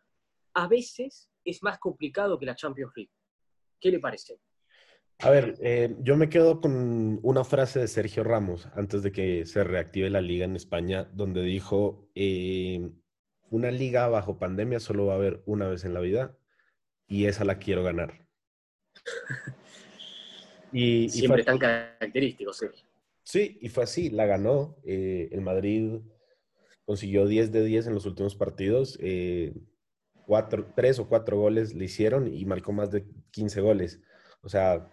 a 0.54 0.68
veces 0.68 1.28
es 1.44 1.62
más 1.62 1.78
complicado 1.78 2.38
que 2.38 2.46
la 2.46 2.54
Champions 2.54 2.92
League. 2.96 3.10
¿Qué 3.84 3.90
le 3.90 3.98
parece? 3.98 4.40
A 5.18 5.28
ver, 5.28 5.56
eh, 5.60 5.94
yo 6.00 6.16
me 6.16 6.30
quedo 6.30 6.62
con 6.62 7.20
una 7.22 7.44
frase 7.44 7.80
de 7.80 7.86
Sergio 7.86 8.24
Ramos 8.24 8.66
antes 8.74 9.02
de 9.02 9.12
que 9.12 9.44
se 9.44 9.62
reactive 9.62 10.08
la 10.08 10.22
liga 10.22 10.46
en 10.46 10.56
España, 10.56 11.04
donde 11.12 11.42
dijo, 11.42 12.08
eh, 12.14 12.90
una 13.50 13.70
liga 13.70 14.08
bajo 14.08 14.38
pandemia 14.38 14.80
solo 14.80 15.04
va 15.04 15.12
a 15.12 15.16
haber 15.16 15.42
una 15.44 15.68
vez 15.68 15.84
en 15.84 15.92
la 15.92 16.00
vida 16.00 16.34
y 17.06 17.26
esa 17.26 17.44
la 17.44 17.58
quiero 17.58 17.84
ganar. 17.84 18.26
Y, 20.72 21.08
Siempre 21.10 21.42
así. 21.42 21.46
tan 21.46 21.58
característico, 21.58 22.52
Sergio. 22.52 22.84
Sí, 23.22 23.58
y 23.60 23.68
fue 23.68 23.84
así, 23.84 24.10
la 24.10 24.26
ganó. 24.26 24.76
Eh, 24.82 25.28
el 25.30 25.40
Madrid 25.40 26.00
consiguió 26.84 27.28
10 27.28 27.52
de 27.52 27.64
10 27.64 27.86
en 27.86 27.94
los 27.94 28.06
últimos 28.06 28.34
partidos. 28.34 28.98
Tres 30.74 30.98
o 30.98 31.08
cuatro 31.08 31.38
goles 31.38 31.74
le 31.74 31.84
hicieron 31.86 32.26
y 32.32 32.44
marcó 32.44 32.72
más 32.72 32.90
de 32.90 33.06
15 33.30 33.60
goles. 33.60 34.00
O 34.42 34.48
sea, 34.48 34.90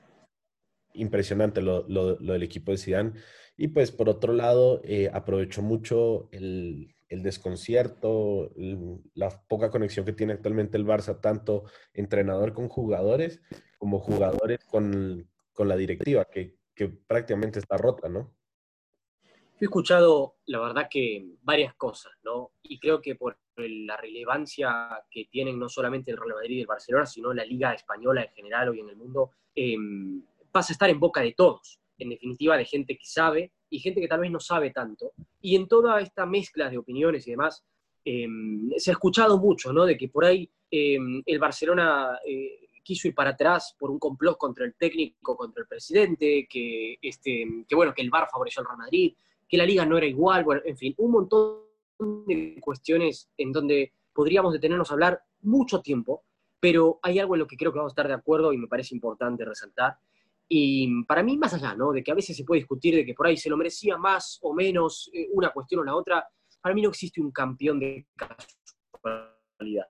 impresionante 0.93 1.61
lo, 1.61 1.87
lo- 1.87 2.15
del 2.15 2.43
equipo 2.43 2.71
de 2.71 2.77
Zidane. 2.77 3.13
Y 3.57 3.69
pues 3.69 3.91
por 3.91 4.09
otro 4.09 4.33
lado, 4.33 4.81
eh, 4.83 5.09
aprovechó 5.13 5.61
mucho 5.61 6.29
el, 6.31 6.95
el 7.09 7.23
desconcierto, 7.23 8.51
la 9.13 9.29
poca 9.47 9.69
conexión 9.69 10.05
que 10.05 10.13
tiene 10.13 10.33
actualmente 10.33 10.77
el 10.77 10.85
Barça, 10.85 11.19
tanto 11.21 11.65
entrenador 11.93 12.53
con 12.53 12.69
jugadores 12.69 13.41
como 13.77 13.99
jugadores 13.99 14.63
con, 14.65 15.29
con 15.53 15.67
la 15.67 15.75
directiva, 15.75 16.25
que, 16.25 16.55
que 16.75 16.87
prácticamente 16.89 17.59
está 17.59 17.77
rota, 17.77 18.09
¿no? 18.09 18.33
He 19.59 19.65
escuchado, 19.65 20.37
la 20.45 20.59
verdad, 20.59 20.87
que 20.89 21.35
varias 21.43 21.75
cosas, 21.75 22.11
¿no? 22.23 22.51
Y 22.63 22.79
creo 22.79 22.99
que 23.01 23.15
por 23.15 23.37
la 23.69 23.97
relevancia 23.97 25.03
que 25.09 25.25
tienen 25.25 25.59
no 25.59 25.69
solamente 25.69 26.11
el 26.11 26.17
Real 26.17 26.35
Madrid 26.35 26.57
y 26.57 26.61
el 26.61 26.67
Barcelona, 26.67 27.05
sino 27.05 27.33
la 27.33 27.45
Liga 27.45 27.73
Española 27.73 28.23
en 28.23 28.31
general 28.31 28.69
hoy 28.69 28.79
en 28.79 28.89
el 28.89 28.95
mundo, 28.95 29.31
eh, 29.55 29.77
pasa 30.51 30.71
a 30.71 30.75
estar 30.75 30.89
en 30.89 30.99
boca 30.99 31.21
de 31.21 31.33
todos. 31.33 31.79
En 31.97 32.09
definitiva, 32.09 32.57
de 32.57 32.65
gente 32.65 32.97
que 32.97 33.05
sabe 33.05 33.51
y 33.69 33.79
gente 33.79 34.01
que 34.01 34.07
tal 34.07 34.19
vez 34.19 34.31
no 34.31 34.39
sabe 34.39 34.71
tanto. 34.71 35.13
Y 35.41 35.55
en 35.55 35.67
toda 35.67 35.99
esta 36.01 36.25
mezcla 36.25 36.69
de 36.69 36.77
opiniones 36.77 37.27
y 37.27 37.31
demás, 37.31 37.63
eh, 38.03 38.27
se 38.77 38.91
ha 38.91 38.93
escuchado 38.93 39.37
mucho, 39.37 39.71
¿no? 39.71 39.85
De 39.85 39.97
que 39.97 40.09
por 40.09 40.25
ahí 40.25 40.49
eh, 40.69 40.97
el 41.25 41.39
Barcelona 41.39 42.19
eh, 42.25 42.67
quiso 42.83 43.07
ir 43.07 43.15
para 43.15 43.31
atrás 43.31 43.75
por 43.77 43.91
un 43.91 43.99
complot 43.99 44.37
contra 44.37 44.65
el 44.65 44.73
técnico, 44.75 45.37
contra 45.37 45.61
el 45.61 45.67
presidente, 45.67 46.47
que, 46.49 46.97
este, 47.01 47.45
que 47.67 47.75
bueno, 47.75 47.93
que 47.93 48.01
el 48.01 48.09
VAR 48.09 48.27
favoreció 48.31 48.61
al 48.61 48.67
Real 48.67 48.77
Madrid, 48.77 49.13
que 49.47 49.57
la 49.57 49.65
liga 49.65 49.85
no 49.85 49.97
era 49.97 50.07
igual, 50.07 50.43
bueno, 50.43 50.61
en 50.65 50.77
fin, 50.77 50.95
un 50.97 51.11
montón 51.11 51.70
de 52.27 52.57
cuestiones 52.61 53.29
en 53.37 53.51
donde 53.51 53.93
podríamos 54.13 54.53
detenernos 54.53 54.89
a 54.89 54.93
hablar 54.93 55.21
mucho 55.41 55.81
tiempo, 55.81 56.23
pero 56.59 56.99
hay 57.01 57.19
algo 57.19 57.35
en 57.35 57.39
lo 57.39 57.47
que 57.47 57.57
creo 57.57 57.71
que 57.71 57.79
vamos 57.79 57.91
a 57.91 57.95
estar 57.95 58.07
de 58.07 58.13
acuerdo 58.13 58.53
y 58.53 58.57
me 58.57 58.67
parece 58.67 58.95
importante 58.95 59.45
resaltar. 59.45 59.97
Y 60.47 61.03
para 61.05 61.23
mí, 61.23 61.37
más 61.37 61.53
allá, 61.53 61.75
¿no? 61.75 61.91
De 61.91 62.03
que 62.03 62.11
a 62.11 62.15
veces 62.15 62.35
se 62.35 62.43
puede 62.43 62.59
discutir 62.59 62.93
de 62.95 63.05
que 63.05 63.13
por 63.13 63.25
ahí 63.25 63.37
se 63.37 63.49
lo 63.49 63.57
merecía 63.57 63.97
más 63.97 64.37
o 64.41 64.53
menos 64.53 65.09
eh, 65.13 65.29
una 65.31 65.51
cuestión 65.51 65.81
o 65.81 65.83
la 65.83 65.95
otra, 65.95 66.27
para 66.61 66.75
mí 66.75 66.81
no 66.81 66.89
existe 66.89 67.21
un 67.21 67.31
campeón 67.31 67.79
de 67.79 68.05
casualidad. 68.15 69.87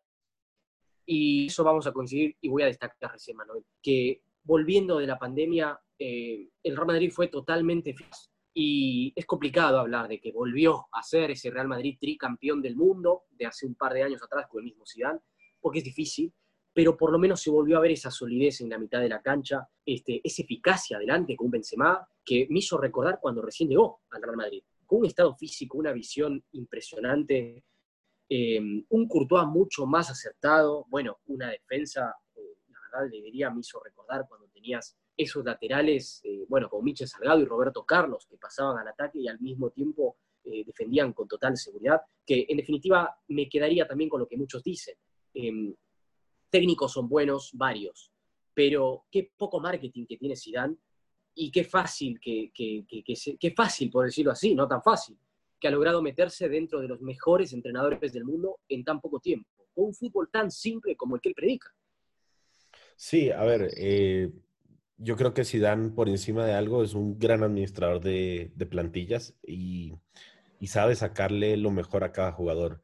Y 1.05 1.47
eso 1.47 1.63
vamos 1.63 1.87
a 1.87 1.91
coincidir, 1.91 2.37
y 2.39 2.47
voy 2.47 2.63
a 2.63 2.67
destacar 2.67 3.11
recién, 3.11 3.35
Manuel, 3.35 3.65
que 3.81 4.21
volviendo 4.43 4.97
de 4.97 5.07
la 5.07 5.17
pandemia, 5.17 5.79
eh, 5.97 6.47
el 6.63 6.75
Real 6.75 6.87
Madrid 6.87 7.11
fue 7.11 7.27
totalmente 7.27 7.89
eficaz. 7.89 8.30
Y 8.53 9.13
es 9.15 9.25
complicado 9.25 9.79
hablar 9.79 10.07
de 10.07 10.19
que 10.19 10.31
volvió 10.31 10.87
a 10.91 11.03
ser 11.03 11.31
ese 11.31 11.49
Real 11.51 11.67
Madrid 11.67 11.97
tricampeón 11.99 12.61
del 12.61 12.75
mundo 12.75 13.23
de 13.31 13.45
hace 13.45 13.65
un 13.65 13.75
par 13.75 13.93
de 13.93 14.03
años 14.03 14.21
atrás 14.21 14.47
con 14.49 14.59
el 14.59 14.65
mismo 14.65 14.83
Zidane, 14.85 15.19
porque 15.59 15.79
es 15.79 15.85
difícil, 15.85 16.33
pero 16.73 16.97
por 16.97 17.11
lo 17.11 17.19
menos 17.19 17.41
se 17.41 17.49
volvió 17.49 17.77
a 17.77 17.81
ver 17.81 17.91
esa 17.91 18.11
solidez 18.11 18.61
en 18.61 18.69
la 18.69 18.77
mitad 18.77 18.99
de 18.99 19.09
la 19.09 19.21
cancha, 19.21 19.67
este, 19.85 20.21
esa 20.23 20.41
eficacia 20.41 20.97
adelante 20.97 21.35
con 21.35 21.49
Benzema 21.51 22.07
que 22.23 22.47
me 22.49 22.59
hizo 22.59 22.77
recordar 22.77 23.19
cuando 23.21 23.41
recién 23.41 23.69
llegó 23.69 24.01
al 24.09 24.21
Real 24.21 24.37
Madrid, 24.37 24.63
con 24.85 24.99
un 24.99 25.05
estado 25.05 25.35
físico, 25.35 25.77
una 25.77 25.91
visión 25.91 26.43
impresionante, 26.51 27.63
eh, 28.29 28.61
un 28.89 29.07
Courtois 29.07 29.47
mucho 29.47 29.85
más 29.85 30.09
acertado, 30.09 30.85
bueno, 30.89 31.19
una 31.25 31.49
defensa, 31.49 32.15
eh, 32.35 32.57
la 32.69 32.79
verdad 33.01 33.53
me 33.53 33.59
hizo 33.59 33.81
recordar 33.83 34.25
cuando 34.27 34.47
tenías 34.47 34.97
esos 35.21 35.45
laterales, 35.45 36.21
eh, 36.23 36.45
bueno, 36.47 36.69
como 36.69 36.83
Michel 36.83 37.07
Salgado 37.07 37.39
y 37.41 37.45
Roberto 37.45 37.85
Carlos, 37.85 38.25
que 38.27 38.37
pasaban 38.37 38.77
al 38.77 38.87
ataque 38.87 39.19
y 39.19 39.27
al 39.27 39.39
mismo 39.39 39.69
tiempo 39.69 40.17
eh, 40.43 40.63
defendían 40.65 41.13
con 41.13 41.27
total 41.27 41.55
seguridad, 41.55 42.01
que 42.25 42.45
en 42.49 42.57
definitiva 42.57 43.15
me 43.27 43.47
quedaría 43.47 43.87
también 43.87 44.09
con 44.09 44.19
lo 44.19 44.27
que 44.27 44.37
muchos 44.37 44.63
dicen. 44.63 44.95
Eh, 45.33 45.73
técnicos 46.49 46.91
son 46.91 47.07
buenos, 47.07 47.51
varios, 47.53 48.11
pero 48.53 49.05
qué 49.11 49.31
poco 49.37 49.59
marketing 49.59 50.05
que 50.05 50.17
tiene 50.17 50.35
Zidane 50.35 50.75
y 51.35 51.51
qué 51.51 51.63
fácil, 51.63 52.19
que, 52.19 52.51
fácil, 53.55 53.89
por 53.89 54.05
decirlo 54.05 54.31
así, 54.31 54.53
no 54.53 54.67
tan 54.67 54.81
fácil, 54.81 55.17
que 55.59 55.67
ha 55.67 55.71
logrado 55.71 56.01
meterse 56.01 56.49
dentro 56.49 56.81
de 56.81 56.87
los 56.87 56.99
mejores 57.01 57.53
entrenadores 57.53 58.11
del 58.11 58.25
mundo 58.25 58.59
en 58.67 58.83
tan 58.83 58.99
poco 58.99 59.19
tiempo, 59.19 59.49
con 59.73 59.85
un 59.85 59.93
fútbol 59.93 60.29
tan 60.29 60.51
simple 60.51 60.95
como 60.97 61.15
el 61.15 61.21
que 61.21 61.29
él 61.29 61.35
predica. 61.35 61.69
Sí, 62.95 63.31
a 63.31 63.43
ver, 63.43 63.71
eh, 63.77 64.31
yo 65.03 65.15
creo 65.15 65.33
que 65.33 65.43
Zidane 65.43 65.89
por 65.89 66.09
encima 66.09 66.45
de 66.45 66.53
algo 66.53 66.83
es 66.83 66.93
un 66.93 67.17
gran 67.17 67.43
administrador 67.43 68.01
de, 68.01 68.51
de 68.55 68.65
plantillas 68.67 69.35
y, 69.41 69.93
y 70.59 70.67
sabe 70.67 70.95
sacarle 70.95 71.57
lo 71.57 71.71
mejor 71.71 72.03
a 72.03 72.11
cada 72.11 72.31
jugador. 72.31 72.81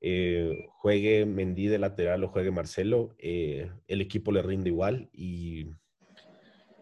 Eh, 0.00 0.68
juegue 0.78 1.26
Mendy 1.26 1.66
de 1.66 1.78
lateral 1.78 2.24
o 2.24 2.28
juegue 2.28 2.50
Marcelo, 2.50 3.14
eh, 3.18 3.70
el 3.86 4.00
equipo 4.00 4.32
le 4.32 4.42
rinde 4.42 4.70
igual 4.70 5.10
y, 5.12 5.70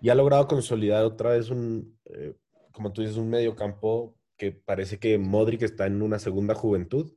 y 0.00 0.08
ha 0.10 0.14
logrado 0.14 0.46
consolidar 0.46 1.04
otra 1.04 1.30
vez 1.30 1.50
un, 1.50 1.98
eh, 2.04 2.34
como 2.72 2.92
tú 2.92 3.00
dices, 3.00 3.16
un 3.16 3.30
medio 3.30 3.56
campo 3.56 4.14
que 4.36 4.52
parece 4.52 4.98
que 4.98 5.18
Modric 5.18 5.62
está 5.62 5.86
en 5.86 6.02
una 6.02 6.18
segunda 6.18 6.54
juventud, 6.54 7.12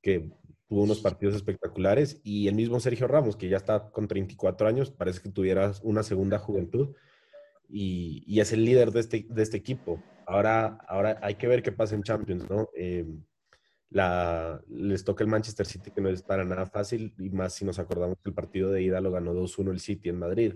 que 0.00 0.30
tuvo 0.68 0.82
unos 0.82 1.00
partidos 1.00 1.34
espectaculares, 1.34 2.20
y 2.24 2.48
el 2.48 2.54
mismo 2.54 2.80
Sergio 2.80 3.06
Ramos, 3.06 3.36
que 3.36 3.48
ya 3.48 3.56
está 3.56 3.90
con 3.90 4.08
34 4.08 4.66
años, 4.66 4.90
parece 4.90 5.20
que 5.20 5.30
tuviera 5.30 5.72
una 5.82 6.02
segunda 6.02 6.38
juventud, 6.38 6.94
y, 7.68 8.22
y 8.26 8.40
es 8.40 8.52
el 8.52 8.64
líder 8.64 8.90
de 8.92 9.00
este, 9.00 9.26
de 9.28 9.42
este 9.42 9.56
equipo. 9.56 10.02
Ahora, 10.26 10.78
ahora 10.88 11.18
hay 11.22 11.36
que 11.36 11.46
ver 11.46 11.62
qué 11.62 11.72
pasa 11.72 11.94
en 11.94 12.02
Champions, 12.02 12.48
¿no? 12.48 12.68
Eh, 12.76 13.06
la, 13.90 14.60
les 14.68 15.04
toca 15.04 15.22
el 15.22 15.30
Manchester 15.30 15.66
City, 15.66 15.90
que 15.90 16.00
no 16.00 16.08
es 16.08 16.22
para 16.22 16.44
nada 16.44 16.66
fácil, 16.66 17.14
y 17.18 17.30
más 17.30 17.54
si 17.54 17.64
nos 17.64 17.78
acordamos 17.78 18.18
que 18.22 18.30
el 18.30 18.34
partido 18.34 18.70
de 18.70 18.82
ida 18.82 19.00
lo 19.00 19.12
ganó 19.12 19.34
2-1 19.34 19.70
el 19.70 19.80
City 19.80 20.08
en 20.08 20.18
Madrid. 20.18 20.54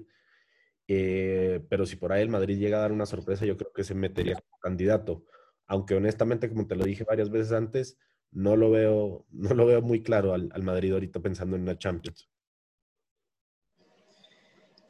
Eh, 0.88 1.64
pero 1.68 1.86
si 1.86 1.94
por 1.94 2.12
ahí 2.12 2.22
el 2.22 2.28
Madrid 2.28 2.58
llega 2.58 2.78
a 2.78 2.80
dar 2.80 2.92
una 2.92 3.06
sorpresa, 3.06 3.46
yo 3.46 3.56
creo 3.56 3.72
que 3.72 3.84
se 3.84 3.94
metería 3.94 4.34
como 4.34 4.58
candidato. 4.60 5.24
aunque 5.66 5.94
honestamente, 5.94 6.48
como 6.48 6.66
te 6.66 6.74
lo 6.74 6.84
dije 6.84 7.04
varias 7.04 7.30
veces 7.30 7.52
antes, 7.52 7.96
no 8.32 8.56
lo 8.56 8.70
veo, 8.70 9.26
no 9.32 9.54
lo 9.54 9.66
veo 9.66 9.82
muy 9.82 10.02
claro 10.02 10.34
al, 10.34 10.48
al 10.52 10.62
Madrid 10.62 10.92
ahorita 10.92 11.20
pensando 11.20 11.56
en 11.56 11.62
una 11.62 11.78
Champions. 11.78 12.28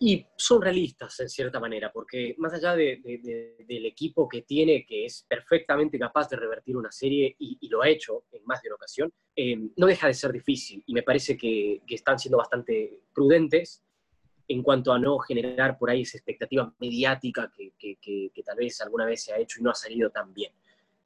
Y 0.02 0.26
son 0.34 0.62
realistas 0.62 1.20
en 1.20 1.28
cierta 1.28 1.60
manera, 1.60 1.92
porque 1.92 2.34
más 2.38 2.54
allá 2.54 2.74
de, 2.74 3.02
de, 3.04 3.18
de, 3.18 3.64
del 3.66 3.84
equipo 3.84 4.26
que 4.26 4.40
tiene, 4.40 4.86
que 4.86 5.04
es 5.04 5.26
perfectamente 5.28 5.98
capaz 5.98 6.26
de 6.30 6.38
revertir 6.38 6.74
una 6.74 6.90
serie 6.90 7.36
y, 7.38 7.68
lo 7.68 7.82
ha 7.82 7.88
hecho 7.90 8.24
en 8.32 8.42
más 8.46 8.62
de 8.62 8.70
una 8.70 8.76
ocasión, 8.76 9.12
eh, 9.36 9.58
no 9.76 9.86
deja 9.86 10.06
de 10.06 10.14
ser 10.14 10.32
difícil 10.32 10.82
y 10.86 10.94
me 10.94 11.02
parece 11.02 11.36
que, 11.36 11.82
que, 11.86 11.94
están 11.94 12.18
siendo 12.18 12.38
bastante 12.38 13.02
prudentes 13.12 13.84
en 14.48 14.62
cuanto 14.62 14.90
a 14.90 14.98
no 14.98 15.18
generar 15.18 15.76
por 15.76 15.90
ahí 15.90 16.00
esa 16.00 16.16
expectativa 16.16 16.74
mediática 16.78 17.52
que, 17.54 17.74
que 17.78 18.42
tal 18.42 18.56
vez 18.56 18.80
alguna 18.80 19.04
vez 19.04 19.22
se 19.22 19.34
ha 19.34 19.38
hecho 19.38 19.60
y 19.60 19.62
no 19.62 19.70
ha 19.70 19.74
salido 19.74 20.08
tan 20.08 20.32
bien. 20.32 20.52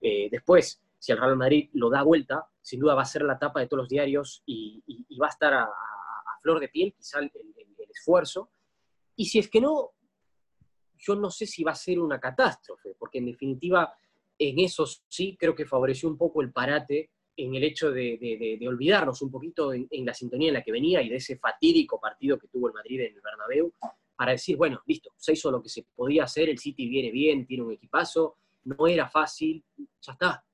Eh, 0.00 0.28
después, 0.30 0.83
si 1.04 1.12
el 1.12 1.18
Real 1.18 1.36
Madrid 1.36 1.68
lo 1.74 1.90
da 1.90 2.02
vuelta, 2.02 2.48
sin 2.62 2.80
duda 2.80 2.94
va 2.94 3.02
a 3.02 3.04
ser 3.04 3.24
la 3.24 3.38
tapa 3.38 3.60
de 3.60 3.66
todos 3.66 3.82
los 3.82 3.90
diarios 3.90 4.42
y, 4.46 4.82
va 5.20 5.26
a 5.26 5.28
estar 5.28 5.52
a, 5.52 5.64
a, 5.64 6.38
flor 6.40 6.60
de 6.60 6.68
piel 6.68 6.94
quizá 6.94 7.18
el, 7.18 7.30
esfuerzo 7.90 8.48
y 9.14 9.26
si 9.26 9.38
es 9.38 9.50
que 9.50 9.60
no, 9.60 9.90
yo 10.96 11.14
no 11.14 11.30
sé 11.30 11.44
si 11.44 11.62
va 11.62 11.72
a 11.72 11.74
ser 11.74 12.00
una 12.00 12.18
catástrofe, 12.18 12.96
porque 12.98 13.18
en 13.18 13.26
definitiva 13.26 13.94
en 14.38 14.58
eso 14.60 14.86
sí 14.86 15.36
creo 15.38 15.54
que 15.54 15.66
favoreció 15.66 16.08
un 16.08 16.16
poco 16.16 16.40
el 16.40 16.52
parate 16.52 17.10
en 17.36 17.54
el 17.54 17.64
hecho 17.64 17.90
de 17.90 18.58
olvidarnos 18.66 19.20
un 19.20 19.30
poquito 19.30 19.74
en, 19.74 19.86
en, 19.90 20.06
la 20.06 20.14
sintonía 20.14 20.48
en 20.48 20.54
la 20.54 20.62
que 20.62 20.72
venía 20.72 21.02
y 21.02 21.10
de 21.10 21.16
ese 21.16 21.36
fatídico 21.36 22.00
partido 22.00 22.38
que 22.38 22.48
tuvo 22.48 22.68
el 22.68 22.72
Madrid 22.72 23.02
en 23.02 23.14
el 23.14 23.20
Bernabéu, 23.20 23.74
para 24.16 24.32
decir, 24.32 24.56
bueno, 24.56 24.80
listo, 24.86 25.10
se 25.18 25.34
hizo 25.34 25.50
lo 25.50 25.62
que 25.62 25.68
se 25.68 25.84
podía 25.94 26.24
hacer, 26.24 26.48
el 26.48 26.58
City 26.58 26.88
viene 26.88 27.10
bien, 27.10 27.46
tiene 27.46 27.62
un 27.62 27.72
equipazo, 27.72 28.38
no 28.64 28.86
era 28.86 29.06
fácil, 29.06 29.62
ya 30.00 30.12
está. 30.12 30.44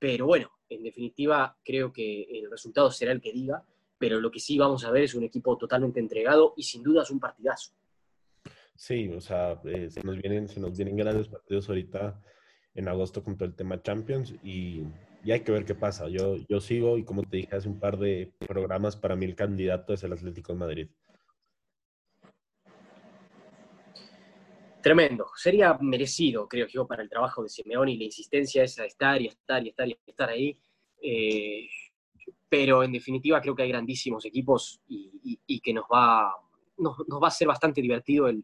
Pero 0.00 0.26
bueno, 0.26 0.50
en 0.68 0.82
definitiva 0.82 1.56
creo 1.62 1.92
que 1.92 2.22
el 2.22 2.50
resultado 2.50 2.90
será 2.90 3.12
el 3.12 3.20
que 3.20 3.32
diga, 3.32 3.62
pero 3.98 4.18
lo 4.18 4.30
que 4.30 4.40
sí 4.40 4.58
vamos 4.58 4.84
a 4.84 4.90
ver 4.90 5.04
es 5.04 5.14
un 5.14 5.22
equipo 5.22 5.56
totalmente 5.58 6.00
entregado 6.00 6.54
y 6.56 6.62
sin 6.62 6.82
duda 6.82 7.02
es 7.02 7.10
un 7.10 7.20
partidazo. 7.20 7.74
Sí, 8.74 9.10
o 9.10 9.20
sea, 9.20 9.60
eh, 9.64 9.90
se, 9.90 10.02
nos 10.02 10.16
vienen, 10.16 10.48
se 10.48 10.58
nos 10.58 10.74
vienen 10.74 10.96
grandes 10.96 11.28
partidos 11.28 11.68
ahorita 11.68 12.18
en 12.74 12.88
agosto 12.88 13.22
con 13.22 13.36
todo 13.36 13.46
el 13.46 13.54
tema 13.54 13.82
Champions 13.82 14.34
y, 14.42 14.84
y, 15.22 15.32
hay 15.32 15.40
que 15.40 15.52
ver 15.52 15.66
qué 15.66 15.74
pasa. 15.74 16.08
Yo, 16.08 16.36
yo 16.48 16.60
sigo 16.62 16.96
y 16.96 17.04
como 17.04 17.22
te 17.22 17.36
dije 17.36 17.54
hace 17.54 17.68
un 17.68 17.78
par 17.78 17.98
de 17.98 18.32
programas, 18.48 18.96
para 18.96 19.16
mí 19.16 19.26
el 19.26 19.34
candidato 19.34 19.92
es 19.92 20.02
el 20.02 20.14
Atlético 20.14 20.54
de 20.54 20.58
Madrid. 20.58 20.88
Tremendo. 24.82 25.26
Sería 25.36 25.76
merecido, 25.80 26.48
creo 26.48 26.66
yo, 26.66 26.86
para 26.86 27.02
el 27.02 27.08
trabajo 27.08 27.42
de 27.42 27.48
Simeone 27.50 27.92
y 27.92 27.98
la 27.98 28.04
insistencia 28.04 28.64
esa 28.64 28.82
de 28.82 28.88
estar 28.88 29.20
y 29.20 29.26
estar 29.26 29.64
y 29.64 29.68
estar 29.68 29.88
y 29.88 29.98
estar 30.06 30.28
ahí. 30.30 30.58
Eh, 31.02 31.68
pero 32.48 32.82
en 32.82 32.92
definitiva 32.92 33.40
creo 33.40 33.54
que 33.54 33.62
hay 33.62 33.68
grandísimos 33.68 34.24
equipos 34.24 34.80
y, 34.88 35.60
que 35.60 35.72
nos 35.74 35.84
va 35.84 36.34
nos, 36.78 36.96
va 36.98 37.28
a 37.28 37.30
ser 37.30 37.46
bastante 37.46 37.82
divertido 37.82 38.28
el, 38.28 38.42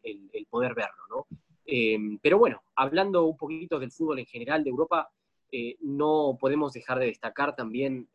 poder 0.50 0.74
verlo, 0.74 1.02
¿no? 1.08 1.26
Eh, 1.64 1.98
pero 2.22 2.38
bueno, 2.38 2.62
hablando 2.76 3.24
un 3.24 3.36
poquito 3.36 3.78
del 3.78 3.90
fútbol 3.90 4.18
en 4.20 4.26
general 4.26 4.62
de 4.62 4.70
Europa, 4.70 5.10
eh, 5.50 5.76
no 5.80 6.36
podemos 6.38 6.72
dejar 6.72 6.98
de 6.98 7.06
destacar 7.06 7.56
también 7.56 8.08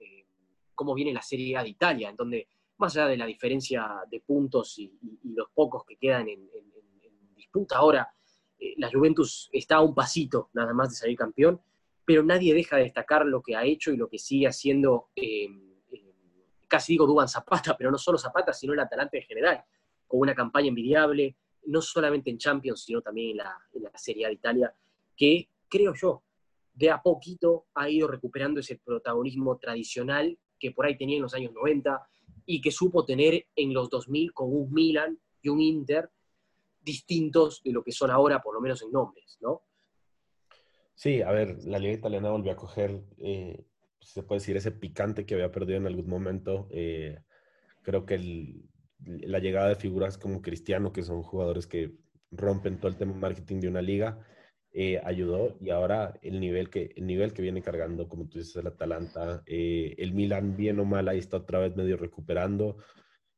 cómo 0.75 0.93
viene 0.93 1.11
la 1.11 1.21
Serie 1.21 1.57
A 1.57 1.63
de 1.63 1.69
Italia, 1.69 2.09
en 2.09 2.15
donde, 2.15 2.47
más 2.77 2.95
allá 2.95 3.07
de 3.07 3.17
la 3.17 3.25
diferencia 3.25 4.03
de 4.09 4.21
puntos 4.21 4.77
y, 4.79 4.93
los 5.23 5.49
pocos 5.53 5.83
que 5.85 5.97
quedan 5.97 6.29
en, 6.29 6.49
en 6.53 6.70
disputa. 7.41 7.77
Ahora, 7.77 8.13
eh, 8.59 8.75
la 8.77 8.89
Juventus 8.91 9.49
está 9.51 9.77
a 9.77 9.81
un 9.81 9.93
pasito 9.93 10.49
nada 10.53 10.73
más 10.73 10.89
de 10.89 10.95
salir 10.95 11.17
campeón, 11.17 11.61
pero 12.05 12.23
nadie 12.23 12.53
deja 12.53 12.77
de 12.77 12.83
destacar 12.83 13.25
lo 13.25 13.41
que 13.41 13.55
ha 13.55 13.63
hecho 13.63 13.91
y 13.91 13.97
lo 13.97 14.09
que 14.09 14.17
sigue 14.17 14.47
haciendo, 14.47 15.09
eh, 15.15 15.49
casi 16.67 16.93
digo 16.93 17.05
Duban 17.05 17.27
Zapata, 17.27 17.75
pero 17.77 17.91
no 17.91 17.97
solo 17.97 18.17
Zapata, 18.17 18.53
sino 18.53 18.73
el 18.73 18.79
Atalante 18.79 19.17
en 19.17 19.23
general 19.23 19.63
con 20.07 20.19
una 20.19 20.35
campaña 20.35 20.67
envidiable, 20.67 21.37
no 21.67 21.81
solamente 21.81 22.29
en 22.29 22.37
Champions, 22.37 22.83
sino 22.83 23.01
también 23.01 23.31
en 23.31 23.37
la, 23.37 23.57
en 23.71 23.83
la 23.83 23.91
Serie 23.95 24.25
A 24.25 24.27
de 24.27 24.33
Italia, 24.33 24.75
que 25.15 25.47
creo 25.69 25.93
yo, 25.93 26.23
de 26.73 26.89
a 26.89 27.01
poquito 27.01 27.67
ha 27.75 27.89
ido 27.89 28.09
recuperando 28.09 28.59
ese 28.59 28.77
protagonismo 28.83 29.57
tradicional 29.57 30.37
que 30.59 30.71
por 30.71 30.85
ahí 30.85 30.97
tenía 30.97 31.15
en 31.15 31.21
los 31.21 31.33
años 31.33 31.53
90 31.53 32.01
y 32.45 32.59
que 32.59 32.71
supo 32.71 33.05
tener 33.05 33.47
en 33.55 33.73
los 33.73 33.89
2000 33.89 34.33
con 34.33 34.53
un 34.53 34.73
Milan 34.73 35.17
y 35.41 35.47
un 35.47 35.61
Inter 35.61 36.09
distintos 36.81 37.61
de 37.63 37.71
lo 37.71 37.83
que 37.83 37.91
son 37.91 38.11
ahora, 38.11 38.41
por 38.41 38.53
lo 38.53 38.61
menos 38.61 38.81
en 38.81 38.91
nombres, 38.91 39.37
¿no? 39.41 39.63
Sí, 40.95 41.21
a 41.21 41.31
ver, 41.31 41.57
la 41.63 41.79
liga 41.79 41.93
italiana 41.93 42.29
volvió 42.29 42.51
a 42.51 42.55
coger, 42.55 43.01
eh, 43.17 43.65
se 43.99 44.23
puede 44.23 44.39
decir, 44.39 44.57
ese 44.57 44.71
picante 44.71 45.25
que 45.25 45.33
había 45.33 45.51
perdido 45.51 45.77
en 45.77 45.87
algún 45.87 46.07
momento. 46.07 46.67
Eh, 46.69 47.17
creo 47.81 48.05
que 48.05 48.61
la 49.03 49.39
llegada 49.39 49.69
de 49.69 49.75
figuras 49.75 50.17
como 50.17 50.41
Cristiano, 50.41 50.93
que 50.93 51.03
son 51.03 51.23
jugadores 51.23 51.65
que 51.65 51.95
rompen 52.29 52.79
todo 52.79 52.89
el 52.89 52.97
tema 52.97 53.13
marketing 53.13 53.61
de 53.61 53.67
una 53.67 53.81
liga, 53.81 54.19
eh, 54.73 55.01
ayudó 55.03 55.57
y 55.59 55.71
ahora 55.71 56.13
el 56.21 56.39
nivel, 56.39 56.69
que, 56.69 56.93
el 56.95 57.07
nivel 57.07 57.33
que 57.33 57.41
viene 57.41 57.61
cargando, 57.61 58.07
como 58.07 58.27
tú 58.27 58.37
dices, 58.37 58.55
el 58.57 58.67
Atalanta, 58.67 59.43
el 59.47 60.13
Milan 60.13 60.55
bien 60.55 60.79
o 60.79 60.85
mal 60.85 61.07
ahí 61.07 61.17
está 61.17 61.37
otra 61.37 61.59
vez 61.59 61.75
medio 61.75 61.97
recuperando 61.97 62.77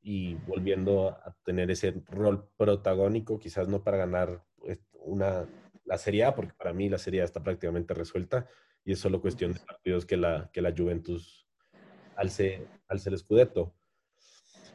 y 0.03 0.35
volviendo 0.35 1.09
a 1.09 1.35
tener 1.45 1.71
ese 1.71 2.03
rol 2.09 2.49
protagónico, 2.57 3.39
quizás 3.39 3.69
no 3.69 3.83
para 3.83 3.97
ganar 3.97 4.43
pues, 4.57 4.79
una, 4.99 5.47
la 5.85 5.97
Serie 5.97 6.25
A, 6.25 6.35
porque 6.35 6.53
para 6.53 6.73
mí 6.73 6.89
la 6.89 6.97
Serie 6.97 7.21
A 7.21 7.25
está 7.25 7.41
prácticamente 7.41 7.93
resuelta 7.93 8.45
y 8.83 8.91
es 8.91 8.99
solo 8.99 9.21
cuestión 9.21 9.53
de 9.53 9.61
partidos 9.61 10.05
que 10.05 10.17
la, 10.17 10.49
que 10.51 10.61
la 10.61 10.73
Juventus 10.75 11.47
alce, 12.17 12.67
alce 12.87 13.09
el 13.09 13.17
Scudetto. 13.17 13.73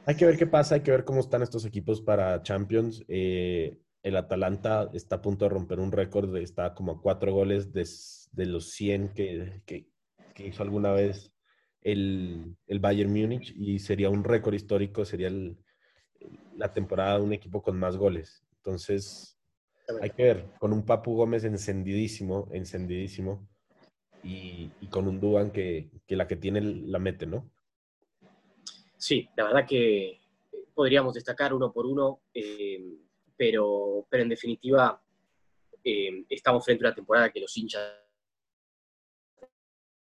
Hay 0.06 0.16
que 0.16 0.24
ver 0.24 0.38
qué 0.38 0.46
pasa, 0.46 0.76
hay 0.76 0.80
que 0.80 0.90
ver 0.90 1.04
cómo 1.04 1.20
están 1.20 1.42
estos 1.42 1.66
equipos 1.66 2.00
para 2.00 2.42
Champions. 2.42 3.04
Eh, 3.08 3.78
el 4.02 4.16
Atalanta 4.16 4.88
está 4.94 5.16
a 5.16 5.22
punto 5.22 5.44
de 5.44 5.50
romper 5.50 5.80
un 5.80 5.92
récord, 5.92 6.34
está 6.36 6.74
como 6.74 6.92
a 6.92 7.02
cuatro 7.02 7.32
goles 7.32 7.72
de, 7.72 7.86
de 8.32 8.46
los 8.46 8.70
100 8.70 9.08
que, 9.10 9.62
que, 9.66 9.90
que, 10.34 10.46
hizo 10.46 10.62
alguna 10.62 10.92
vez 10.92 11.34
el, 11.82 12.56
el 12.66 12.78
Bayern 12.80 13.12
Múnich 13.12 13.54
y 13.56 13.78
sería 13.78 14.10
un 14.10 14.24
récord 14.24 14.54
histórico, 14.54 15.04
sería 15.04 15.28
el, 15.28 15.56
la 16.56 16.72
temporada 16.72 17.18
de 17.18 17.24
un 17.24 17.32
equipo 17.32 17.62
con 17.62 17.78
más 17.78 17.96
goles. 17.96 18.44
Entonces, 18.56 19.38
hay 20.00 20.10
que 20.10 20.22
ver, 20.22 20.46
con 20.58 20.72
un 20.72 20.84
Papu 20.84 21.14
Gómez 21.14 21.44
encendidísimo, 21.44 22.48
encendidísimo, 22.52 23.48
y, 24.22 24.70
con 24.90 25.06
un 25.06 25.20
Duban 25.20 25.50
que, 25.50 25.90
que 26.06 26.16
la 26.16 26.26
que 26.26 26.36
tiene 26.36 26.60
la 26.60 26.98
mete, 26.98 27.26
¿no? 27.26 27.50
Sí, 28.96 29.28
la 29.36 29.44
verdad 29.44 29.66
que 29.66 30.20
podríamos 30.74 31.14
destacar 31.14 31.54
uno 31.54 31.72
por 31.72 31.86
uno, 31.86 32.20
eh, 32.34 32.82
pero, 33.36 34.06
pero 34.10 34.24
en 34.24 34.28
definitiva 34.28 35.00
eh, 35.84 36.24
estamos 36.28 36.64
frente 36.64 36.84
a 36.84 36.88
una 36.88 36.94
temporada 36.94 37.30
que 37.30 37.40
los 37.40 37.56
hinchas 37.56 37.82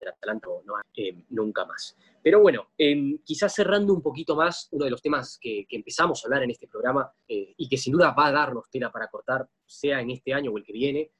del 0.00 0.40
eh, 0.96 1.24
nunca 1.30 1.64
más. 1.64 1.96
Pero 2.22 2.40
bueno, 2.40 2.68
quizás 3.24 3.54
cerrando 3.54 3.94
un 3.94 4.02
poquito 4.02 4.36
más 4.36 4.68
uno 4.72 4.84
de 4.84 4.90
los 4.90 5.00
temas 5.00 5.38
que, 5.40 5.66
empezamos 5.70 6.22
a 6.22 6.28
hablar 6.28 6.42
en 6.42 6.50
este 6.50 6.68
programa 6.68 7.10
eh, 7.26 7.54
y 7.56 7.68
que 7.68 7.78
sin 7.78 7.92
duda 7.94 8.12
va 8.12 8.26
a 8.26 8.32
darnos 8.32 8.68
tela 8.70 8.90
para 8.90 9.08
cortar, 9.08 9.48
sea 9.64 10.00
en 10.00 10.10
este 10.10 10.34
año 10.34 10.50
o 10.50 10.58
el 10.58 10.64
que 10.64 10.72
viene, 10.72 11.12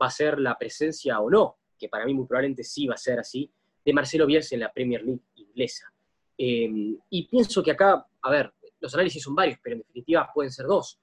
va 0.00 0.06
a 0.06 0.10
ser 0.10 0.38
la 0.38 0.58
presencia 0.58 1.20
o 1.20 1.30
no, 1.30 1.58
que 1.78 1.88
para 1.88 2.04
mí 2.04 2.12
muy 2.12 2.26
probablemente 2.26 2.64
sí 2.64 2.86
va 2.86 2.94
a 2.94 2.98
ser 2.98 3.18
así, 3.18 3.50
de 3.84 3.92
Marcelo 3.92 4.26
Bielsa 4.26 4.54
en 4.54 4.60
la 4.60 4.72
Premier 4.72 5.02
League 5.02 5.22
inglesa. 5.36 5.92
Eh, 6.36 6.98
y 7.10 7.28
pienso 7.28 7.62
que 7.62 7.70
acá, 7.70 8.06
a 8.20 8.30
ver, 8.30 8.52
los 8.80 8.92
análisis 8.94 9.22
son 9.22 9.34
varios, 9.34 9.58
pero 9.62 9.76
en 9.76 9.82
definitiva 9.82 10.30
pueden 10.34 10.52
ser 10.52 10.66
dos. 10.66 10.98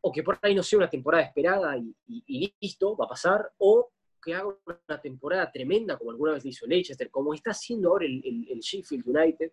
O 0.00 0.12
que 0.12 0.22
por 0.22 0.38
ahí 0.42 0.54
no 0.54 0.62
sea 0.62 0.78
una 0.78 0.90
temporada 0.90 1.24
esperada 1.24 1.76
y, 1.76 1.94
y 2.06 2.54
listo, 2.60 2.96
va 2.96 3.06
a 3.06 3.08
pasar, 3.08 3.52
o 3.58 3.90
que 4.22 4.34
haga 4.34 4.56
una 4.64 5.00
temporada 5.00 5.50
tremenda, 5.50 5.96
como 5.96 6.10
alguna 6.10 6.32
vez 6.32 6.44
hizo 6.44 6.66
Leicester, 6.66 7.10
como 7.10 7.34
está 7.34 7.50
haciendo 7.50 7.90
ahora 7.90 8.06
el, 8.06 8.22
el, 8.24 8.48
el, 8.50 8.60
Sheffield 8.60 9.06
United, 9.06 9.52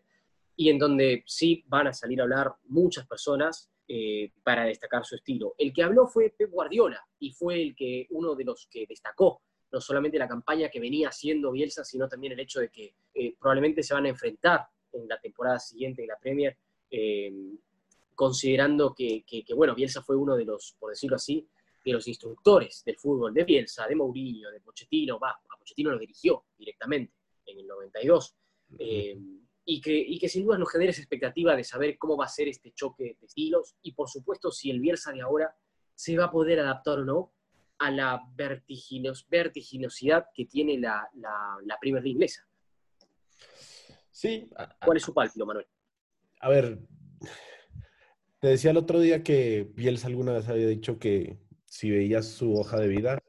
y 0.55 0.69
en 0.69 0.77
donde 0.77 1.23
sí 1.25 1.63
van 1.67 1.87
a 1.87 1.93
salir 1.93 2.19
a 2.19 2.23
hablar 2.23 2.53
muchas 2.65 3.07
personas 3.07 3.69
eh, 3.87 4.31
para 4.43 4.65
destacar 4.65 5.05
su 5.05 5.15
estilo. 5.15 5.55
El 5.57 5.73
que 5.73 5.83
habló 5.83 6.07
fue 6.07 6.33
Pep 6.37 6.51
Guardiola, 6.51 7.05
y 7.19 7.31
fue 7.31 7.61
el 7.61 7.75
que, 7.75 8.07
uno 8.11 8.35
de 8.35 8.43
los 8.45 8.67
que 8.71 8.85
destacó 8.87 9.41
no 9.71 9.81
solamente 9.81 10.19
la 10.19 10.27
campaña 10.27 10.69
que 10.69 10.79
venía 10.79 11.09
haciendo 11.09 11.51
Bielsa, 11.51 11.83
sino 11.83 12.07
también 12.07 12.33
el 12.33 12.39
hecho 12.39 12.59
de 12.59 12.69
que 12.69 12.93
eh, 13.13 13.35
probablemente 13.39 13.81
se 13.81 13.95
van 13.95 14.05
a 14.05 14.09
enfrentar 14.09 14.67
en 14.91 15.07
la 15.07 15.19
temporada 15.19 15.59
siguiente 15.59 16.03
de 16.03 16.07
la 16.07 16.19
Premier, 16.19 16.55
eh, 16.91 17.33
considerando 18.13 18.93
que, 18.93 19.23
que, 19.25 19.43
que, 19.43 19.53
bueno, 19.55 19.73
Bielsa 19.73 20.03
fue 20.03 20.15
uno 20.15 20.35
de 20.35 20.45
los, 20.45 20.75
por 20.79 20.91
decirlo 20.91 21.15
así, 21.15 21.47
de 21.83 21.91
los 21.91 22.07
instructores 22.07 22.83
del 22.85 22.97
fútbol 22.97 23.33
de 23.33 23.43
Bielsa, 23.43 23.87
de 23.87 23.95
Mourinho, 23.95 24.49
de 24.51 24.61
Pochettino, 24.61 25.19
va, 25.19 25.31
a 25.31 25.57
Pochettino 25.57 25.91
lo 25.91 25.99
dirigió 25.99 26.45
directamente 26.57 27.13
en 27.45 27.59
el 27.59 27.67
92, 27.67 28.35
eh, 28.79 29.17
y, 29.65 29.81
que, 29.81 29.97
y 29.97 30.17
que 30.19 30.29
sin 30.29 30.45
duda 30.45 30.57
nos 30.57 30.71
genera 30.71 30.91
esa 30.91 31.01
expectativa 31.01 31.55
de 31.55 31.63
saber 31.63 31.97
cómo 31.97 32.15
va 32.17 32.25
a 32.25 32.29
ser 32.29 32.47
este 32.47 32.71
choque 32.73 33.15
de 33.19 33.25
estilos, 33.25 33.75
y 33.81 33.93
por 33.93 34.09
supuesto 34.09 34.51
si 34.51 34.71
el 34.71 34.79
Bielsa 34.79 35.11
de 35.11 35.21
ahora 35.21 35.55
se 35.95 36.17
va 36.17 36.25
a 36.25 36.31
poder 36.31 36.59
adaptar 36.59 36.99
o 36.99 37.05
no 37.05 37.33
a 37.79 37.91
la 37.91 38.21
vertiginos- 38.35 39.27
vertiginosidad 39.29 40.27
que 40.33 40.45
tiene 40.45 40.77
la, 40.79 41.09
la, 41.15 41.57
la 41.65 41.77
Premier 41.79 42.01
League 42.03 42.13
inglesa. 42.13 42.47
Sí, 44.11 44.49
¿Cuál 44.85 44.97
es 44.97 45.03
su 45.03 45.13
pálpito, 45.13 45.45
Manuel? 45.45 45.65
a 46.39 46.49
ver, 46.49 46.79
te 48.39 48.49
decía 48.49 48.71
el 48.71 48.77
otro 48.77 48.99
día 48.99 49.23
que 49.23 49.71
Bielsa 49.75 50.07
alguna 50.07 50.33
vez 50.33 50.49
había 50.49 50.67
dicho 50.67 50.99
que 50.99 51.37
si 51.73 51.89
veías 51.89 52.27
su 52.27 52.53
hoja 52.53 52.79
de 52.79 52.87
vida, 52.87 53.19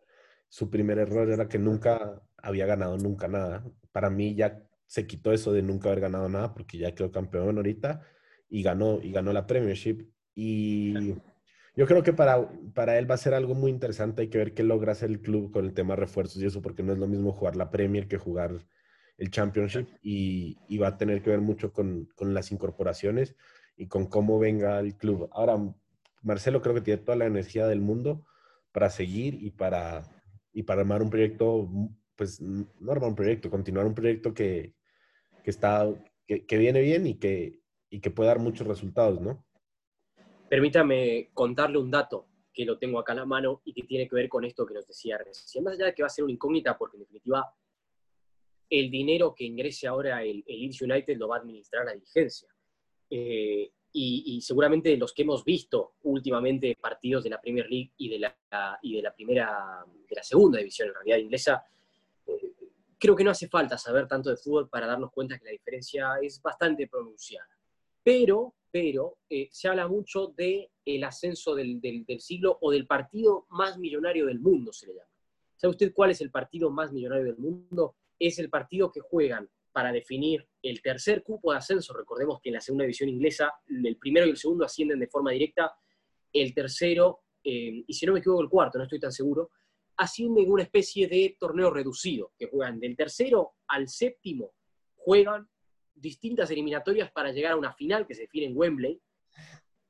su 0.50 0.68
primer 0.68 0.98
error 0.98 1.30
era 1.30 1.48
que 1.48 1.58
nunca 1.58 2.22
había 2.36 2.66
ganado 2.66 2.98
nunca 2.98 3.26
nada. 3.26 3.64
Para 3.90 4.10
mí 4.10 4.34
ya 4.34 4.62
se 4.86 5.06
quitó 5.06 5.32
eso 5.32 5.50
de 5.50 5.62
nunca 5.62 5.88
haber 5.88 6.02
ganado 6.02 6.28
nada 6.28 6.52
porque 6.52 6.76
ya 6.76 6.94
quedó 6.94 7.10
campeón 7.10 7.56
ahorita 7.56 8.02
y 8.50 8.62
ganó, 8.62 9.00
y 9.00 9.12
ganó 9.12 9.32
la 9.32 9.46
Premiership. 9.46 10.10
Y 10.34 11.14
yo 11.74 11.86
creo 11.86 12.02
que 12.02 12.12
para, 12.12 12.50
para 12.74 12.98
él 12.98 13.10
va 13.10 13.14
a 13.14 13.18
ser 13.18 13.32
algo 13.32 13.54
muy 13.54 13.70
interesante. 13.70 14.20
Hay 14.20 14.28
que 14.28 14.36
ver 14.36 14.52
qué 14.52 14.62
logra 14.62 14.92
hacer 14.92 15.08
el 15.08 15.22
club 15.22 15.50
con 15.50 15.64
el 15.64 15.72
tema 15.72 15.94
de 15.94 16.02
refuerzos 16.02 16.42
y 16.42 16.46
eso, 16.46 16.60
porque 16.60 16.82
no 16.82 16.92
es 16.92 16.98
lo 16.98 17.08
mismo 17.08 17.32
jugar 17.32 17.56
la 17.56 17.70
Premier 17.70 18.08
que 18.08 18.18
jugar 18.18 18.66
el 19.16 19.30
Championship 19.30 19.88
y, 20.02 20.58
y 20.68 20.76
va 20.76 20.88
a 20.88 20.98
tener 20.98 21.22
que 21.22 21.30
ver 21.30 21.40
mucho 21.40 21.72
con, 21.72 22.10
con 22.14 22.34
las 22.34 22.52
incorporaciones 22.52 23.36
y 23.74 23.86
con 23.88 24.06
cómo 24.06 24.38
venga 24.38 24.78
el 24.80 24.96
club. 24.98 25.30
Ahora, 25.32 25.56
Marcelo 26.22 26.60
creo 26.60 26.74
que 26.74 26.82
tiene 26.82 27.02
toda 27.02 27.16
la 27.16 27.24
energía 27.24 27.66
del 27.66 27.80
mundo 27.80 28.26
para 28.74 28.90
seguir 28.90 29.38
y 29.40 29.52
para, 29.52 30.02
y 30.52 30.64
para 30.64 30.80
armar 30.80 31.00
un 31.00 31.08
proyecto, 31.08 31.70
pues 32.16 32.40
no 32.40 32.90
armar 32.90 33.10
un 33.10 33.14
proyecto, 33.14 33.48
continuar 33.48 33.86
un 33.86 33.94
proyecto 33.94 34.34
que, 34.34 34.74
que 35.44 35.50
está, 35.50 35.88
que, 36.26 36.44
que 36.44 36.58
viene 36.58 36.80
bien 36.80 37.06
y 37.06 37.14
que, 37.14 37.60
y 37.88 38.00
que 38.00 38.10
puede 38.10 38.30
dar 38.30 38.40
muchos 38.40 38.66
resultados, 38.66 39.20
¿no? 39.20 39.46
Permítame 40.50 41.30
contarle 41.32 41.78
un 41.78 41.88
dato 41.88 42.26
que 42.52 42.64
lo 42.64 42.76
tengo 42.76 42.98
acá 42.98 43.12
a 43.12 43.16
la 43.16 43.24
mano 43.24 43.62
y 43.64 43.72
que 43.72 43.84
tiene 43.84 44.08
que 44.08 44.16
ver 44.16 44.28
con 44.28 44.44
esto 44.44 44.66
que 44.66 44.74
nos 44.74 44.88
decía 44.88 45.18
recién. 45.18 45.62
Más 45.62 45.74
allá 45.74 45.86
de 45.86 45.94
que 45.94 46.02
va 46.02 46.08
a 46.08 46.10
ser 46.10 46.24
una 46.24 46.32
incógnita, 46.32 46.76
porque 46.76 46.96
en 46.96 47.04
definitiva 47.04 47.54
el 48.68 48.90
dinero 48.90 49.32
que 49.36 49.44
ingrese 49.44 49.86
ahora 49.86 50.24
el, 50.24 50.42
el 50.48 50.60
Leeds 50.60 50.82
United 50.82 51.16
lo 51.16 51.28
va 51.28 51.36
a 51.36 51.38
administrar 51.38 51.84
la 51.84 51.92
dirigencia. 51.92 52.48
Eh, 53.08 53.70
y, 53.96 54.24
y 54.26 54.40
seguramente 54.40 54.96
los 54.96 55.12
que 55.12 55.22
hemos 55.22 55.44
visto 55.44 55.94
últimamente 56.02 56.76
partidos 56.80 57.22
de 57.22 57.30
la 57.30 57.40
Premier 57.40 57.70
League 57.70 57.92
y 57.96 58.08
de 58.08 58.18
la, 58.18 58.36
y 58.82 58.96
de 58.96 59.02
la 59.02 59.14
primera, 59.14 59.84
de 59.86 60.16
la 60.16 60.22
segunda 60.22 60.58
división 60.58 60.88
en 60.88 60.94
realidad 60.94 61.18
inglesa, 61.18 61.64
eh, 62.26 62.54
creo 62.98 63.14
que 63.14 63.22
no 63.22 63.30
hace 63.30 63.48
falta 63.48 63.78
saber 63.78 64.08
tanto 64.08 64.30
de 64.30 64.36
fútbol 64.36 64.68
para 64.68 64.88
darnos 64.88 65.12
cuenta 65.12 65.38
que 65.38 65.44
la 65.44 65.52
diferencia 65.52 66.08
es 66.20 66.42
bastante 66.42 66.88
pronunciada. 66.88 67.48
Pero, 68.02 68.54
pero 68.68 69.18
eh, 69.30 69.48
se 69.52 69.68
habla 69.68 69.86
mucho 69.86 70.26
del 70.36 70.68
el 70.84 71.04
ascenso 71.04 71.54
del, 71.54 71.80
del, 71.80 72.04
del 72.04 72.20
siglo 72.20 72.58
o 72.60 72.72
del 72.72 72.88
partido 72.88 73.46
más 73.50 73.78
millonario 73.78 74.26
del 74.26 74.40
mundo, 74.40 74.72
se 74.72 74.88
le 74.88 74.94
llama. 74.94 75.08
¿Sabe 75.54 75.70
usted 75.70 75.92
cuál 75.94 76.10
es 76.10 76.20
el 76.20 76.32
partido 76.32 76.68
más 76.68 76.92
millonario 76.92 77.26
del 77.26 77.38
mundo? 77.38 77.94
Es 78.18 78.40
el 78.40 78.50
partido 78.50 78.90
que 78.90 79.00
juegan 79.00 79.48
para 79.74 79.90
definir 79.90 80.46
el 80.62 80.80
tercer 80.80 81.24
cupo 81.24 81.50
de 81.50 81.58
ascenso. 81.58 81.92
Recordemos 81.92 82.40
que 82.40 82.50
en 82.50 82.54
la 82.54 82.60
segunda 82.60 82.84
división 82.84 83.08
inglesa 83.08 83.52
el 83.66 83.96
primero 83.96 84.24
y 84.24 84.30
el 84.30 84.36
segundo 84.36 84.64
ascienden 84.64 85.00
de 85.00 85.08
forma 85.08 85.32
directa, 85.32 85.74
el 86.32 86.54
tercero, 86.54 87.24
eh, 87.42 87.82
y 87.84 87.92
si 87.92 88.06
no 88.06 88.12
me 88.12 88.20
equivoco 88.20 88.40
el 88.40 88.48
cuarto, 88.48 88.78
no 88.78 88.84
estoy 88.84 89.00
tan 89.00 89.10
seguro, 89.10 89.50
ascienden 89.96 90.44
en 90.44 90.52
una 90.52 90.62
especie 90.62 91.08
de 91.08 91.36
torneo 91.40 91.70
reducido, 91.70 92.32
que 92.38 92.46
juegan 92.46 92.78
del 92.78 92.96
tercero 92.96 93.54
al 93.66 93.88
séptimo, 93.88 94.52
juegan 94.94 95.48
distintas 95.92 96.52
eliminatorias 96.52 97.10
para 97.10 97.32
llegar 97.32 97.52
a 97.52 97.56
una 97.56 97.72
final 97.72 98.06
que 98.06 98.14
se 98.14 98.22
define 98.22 98.46
en 98.46 98.56
Wembley, 98.56 99.02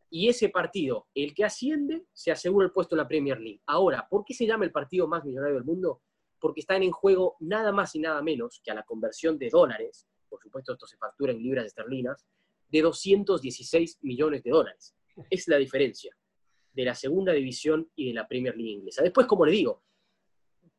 y 0.09 0.29
ese 0.29 0.49
partido, 0.49 1.09
el 1.14 1.35
que 1.35 1.44
asciende, 1.44 2.07
se 2.14 2.31
asegura 2.31 2.64
el 2.64 2.73
puesto 2.73 2.94
en 2.94 3.01
la 3.01 3.09
Premier 3.09 3.38
League. 3.38 3.61
Ahora, 3.66 4.07
¿por 4.09 4.25
qué 4.25 4.33
se 4.33 4.47
llama 4.47 4.64
el 4.64 4.73
partido 4.73 5.07
más 5.09 5.25
millonario 5.25 5.57
del 5.57 5.64
mundo? 5.64 6.01
Porque 6.44 6.61
están 6.61 6.83
en 6.83 6.90
juego 6.90 7.37
nada 7.40 7.72
más 7.72 7.94
y 7.94 8.00
nada 8.00 8.20
menos 8.20 8.61
que 8.62 8.70
a 8.70 8.74
la 8.74 8.83
conversión 8.83 9.38
de 9.38 9.48
dólares, 9.48 10.07
por 10.28 10.42
supuesto 10.42 10.74
esto 10.74 10.87
se 10.87 10.98
factura 10.98 11.33
en 11.33 11.42
libras 11.42 11.64
esterlinas, 11.64 12.26
de 12.68 12.83
216 12.83 14.00
millones 14.02 14.42
de 14.42 14.50
dólares. 14.50 14.94
Es 15.30 15.48
la 15.48 15.57
diferencia 15.57 16.14
de 16.70 16.85
la 16.85 16.94
segunda 16.94 17.33
división 17.33 17.90
y 17.96 18.09
de 18.09 18.12
la 18.12 18.28
Premier 18.28 18.54
League 18.54 18.72
inglesa. 18.72 19.02
Después, 19.02 19.26
como 19.26 19.46
le 19.46 19.52
digo, 19.52 19.85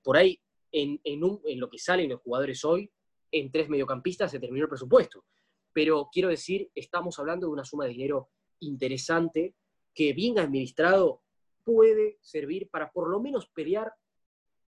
por 0.03 0.17
ahí 0.17 0.39
en, 0.71 1.01
en, 1.03 1.19
lo 1.59 1.67
que 1.67 1.79
salen 1.79 2.11
los 2.11 2.21
jugadores 2.21 2.63
hoy, 2.63 2.91
en 3.31 3.51
tres 3.51 3.67
mediocampistas 3.67 4.29
se 4.29 4.39
terminó 4.39 4.65
el 4.65 4.69
presupuesto. 4.69 5.25
Pero 5.73 6.09
quiero 6.11 6.29
decir, 6.29 6.69
estamos 6.75 7.17
hablando 7.17 7.47
de 7.47 7.53
una 7.53 7.65
suma 7.65 7.85
de 7.85 7.89
dinero 7.89 8.29
interesante 8.59 9.55
que 9.95 10.13
bien 10.13 10.37
administrado 10.37 11.23
puede 11.63 12.19
servir 12.21 12.69
para 12.69 12.91
por 12.91 13.09
lo 13.09 13.19
menos 13.19 13.49
pelear 13.49 13.91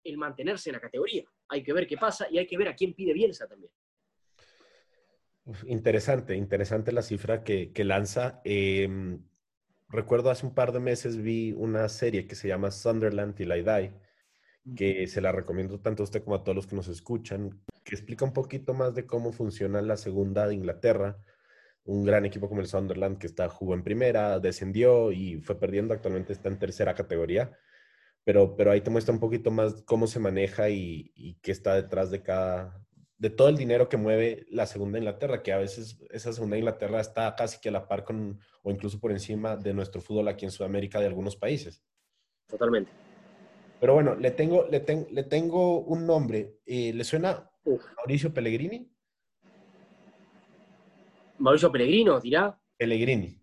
el 0.05 0.19
mantenerse 0.19 0.71
en 0.71 0.75
la 0.75 0.81
categoría. 0.81 1.25
Hay 1.49 1.63
que 1.63 1.73
ver 1.73 1.87
qué 1.87 1.97
pasa 1.97 2.27
y 2.31 2.39
hay 2.39 2.47
que 2.47 2.57
ver 2.57 2.69
a 2.69 2.75
quién 2.75 2.95
pide 2.95 3.13
Bielsa 3.13 3.47
también. 3.47 3.71
Uf, 5.45 5.65
interesante, 5.67 6.37
interesante 6.37 6.93
la 6.93 7.03
cifra 7.03 7.43
que, 7.43 7.73
que 7.73 7.85
lanza. 7.85 8.41
Eh, 8.45 9.19
recuerdo 9.89 10.31
hace 10.31 10.47
un 10.47 10.55
par 10.55 10.73
de 10.73 10.81
meses 10.81 11.17
vi 11.17 11.53
una 11.53 11.89
serie 11.89 12.27
que 12.27 12.35
se 12.35 12.49
llama 12.49 12.71
Sunderland 12.71 13.35
Till 13.35 13.53
I 13.53 13.63
Die, 13.63 13.93
que 14.77 15.07
se 15.09 15.21
la 15.21 15.33
recomiendo 15.33 15.81
tanto 15.81 16.03
a 16.03 16.05
usted 16.05 16.23
como 16.23 16.37
a 16.37 16.45
todos 16.45 16.55
los 16.55 16.67
que 16.67 16.77
nos 16.77 16.89
escuchan, 16.89 17.61
que 17.85 17.95
explica 17.95 18.25
un 18.25 18.33
poquito 18.33 18.75
más 18.75 18.95
de 18.95 19.07
cómo 19.07 19.33
funciona 19.33 19.83
la 19.83 19.97
segunda 19.97 20.47
de 20.47 20.55
Inglaterra. 20.55 21.19
Un 21.85 22.05
gran 22.05 22.25
equipo 22.25 22.49
como 22.49 22.61
el 22.61 22.69
Sunderland 22.69 23.19
que 23.19 23.27
está 23.27 23.49
jugó 23.49 23.75
en 23.75 23.83
primera, 23.83 24.39
descendió 24.39 25.11
y 25.11 25.41
fue 25.41 25.59
perdiendo, 25.59 25.93
actualmente 25.93 26.33
está 26.33 26.49
en 26.49 26.61
tercera 26.61 26.95
categoría. 26.95 27.59
Pero, 28.25 28.57
pero 28.57 28.71
ahí 28.71 28.81
te 28.81 28.91
muestra 28.91 29.13
un 29.13 29.21
poquito 29.21 29.51
más 29.51 29.83
cómo 29.83 30.07
se 30.07 30.21
maneja 30.21 30.69
y, 30.69 31.13
y 31.15 31.35
qué 31.43 31.51
está 31.51 31.75
detrás 31.75 32.11
de 32.11 32.23
cada, 32.23 32.83
de 33.23 33.31
todo 33.31 33.49
el 33.49 33.57
dinero 33.57 33.89
que 33.89 33.97
mueve 33.97 34.47
la 34.51 34.67
segunda 34.67 34.99
Inglaterra, 34.99 35.45
que 35.45 35.53
a 35.53 35.59
veces 35.59 36.01
esa 36.11 36.33
segunda 36.33 36.57
Inglaterra 36.59 37.01
está 37.01 37.35
casi 37.37 37.61
que 37.61 37.69
a 37.69 37.73
la 37.73 37.87
par 37.87 38.05
con, 38.05 38.41
o 38.63 38.71
incluso 38.73 38.99
por 38.99 39.13
encima 39.13 39.57
de 39.57 39.73
nuestro 39.73 40.01
fútbol 40.01 40.27
aquí 40.27 40.45
en 40.45 40.51
Sudamérica 40.51 40.99
de 40.99 41.07
algunos 41.07 41.37
países. 41.37 41.85
Totalmente. 42.49 42.91
Pero 43.79 43.95
bueno, 43.95 44.17
le 44.17 44.33
tengo, 44.33 44.67
le, 44.69 44.81
ten, 44.81 45.07
le 45.11 45.23
tengo 45.23 45.81
un 45.81 46.05
nombre. 46.05 46.59
Eh, 46.67 46.93
¿Le 46.93 47.05
suena 47.05 47.49
Uf. 47.65 47.85
Mauricio 47.97 48.33
Pellegrini? 48.33 48.89
Mauricio 51.39 51.71
Pellegrino 51.71 52.21
dirá. 52.21 52.61
Pellegrini. 52.77 53.41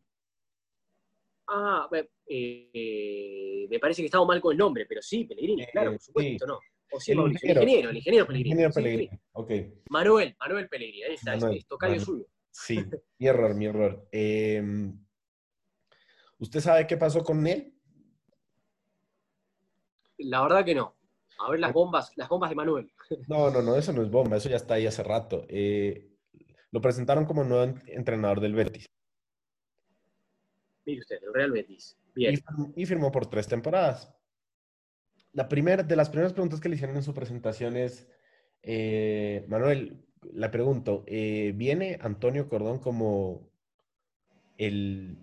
Ah, 1.47 1.89
eh, 2.29 3.67
me 3.69 3.79
parece 3.79 4.01
que 4.01 4.05
estaba 4.05 4.25
mal 4.25 4.39
con 4.39 4.51
el 4.51 4.57
nombre, 4.57 4.85
pero 4.87 5.01
sí, 5.01 5.25
Pellegrini, 5.25 5.63
Eh, 5.63 5.69
claro, 5.71 5.91
por 5.93 5.99
supuesto, 6.01 6.45
sí. 6.45 6.51
no. 6.51 6.59
O 6.91 6.99
sí, 6.99 7.11
El 7.11 7.17
Mauricio, 7.17 7.39
el 7.45 7.49
ingeniero. 7.57 7.61
ingeniero, 7.61 7.89
el 7.91 7.97
ingeniero 7.97 8.25
Pellegrini. 8.73 9.03
Ingeniero. 9.03 9.23
Ok. 9.33 9.51
Manuel, 9.89 10.35
Manuel 10.39 10.69
Pellegrini, 10.69 11.03
ahí 11.03 11.13
está, 11.15 11.35
es- 11.35 11.41
Manuel, 11.41 11.57
es, 11.59 11.67
tocayo 11.67 11.91
Manuel. 11.91 12.05
suyo. 12.05 12.25
Sí, 12.51 12.75
mi 13.19 13.27
error, 13.27 13.53
mi 13.55 13.65
error. 13.65 14.07
Eh, 14.11 14.63
¿Usted 16.39 16.59
sabe 16.61 16.87
qué 16.87 16.97
pasó 16.97 17.23
con 17.23 17.45
él? 17.47 17.73
La 20.17 20.41
verdad 20.41 20.65
que 20.65 20.75
no. 20.75 20.95
A 21.39 21.49
ver 21.51 21.59
las 21.59 21.71
bombas, 21.73 22.11
las 22.17 22.27
bombas 22.27 22.49
de 22.49 22.55
Manuel. 22.55 22.91
No, 23.27 23.49
no, 23.49 23.61
no, 23.61 23.75
eso 23.75 23.91
no 23.93 24.01
es 24.03 24.09
bomba, 24.09 24.37
eso 24.37 24.49
ya 24.49 24.55
está 24.57 24.75
ahí 24.75 24.85
hace 24.85 25.01
rato. 25.03 25.45
Eh, 25.49 26.09
lo 26.71 26.81
presentaron 26.81 27.25
como 27.25 27.43
nuevo 27.43 27.63
en- 27.63 27.81
entrenador 27.87 28.39
del 28.39 28.53
Betis 28.53 28.85
Mire 30.89 31.01
usted, 31.01 31.17
el 31.23 31.33
Real 31.33 31.51
Betis. 31.51 31.97
y, 32.15 32.19
Bien. 32.21 32.35
firmó- 32.35 32.73
y 32.75 32.85
firmó 32.85 33.11
por 33.11 33.27
tres 33.27 33.47
temporadas. 33.47 34.13
La 35.33 35.47
primera, 35.47 35.83
de 35.83 35.95
las 35.95 36.09
primeras 36.09 36.33
preguntas 36.33 36.59
que 36.59 36.69
le 36.69 36.75
hicieron 36.75 36.95
en 36.97 37.03
su 37.03 37.13
presentación 37.13 37.77
es, 37.77 38.07
eh, 38.63 39.45
Manuel, 39.47 40.03
le 40.33 40.49
pregunto, 40.49 41.03
eh, 41.07 41.53
¿viene 41.55 41.97
Antonio 42.01 42.49
Cordón 42.49 42.79
como 42.79 43.49
el 44.57 45.17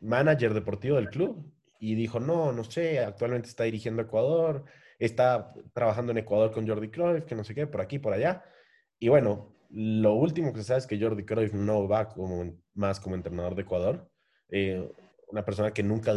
manager 0.00 0.54
deportivo 0.54 0.96
del 0.96 1.08
club? 1.08 1.50
Y 1.80 1.94
dijo, 1.94 2.20
no, 2.20 2.52
no 2.52 2.62
sé, 2.62 3.00
actualmente 3.00 3.48
está 3.48 3.64
dirigiendo 3.64 4.02
Ecuador, 4.02 4.64
está 4.98 5.52
trabajando 5.72 6.12
en 6.12 6.18
Ecuador 6.18 6.52
con 6.52 6.68
Jordi 6.68 6.90
Cruyff, 6.90 7.24
que 7.24 7.34
no 7.34 7.42
sé 7.42 7.54
qué, 7.54 7.66
por 7.66 7.80
aquí, 7.80 7.98
por 7.98 8.12
allá. 8.12 8.44
Y 9.00 9.08
bueno, 9.08 9.56
lo 9.70 10.14
último 10.14 10.52
que 10.52 10.58
se 10.60 10.64
sabe 10.66 10.78
es 10.80 10.86
que 10.86 11.00
Jordi 11.00 11.24
Cruyff 11.24 11.54
no 11.54 11.88
va 11.88 12.08
como, 12.10 12.54
más 12.74 13.00
como 13.00 13.16
entrenador 13.16 13.56
de 13.56 13.62
Ecuador. 13.62 14.11
Eh, 14.52 14.88
una 15.28 15.44
persona 15.44 15.72
que 15.72 15.82
nunca 15.82 16.14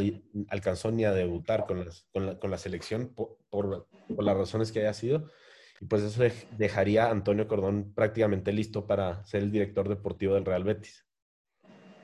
alcanzó 0.50 0.92
ni 0.92 1.06
a 1.06 1.14
debutar 1.14 1.66
con, 1.66 1.86
las- 1.86 2.06
con, 2.12 2.26
la, 2.26 2.38
con 2.38 2.52
la 2.52 2.58
selección 2.58 3.14
por, 3.16 3.38
por- 3.50 3.88
por 4.14 4.24
las 4.24 4.36
razones 4.38 4.72
que 4.72 4.80
haya 4.82 4.94
sido. 4.94 5.32
Y 5.80 5.86
pues 5.86 6.04
eso 6.04 6.22
dej- 6.24 6.48
dejaría 6.58 7.06
a 7.06 7.12
Antonio 7.12 7.48
Cordón 7.48 7.94
prácticamente 7.94 8.52
listo 8.52 8.86
para 8.86 9.24
ser 9.26 9.42
el 9.44 9.52
director 9.52 9.88
deportivo 9.90 10.36
del 10.36 10.46
Real 10.46 10.64
Betis. 10.66 11.06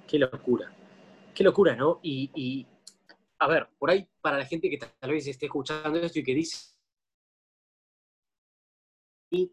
Qué 0.08 0.18
locura. 0.20 0.72
Qué 1.36 1.44
locura, 1.44 1.76
¿no? 1.76 2.00
Y, 2.02 2.32
y, 2.34 2.68
a 3.40 3.48
ver, 3.48 3.68
por 3.78 3.90
ahí, 3.90 4.08
para 4.22 4.38
la 4.38 4.46
gente 4.46 4.70
que 4.70 4.78
tal 4.78 5.12
vez 5.12 5.28
esté 5.28 5.46
escuchando 5.48 6.00
esto 6.00 6.20
y 6.20 6.24
que 6.24 6.34
dice. 6.36 6.74
Y 9.34 9.52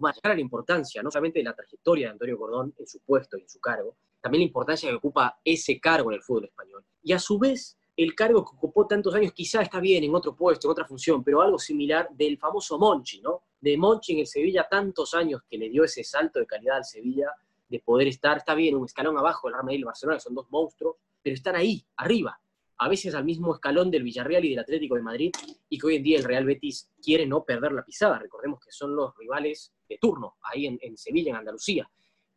más 0.00 0.18
la 0.22 0.40
importancia, 0.40 1.02
no 1.02 1.10
solamente 1.10 1.38
de 1.40 1.44
la 1.44 1.54
trayectoria 1.54 2.06
de 2.08 2.12
Antonio 2.12 2.38
Cordón 2.38 2.74
en 2.78 2.86
su 2.86 3.00
puesto 3.00 3.36
y 3.36 3.42
en 3.42 3.48
su 3.48 3.60
cargo, 3.60 3.96
también 4.22 4.42
la 4.42 4.46
importancia 4.46 4.88
que 4.88 4.96
ocupa 4.96 5.38
ese 5.44 5.78
cargo 5.80 6.10
en 6.10 6.16
el 6.16 6.22
fútbol 6.22 6.44
español. 6.44 6.84
Y 7.02 7.12
a 7.12 7.18
su 7.18 7.38
vez, 7.38 7.76
el 7.96 8.14
cargo 8.14 8.44
que 8.44 8.56
ocupó 8.56 8.86
tantos 8.86 9.14
años, 9.14 9.32
quizá 9.32 9.60
está 9.60 9.80
bien 9.80 10.04
en 10.04 10.14
otro 10.14 10.34
puesto, 10.34 10.68
en 10.68 10.72
otra 10.72 10.86
función, 10.86 11.22
pero 11.22 11.42
algo 11.42 11.58
similar 11.58 12.08
del 12.12 12.38
famoso 12.38 12.78
Monchi, 12.78 13.20
¿no? 13.20 13.42
De 13.60 13.76
Monchi 13.76 14.12
en 14.12 14.20
el 14.20 14.26
Sevilla 14.26 14.66
tantos 14.70 15.12
años 15.14 15.42
que 15.48 15.58
le 15.58 15.68
dio 15.68 15.84
ese 15.84 16.04
salto 16.04 16.38
de 16.38 16.46
calidad 16.46 16.76
al 16.78 16.84
Sevilla, 16.84 17.32
de 17.68 17.80
poder 17.80 18.06
estar, 18.08 18.38
está 18.38 18.54
bien, 18.54 18.76
un 18.76 18.84
escalón 18.84 19.18
abajo 19.18 19.48
del 19.48 19.54
Real 19.54 19.64
Madrid 19.64 19.78
y 19.78 19.80
el 19.80 19.86
Barcelona, 19.86 20.20
son 20.20 20.34
dos 20.34 20.46
monstruos, 20.50 20.96
pero 21.22 21.34
están 21.34 21.56
ahí, 21.56 21.84
arriba, 21.96 22.38
a 22.78 22.88
veces 22.88 23.14
al 23.14 23.24
mismo 23.24 23.54
escalón 23.54 23.90
del 23.90 24.02
Villarreal 24.02 24.44
y 24.44 24.50
del 24.50 24.58
Atlético 24.60 24.94
de 24.94 25.02
Madrid, 25.02 25.32
y 25.68 25.78
que 25.78 25.86
hoy 25.86 25.96
en 25.96 26.02
día 26.02 26.18
el 26.18 26.24
Real 26.24 26.44
Betis 26.44 26.90
quiere 27.02 27.26
no 27.26 27.44
perder 27.44 27.72
la 27.72 27.84
pisada. 27.84 28.18
Recordemos 28.18 28.60
que 28.60 28.72
son 28.72 28.94
los 28.94 29.16
rivales 29.16 29.72
de 29.88 29.98
turno, 29.98 30.36
ahí 30.42 30.66
en, 30.66 30.78
en 30.80 30.96
Sevilla, 30.96 31.30
en 31.30 31.36
Andalucía, 31.36 31.88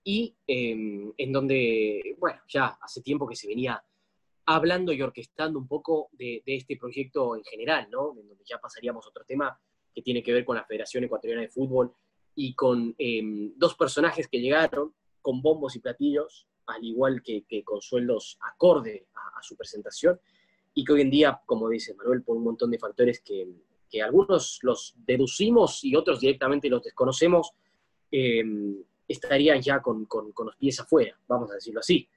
y 0.08 0.36
eh, 0.48 1.12
en 1.18 1.32
donde, 1.34 2.16
bueno, 2.20 2.40
ya 2.48 2.78
hace 2.80 3.02
tiempo 3.02 3.28
que 3.28 3.36
se 3.36 3.48
venía 3.48 3.84
hablando 4.46 4.94
y 4.94 5.02
orquestando 5.02 5.58
un 5.58 5.68
poco 5.68 6.10
de, 6.12 6.44
este 6.46 6.78
proyecto 6.78 7.36
en 7.36 7.44
general, 7.44 7.88
¿no? 7.90 8.16
En 8.16 8.28
donde 8.28 8.44
ya 8.46 8.60
pasaríamos 8.60 9.04
a 9.04 9.10
otro 9.10 9.26
tema 9.26 9.60
que 9.94 10.04
tiene 10.04 10.22
que 10.22 10.32
ver 10.32 10.46
con 10.46 10.58
la 10.58 10.64
Federación 10.64 11.04
Ecuatoriana 11.04 11.42
de 11.42 11.50
Fútbol 11.50 11.92
y 12.36 12.54
con 12.54 12.94
eh, 13.00 13.52
dos 13.56 13.74
personajes 13.74 14.28
que 14.28 14.40
llegaron 14.40 14.94
con 15.24 15.42
bombos 15.42 15.76
y 15.76 15.80
platillos, 15.80 16.48
al 16.68 16.84
igual 16.84 17.24
que, 17.24 17.44
con 17.64 17.82
sueldos 17.82 18.38
acorde 18.54 19.08
a, 19.16 19.42
su 19.42 19.58
presentación, 19.58 20.20
y 20.76 20.84
que 20.84 20.94
hoy 20.94 21.02
en 21.02 21.10
día, 21.10 21.42
como 21.48 21.68
dice 21.68 21.96
Manuel, 21.96 22.22
por 22.22 22.38
un 22.38 22.44
montón 22.44 22.70
de 22.70 22.78
factores 22.78 23.22
que, 23.22 23.48
que 23.90 24.04
algunos 24.04 24.60
los 24.62 24.94
deducimos 24.98 25.84
y 25.84 25.96
otros 25.96 26.20
directamente 26.20 26.70
los 26.70 26.84
desconocemos, 26.84 27.54
eh, 28.12 28.44
estarían 29.08 29.62
ya 29.62 29.82
con, 29.82 30.06
con, 30.06 30.32
con, 30.32 30.48
los 30.48 30.56
pies 30.56 30.80
afuera, 30.80 31.18
vamos 31.28 31.52
a 31.52 31.56
decirlo 31.56 31.80
así, 31.80 32.08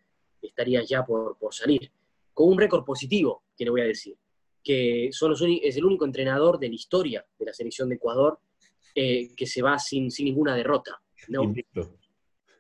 estarían 0.40 0.84
ya 0.84 1.04
por, 1.04 1.36
por 1.36 1.54
salir 1.54 1.90
con 2.32 2.48
un 2.50 2.58
récord 2.58 2.84
positivo, 2.84 3.42
que 3.56 3.64
le 3.64 3.70
voy 3.70 3.80
a 3.80 3.86
decir, 3.86 4.16
que 4.62 5.08
son 5.12 5.30
los 5.30 5.42
es 5.42 5.76
el 5.76 5.84
único 5.84 6.04
entrenador 6.04 6.58
de 6.58 6.68
la 6.68 6.74
historia 6.74 7.26
de 7.38 7.46
la 7.46 7.52
selección 7.52 7.88
de 7.88 7.96
Ecuador 7.96 8.38
eh, 8.94 9.34
que 9.34 9.46
se 9.46 9.62
va 9.62 9.78
sin, 9.78 10.10
sin 10.10 10.26
ninguna 10.26 10.54
derrota. 10.54 11.00
¿no? 11.28 11.42
Invicto. 11.42 11.98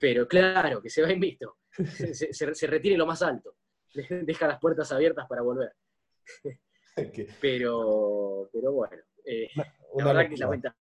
Pero 0.00 0.26
claro, 0.26 0.80
que 0.82 0.90
se 0.90 1.02
va 1.02 1.12
invicto, 1.12 1.58
se, 1.70 2.14
se, 2.14 2.54
se, 2.54 2.66
retire 2.66 2.96
lo 2.96 3.06
más 3.06 3.22
alto, 3.22 3.56
deja 3.94 4.46
las 4.46 4.58
puertas 4.58 4.90
abiertas 4.92 5.26
para 5.28 5.42
volver. 5.42 5.72
pero, 7.40 8.48
pero 8.52 8.72
bueno, 8.72 9.02
eh, 9.24 9.48
la 9.96 10.04
verdad 10.04 10.28
que 10.28 10.34
es 10.34 10.40
lamentable. 10.40 10.78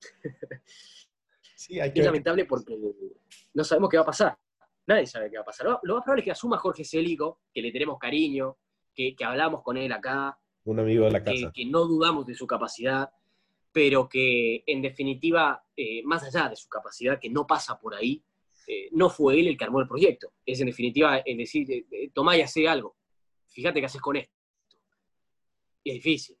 Sí, 1.56 1.80
hay 1.80 1.92
que 1.92 2.00
es 2.00 2.06
lamentable 2.06 2.44
porque 2.44 2.78
no 3.54 3.64
sabemos 3.64 3.90
qué 3.90 3.96
va 3.96 4.04
a 4.04 4.06
pasar 4.06 4.38
nadie 4.86 5.06
sabe 5.06 5.30
qué 5.30 5.36
va 5.36 5.42
a 5.42 5.46
pasar. 5.46 5.66
Lo, 5.82 5.94
más 5.94 6.04
probable 6.04 6.20
es 6.20 6.24
que 6.24 6.30
asuma 6.30 6.58
Jorge 6.58 6.84
Célico, 6.84 7.40
que 7.52 7.60
le 7.60 7.72
tenemos 7.72 7.98
cariño, 7.98 8.56
que, 8.94 9.14
que, 9.14 9.24
hablamos 9.24 9.62
con 9.62 9.76
él 9.76 9.92
acá. 9.92 10.38
Un 10.64 10.80
amigo 10.80 11.04
de 11.04 11.10
la 11.10 11.22
casa. 11.22 11.52
Que, 11.52 11.64
que 11.64 11.70
no 11.70 11.86
dudamos 11.86 12.26
de 12.26 12.34
su 12.34 12.46
capacidad, 12.46 13.10
pero 13.72 14.08
que 14.08 14.62
en 14.66 14.82
definitiva, 14.82 15.64
eh, 15.76 16.02
más 16.04 16.22
allá 16.24 16.48
de 16.48 16.56
su 16.56 16.68
capacidad, 16.68 17.18
que 17.20 17.30
no 17.30 17.46
pasa 17.46 17.78
por 17.78 17.94
ahí, 17.94 18.22
eh, 18.66 18.88
no 18.92 19.10
fue 19.10 19.38
él 19.38 19.48
el 19.48 19.56
que 19.56 19.64
armó 19.64 19.80
el 19.80 19.88
proyecto. 19.88 20.32
Es 20.44 20.60
en 20.60 20.66
definitiva, 20.66 21.18
es 21.18 21.36
decir, 21.36 21.70
eh, 21.70 22.10
tomá 22.12 22.36
y 22.36 22.40
hace 22.40 22.66
algo. 22.66 22.96
Fíjate 23.48 23.80
qué 23.80 23.86
haces 23.86 24.00
con 24.00 24.16
esto. 24.16 24.34
Y 25.84 25.90
es 25.90 25.94
difícil, 25.96 26.36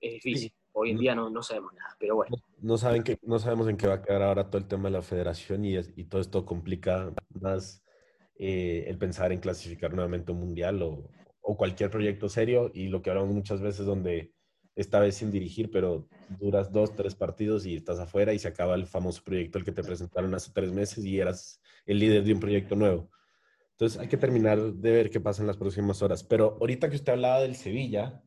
es 0.00 0.12
difícil. 0.14 0.50
Sí. 0.50 0.54
Hoy 0.72 0.90
en 0.90 0.98
día 0.98 1.14
no, 1.14 1.28
no, 1.30 1.42
sabemos 1.42 1.72
nada, 1.74 1.96
pero 1.98 2.16
bueno. 2.16 2.36
No, 2.60 2.78
saben 2.78 3.02
que, 3.02 3.18
no 3.22 3.38
sabemos 3.38 3.68
en 3.68 3.76
qué 3.76 3.86
va 3.86 3.94
a 3.94 4.02
quedar 4.02 4.22
ahora 4.22 4.48
todo 4.48 4.58
el 4.58 4.68
tema 4.68 4.84
de 4.84 4.92
la 4.92 5.02
federación 5.02 5.64
y, 5.64 5.76
es, 5.76 5.92
y 5.96 6.04
todo 6.04 6.20
esto 6.20 6.46
complica 6.46 7.12
más 7.40 7.84
eh, 8.36 8.84
el 8.88 8.98
pensar 8.98 9.32
en 9.32 9.40
clasificar 9.40 9.92
nuevamente 9.92 10.32
un 10.32 10.40
mundial 10.40 10.82
o, 10.82 11.10
o, 11.42 11.56
cualquier 11.56 11.90
proyecto 11.90 12.28
serio 12.28 12.70
y 12.72 12.88
lo 12.88 13.02
que 13.02 13.10
hablamos 13.10 13.34
muchas 13.34 13.60
veces 13.60 13.84
donde 13.84 14.32
esta 14.74 15.00
vez 15.00 15.16
sin 15.16 15.30
dirigir, 15.30 15.70
pero 15.70 16.08
duras 16.40 16.72
dos, 16.72 16.94
tres 16.96 17.14
partidos 17.14 17.66
y 17.66 17.76
estás 17.76 17.98
afuera 17.98 18.32
y 18.32 18.38
se 18.38 18.48
acaba 18.48 18.74
el 18.74 18.86
famoso 18.86 19.22
proyecto 19.22 19.58
el 19.58 19.64
que 19.64 19.72
te 19.72 19.82
presentaron 19.82 20.34
hace 20.34 20.50
tres 20.54 20.72
meses 20.72 21.04
y 21.04 21.20
eras 21.20 21.60
el 21.84 21.98
líder 21.98 22.24
de 22.24 22.32
un 22.32 22.40
proyecto 22.40 22.74
nuevo. 22.74 23.10
Entonces 23.72 24.00
hay 24.00 24.08
que 24.08 24.16
terminar 24.16 24.60
de 24.60 24.92
ver 24.92 25.10
qué 25.10 25.20
pasa 25.20 25.42
en 25.42 25.48
las 25.48 25.56
próximas 25.56 26.02
horas. 26.02 26.22
Pero 26.22 26.56
ahorita 26.60 26.88
que 26.88 26.96
usted 26.96 27.12
hablaba 27.12 27.40
del 27.40 27.56
Sevilla, 27.56 28.22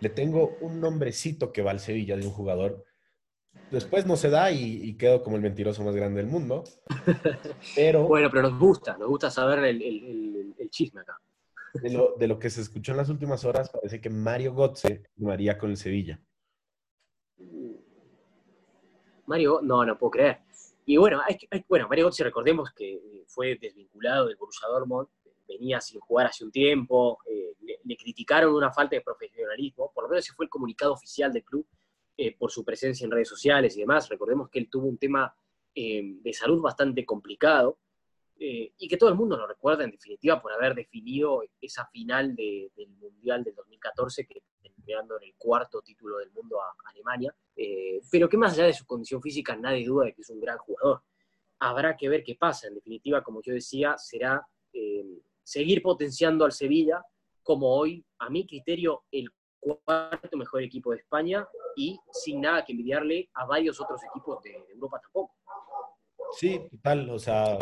le 0.00 0.08
tengo 0.08 0.56
un 0.60 0.80
nombrecito 0.80 1.52
que 1.52 1.62
va 1.62 1.70
al 1.70 1.80
Sevilla 1.80 2.16
de 2.16 2.26
un 2.26 2.32
jugador. 2.32 2.84
Después 3.70 4.06
no 4.06 4.16
se 4.16 4.30
da 4.30 4.50
y, 4.50 4.82
y 4.82 4.96
quedo 4.96 5.22
como 5.22 5.36
el 5.36 5.42
mentiroso 5.42 5.82
más 5.84 5.94
grande 5.94 6.20
del 6.20 6.30
mundo. 6.30 6.64
Pero, 7.74 8.06
bueno, 8.06 8.28
pero 8.30 8.42
nos 8.42 8.58
gusta, 8.58 8.96
nos 8.98 9.08
gusta 9.08 9.30
saber 9.30 9.60
el, 9.60 9.82
el, 9.82 10.04
el, 10.04 10.54
el 10.58 10.70
chisme 10.70 11.00
acá. 11.00 11.18
De 11.74 11.90
lo, 11.90 12.14
de 12.16 12.28
lo, 12.28 12.38
que 12.38 12.50
se 12.50 12.60
escuchó 12.60 12.92
en 12.92 12.98
las 12.98 13.08
últimas 13.08 13.44
horas, 13.44 13.68
parece 13.68 14.00
que 14.00 14.08
Mario 14.08 14.54
Götze 14.54 15.02
firmaría 15.16 15.58
con 15.58 15.70
el 15.70 15.76
Sevilla. 15.76 16.20
Mario, 19.26 19.60
no, 19.60 19.84
no 19.84 19.98
puedo 19.98 20.12
creer. 20.12 20.38
Y 20.86 20.96
bueno, 20.98 21.20
hay, 21.26 21.36
hay, 21.50 21.64
bueno 21.68 21.88
Mario 21.88 22.06
Götze, 22.06 22.22
recordemos 22.22 22.70
que 22.72 23.24
fue 23.26 23.58
desvinculado 23.60 24.28
del 24.28 24.36
Borussia 24.36 24.68
Dortmund, 24.68 25.08
venía 25.46 25.80
sin 25.80 26.00
jugar 26.00 26.26
hace 26.26 26.44
un 26.44 26.50
tiempo, 26.50 27.18
eh, 27.26 27.54
le, 27.84 27.96
criticaron 27.96 28.54
una 28.54 28.72
falta 28.72 28.96
de 28.96 29.02
profesionalismo, 29.02 29.90
por 29.94 30.04
lo 30.04 30.10
menos 30.10 30.24
ese 30.24 30.34
fue 30.34 30.46
el 30.46 30.50
comunicado 30.50 30.92
oficial 30.92 31.32
del 31.32 31.44
club 31.44 31.66
eh, 32.16 32.36
por 32.36 32.50
su 32.50 32.64
presencia 32.64 33.04
en 33.04 33.10
redes 33.10 33.28
sociales 33.28 33.76
y 33.76 33.80
demás. 33.80 34.08
Recordemos 34.08 34.48
que 34.48 34.58
él 34.58 34.68
tuvo 34.70 34.86
un 34.86 34.98
tema 34.98 35.34
eh, 35.74 36.02
de 36.04 36.32
salud 36.32 36.60
bastante 36.60 37.04
complicado 37.04 37.78
y 38.36 38.88
que 38.88 38.96
todo 38.96 39.08
el 39.08 39.14
mundo 39.14 39.38
lo 39.38 39.46
recuerda 39.46 39.84
en 39.84 39.92
definitiva 39.92 40.42
por 40.42 40.52
haber 40.52 40.74
definido 40.74 41.44
esa 41.60 41.86
final 41.86 42.34
de, 42.34 42.70
del 42.76 42.90
Mundial 42.90 43.44
del 43.44 43.54
2014 43.54 44.26
que 44.26 44.42
terminando 44.60 45.16
en 45.16 45.28
el 45.28 45.34
cuarto 45.38 45.80
título 45.80 46.18
del 46.18 46.32
mundo 46.32 46.60
a 46.60 46.74
Alemania, 46.90 47.34
pero 48.10 48.28
que 48.28 48.36
más 48.36 48.52
allá 48.52 48.66
de 48.66 48.74
su 48.74 48.84
condición 48.84 49.22
física 49.22 49.56
nadie 49.56 49.86
duda 49.86 50.06
de 50.06 50.14
que 50.14 50.22
es 50.22 50.30
un 50.30 50.40
gran 50.40 50.58
jugador. 50.58 51.04
Habrá 51.60 51.96
que 51.96 52.08
ver 52.08 52.24
qué 52.24 52.34
pasa. 52.34 52.66
En 52.66 52.74
definitiva, 52.74 53.22
como 53.22 53.40
yo 53.40 53.54
decía, 53.54 53.96
será 53.96 54.44
seguir 55.44 55.82
potenciando 55.82 56.44
al 56.44 56.52
Sevilla 56.52 57.04
como 57.42 57.68
hoy, 57.68 58.04
a 58.18 58.30
mi 58.30 58.46
criterio, 58.46 59.04
el 59.12 59.28
cuarto 59.60 60.36
mejor 60.36 60.62
equipo 60.62 60.90
de 60.90 60.98
España 60.98 61.46
y 61.76 61.98
sin 62.10 62.40
nada 62.40 62.64
que 62.64 62.72
envidiarle 62.72 63.30
a 63.34 63.44
varios 63.46 63.80
otros 63.80 64.00
equipos 64.04 64.42
de, 64.42 64.64
Europa 64.72 65.00
tampoco. 65.02 65.34
Sí, 66.32 66.66
total, 66.70 67.10
o 67.10 67.18
sea, 67.18 67.58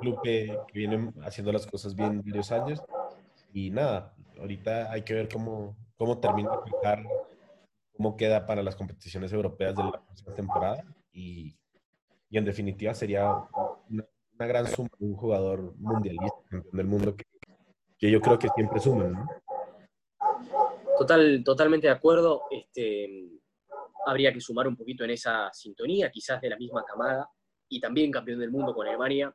club 0.00 0.20
que, 0.22 0.58
viene 0.72 1.12
haciendo 1.22 1.52
las 1.52 1.66
cosas 1.66 1.94
bien 1.94 2.22
varios 2.24 2.50
años 2.50 2.82
y 3.52 3.70
nada, 3.70 4.14
ahorita 4.38 4.90
hay 4.90 5.02
que 5.02 5.14
ver 5.14 5.28
cómo, 5.28 5.76
cómo 5.96 6.18
termina 6.18 6.50
de 6.50 6.70
fijar, 6.70 7.04
cómo 7.96 8.16
queda 8.16 8.46
para 8.46 8.62
las 8.62 8.74
competiciones 8.74 9.32
europeas 9.32 9.76
de 9.76 9.84
la 9.84 9.92
próxima 10.04 10.34
temporada 10.34 10.84
y, 11.12 11.56
y 12.28 12.38
en 12.38 12.44
definitiva 12.44 12.94
sería 12.94 13.30
una, 13.88 14.06
una 14.38 14.46
gran 14.46 14.66
suma 14.66 14.90
de 14.98 15.06
un 15.06 15.16
jugador 15.16 15.74
mundialista, 15.78 16.36
campeón 16.48 16.76
del 16.76 16.86
mundo, 16.86 17.16
que, 17.16 17.25
que 17.98 18.10
yo 18.10 18.20
creo 18.20 18.38
que 18.38 18.48
siempre 18.54 18.80
suman, 18.80 19.12
¿no? 19.12 19.26
Total, 20.98 21.42
totalmente 21.44 21.86
de 21.86 21.92
acuerdo. 21.92 22.42
Este, 22.50 23.28
habría 24.06 24.32
que 24.32 24.40
sumar 24.40 24.66
un 24.68 24.76
poquito 24.76 25.04
en 25.04 25.10
esa 25.10 25.52
sintonía, 25.52 26.10
quizás 26.10 26.40
de 26.40 26.50
la 26.50 26.56
misma 26.56 26.84
camada, 26.84 27.28
y 27.68 27.80
también 27.80 28.10
campeón 28.10 28.38
del 28.38 28.50
mundo 28.50 28.74
con 28.74 28.86
Alemania. 28.86 29.34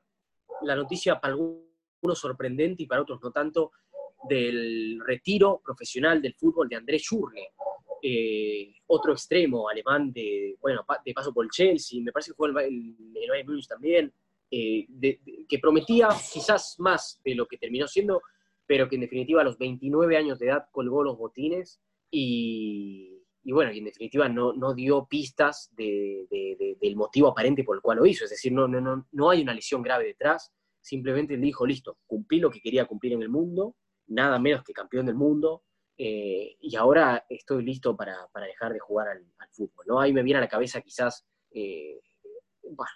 La 0.62 0.76
noticia 0.76 1.20
para 1.20 1.34
algunos 1.34 2.20
sorprendente 2.20 2.84
y 2.84 2.86
para 2.88 3.02
otros 3.02 3.20
no 3.22 3.32
tanto, 3.32 3.72
del 4.28 5.00
retiro 5.06 5.62
profesional 5.64 6.22
del 6.22 6.36
fútbol 6.36 6.70
de 6.70 6.76
Andrés 6.76 7.02
Schurle, 7.02 7.50
eh, 8.04 8.74
otro 8.88 9.14
extremo 9.14 9.70
alemán 9.70 10.12
de, 10.12 10.56
bueno, 10.60 10.84
de 11.04 11.14
paso 11.14 11.34
por 11.34 11.46
el 11.46 11.52
Chelsea, 11.52 12.02
me 12.02 12.12
parece 12.12 12.32
que 12.32 12.36
fue 12.36 12.50
el, 12.50 12.58
el, 12.58 13.48
el 13.48 13.68
también, 13.68 14.14
eh, 14.50 14.88
que 15.48 15.60
prometía 15.60 16.10
quizás 16.32 16.76
más 16.80 17.22
de 17.24 17.36
lo 17.36 17.48
que 17.48 17.58
terminó 17.58 17.88
siendo, 17.88 18.22
pero 18.72 18.88
que 18.88 18.96
en 18.96 19.02
definitiva 19.02 19.42
a 19.42 19.44
los 19.44 19.58
29 19.58 20.16
años 20.16 20.40
de 20.40 20.46
edad 20.46 20.70
colgó 20.72 21.04
los 21.04 21.18
botines 21.18 21.82
y, 22.10 23.22
y 23.44 23.52
bueno, 23.52 23.74
y 23.74 23.80
en 23.80 23.84
definitiva 23.84 24.30
no, 24.30 24.54
no 24.54 24.74
dio 24.74 25.08
pistas 25.10 25.70
de, 25.76 26.26
de, 26.32 26.78
del 26.80 26.96
motivo 26.96 27.28
aparente 27.28 27.66
por 27.66 27.76
el 27.76 27.82
cual 27.82 27.98
lo 27.98 28.06
hizo, 28.06 28.24
es 28.24 28.30
decir, 28.30 28.54
no, 28.54 28.70
no, 28.70 29.06
no, 29.12 29.30
hay 29.30 29.42
una 29.42 29.54
lesión 29.54 29.82
grave 29.82 30.06
detrás, 30.06 30.54
simplemente 30.80 31.36
dijo, 31.36 31.66
listo, 31.66 31.98
cumplí 32.08 32.40
lo 32.40 32.50
que 32.50 32.62
quería 32.62 32.86
cumplir 32.86 33.12
en 33.12 33.24
el 33.24 33.28
mundo, 33.28 33.76
nada 34.08 34.40
menos 34.40 34.64
que 34.64 34.72
campeón 34.72 35.06
del 35.06 35.16
mundo, 35.16 35.64
eh, 35.98 36.56
y 36.62 36.74
ahora 36.78 37.26
estoy 37.28 37.66
listo 37.66 37.98
para, 37.98 38.30
para 38.32 38.46
dejar 38.46 38.72
de 38.72 38.80
jugar 38.80 39.10
al, 39.10 39.26
al, 39.38 39.50
fútbol, 39.52 39.84
¿no? 39.86 40.00
Ahí 40.00 40.14
me 40.14 40.24
viene 40.24 40.38
a 40.38 40.42
la 40.44 40.48
cabeza 40.48 40.80
quizás... 40.80 41.28
Eh, 41.52 42.00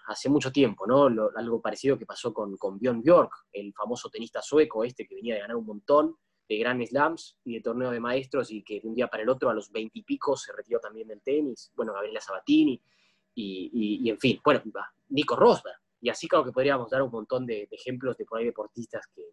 hace 0.07 0.30
mucho 0.30 0.51
tiempo, 0.51 0.86
¿no? 0.88 1.07
Algo 1.36 1.61
parecido 1.61 1.97
que 1.97 2.05
pasó 2.05 2.34
con, 2.34 2.57
con 2.57 2.80
Björn 2.80 3.01
Björk, 3.01 3.32
el 3.53 3.73
famoso 3.73 4.09
tenista 4.09 4.41
sueco 4.41 4.84
este 4.84 5.05
que 5.05 5.15
venía 5.15 5.36
de 5.36 5.41
ganar 5.41 5.57
un 5.57 5.65
montón 5.65 6.15
de 6.47 6.57
Grand 6.57 6.86
Slams 6.86 7.38
y 7.43 7.55
de 7.55 7.61
torneos 7.61 7.91
de 7.91 7.99
maestros 7.99 8.51
y 8.51 8.63
que 8.63 8.80
de 8.80 8.88
un 8.88 8.95
día 8.95 9.07
para 9.07 9.23
el 9.23 9.30
otro 9.30 9.49
a 9.49 9.53
los 9.53 9.71
veintipico 9.71 10.38
se 10.38 10.53
retiró 10.53 10.80
también 10.80 11.07
del 11.07 11.21
tenis, 11.21 11.71
bueno, 11.76 11.93
Gabriela 11.93 12.21
Sabatini 12.21 12.80
y, 13.34 14.09
en 14.09 14.19
fin, 14.19 14.39
bueno, 14.43 14.61
Nico 15.09 15.36
Rosberg. 15.36 15.78
Y 16.01 16.09
así 16.09 16.28
creo 16.28 16.43
que 16.43 16.51
podríamos 16.51 16.89
dar 16.91 17.01
un 17.01 17.11
montón 17.11 17.45
de, 17.45 17.67
de 17.69 17.76
ejemplos 17.76 18.15
de 18.17 18.26
por 18.26 18.38
ahí 18.38 18.45
deportistas 18.45 19.07
que, 19.07 19.23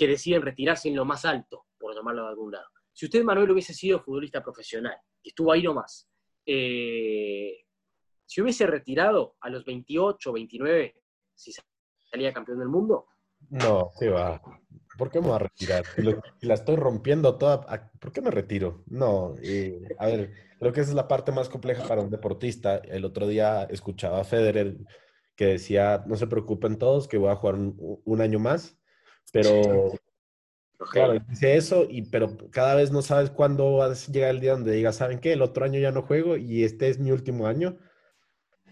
que 0.00 0.06
deciden 0.06 0.40
retirarse 0.40 0.88
en 0.88 0.96
lo 0.96 1.04
más 1.04 1.26
alto, 1.26 1.66
por 1.78 1.94
llamarlo 1.94 2.22
de 2.22 2.28
algún 2.30 2.52
lado. 2.52 2.68
si 2.90 3.04
usted, 3.04 3.22
Manuel, 3.22 3.50
hubiese 3.50 3.74
sido 3.74 4.00
futbolista 4.00 4.42
profesional, 4.42 4.96
que 5.22 5.28
estuvo 5.28 5.52
ahí 5.52 5.62
nomás, 5.62 6.08
eh, 6.46 7.66
si 8.30 8.40
hubiese 8.40 8.64
retirado 8.64 9.34
a 9.40 9.50
los 9.50 9.64
28, 9.64 10.32
29, 10.32 10.94
si 11.34 11.52
salía 12.12 12.32
campeón 12.32 12.60
del 12.60 12.68
mundo, 12.68 13.06
No, 13.48 13.90
se 13.98 14.08
va. 14.08 14.40
¿Por 14.96 15.10
qué 15.10 15.20
me 15.20 15.26
voy 15.28 15.34
a 15.36 15.38
retirar? 15.40 15.84
Si 15.96 16.02
lo- 16.02 16.22
si 16.38 16.46
la 16.46 16.54
estoy 16.54 16.76
rompiendo 16.76 17.38
toda, 17.38 17.54
¿a- 17.68 17.90
¿por 17.98 18.12
qué 18.12 18.20
me 18.20 18.30
retiro? 18.30 18.84
No, 18.86 19.34
eh, 19.42 19.80
a 19.98 20.06
ver, 20.06 20.30
creo 20.60 20.72
que 20.72 20.80
esa 20.82 20.90
es 20.90 20.94
la 20.94 21.08
parte 21.08 21.32
más 21.32 21.48
compleja 21.48 21.88
para 21.88 22.02
un 22.02 22.10
deportista. 22.10 22.76
El 22.76 23.04
otro 23.04 23.26
día 23.26 23.64
escuchaba 23.64 24.20
a 24.20 24.24
Federer 24.24 24.76
que 25.34 25.46
decía, 25.46 26.04
no 26.06 26.14
se 26.14 26.28
preocupen 26.28 26.78
todos, 26.78 27.08
que 27.08 27.18
voy 27.18 27.30
a 27.30 27.36
jugar 27.36 27.56
un, 27.56 27.76
un 28.04 28.20
año 28.20 28.38
más, 28.38 28.78
pero 29.32 29.90
claro, 30.92 31.18
dice 31.28 31.56
eso, 31.56 31.84
y, 31.88 32.02
pero 32.02 32.36
cada 32.52 32.76
vez 32.76 32.92
no 32.92 33.02
sabes 33.02 33.30
cuándo 33.30 33.72
va 33.72 33.86
a 33.86 33.94
llegar 33.94 34.30
el 34.30 34.40
día 34.40 34.52
donde 34.52 34.72
digas, 34.72 34.96
¿saben 34.96 35.18
qué? 35.18 35.32
El 35.32 35.42
otro 35.42 35.64
año 35.64 35.80
ya 35.80 35.90
no 35.90 36.02
juego 36.02 36.36
y 36.36 36.62
este 36.62 36.88
es 36.90 37.00
mi 37.00 37.10
último 37.10 37.46
año. 37.48 37.76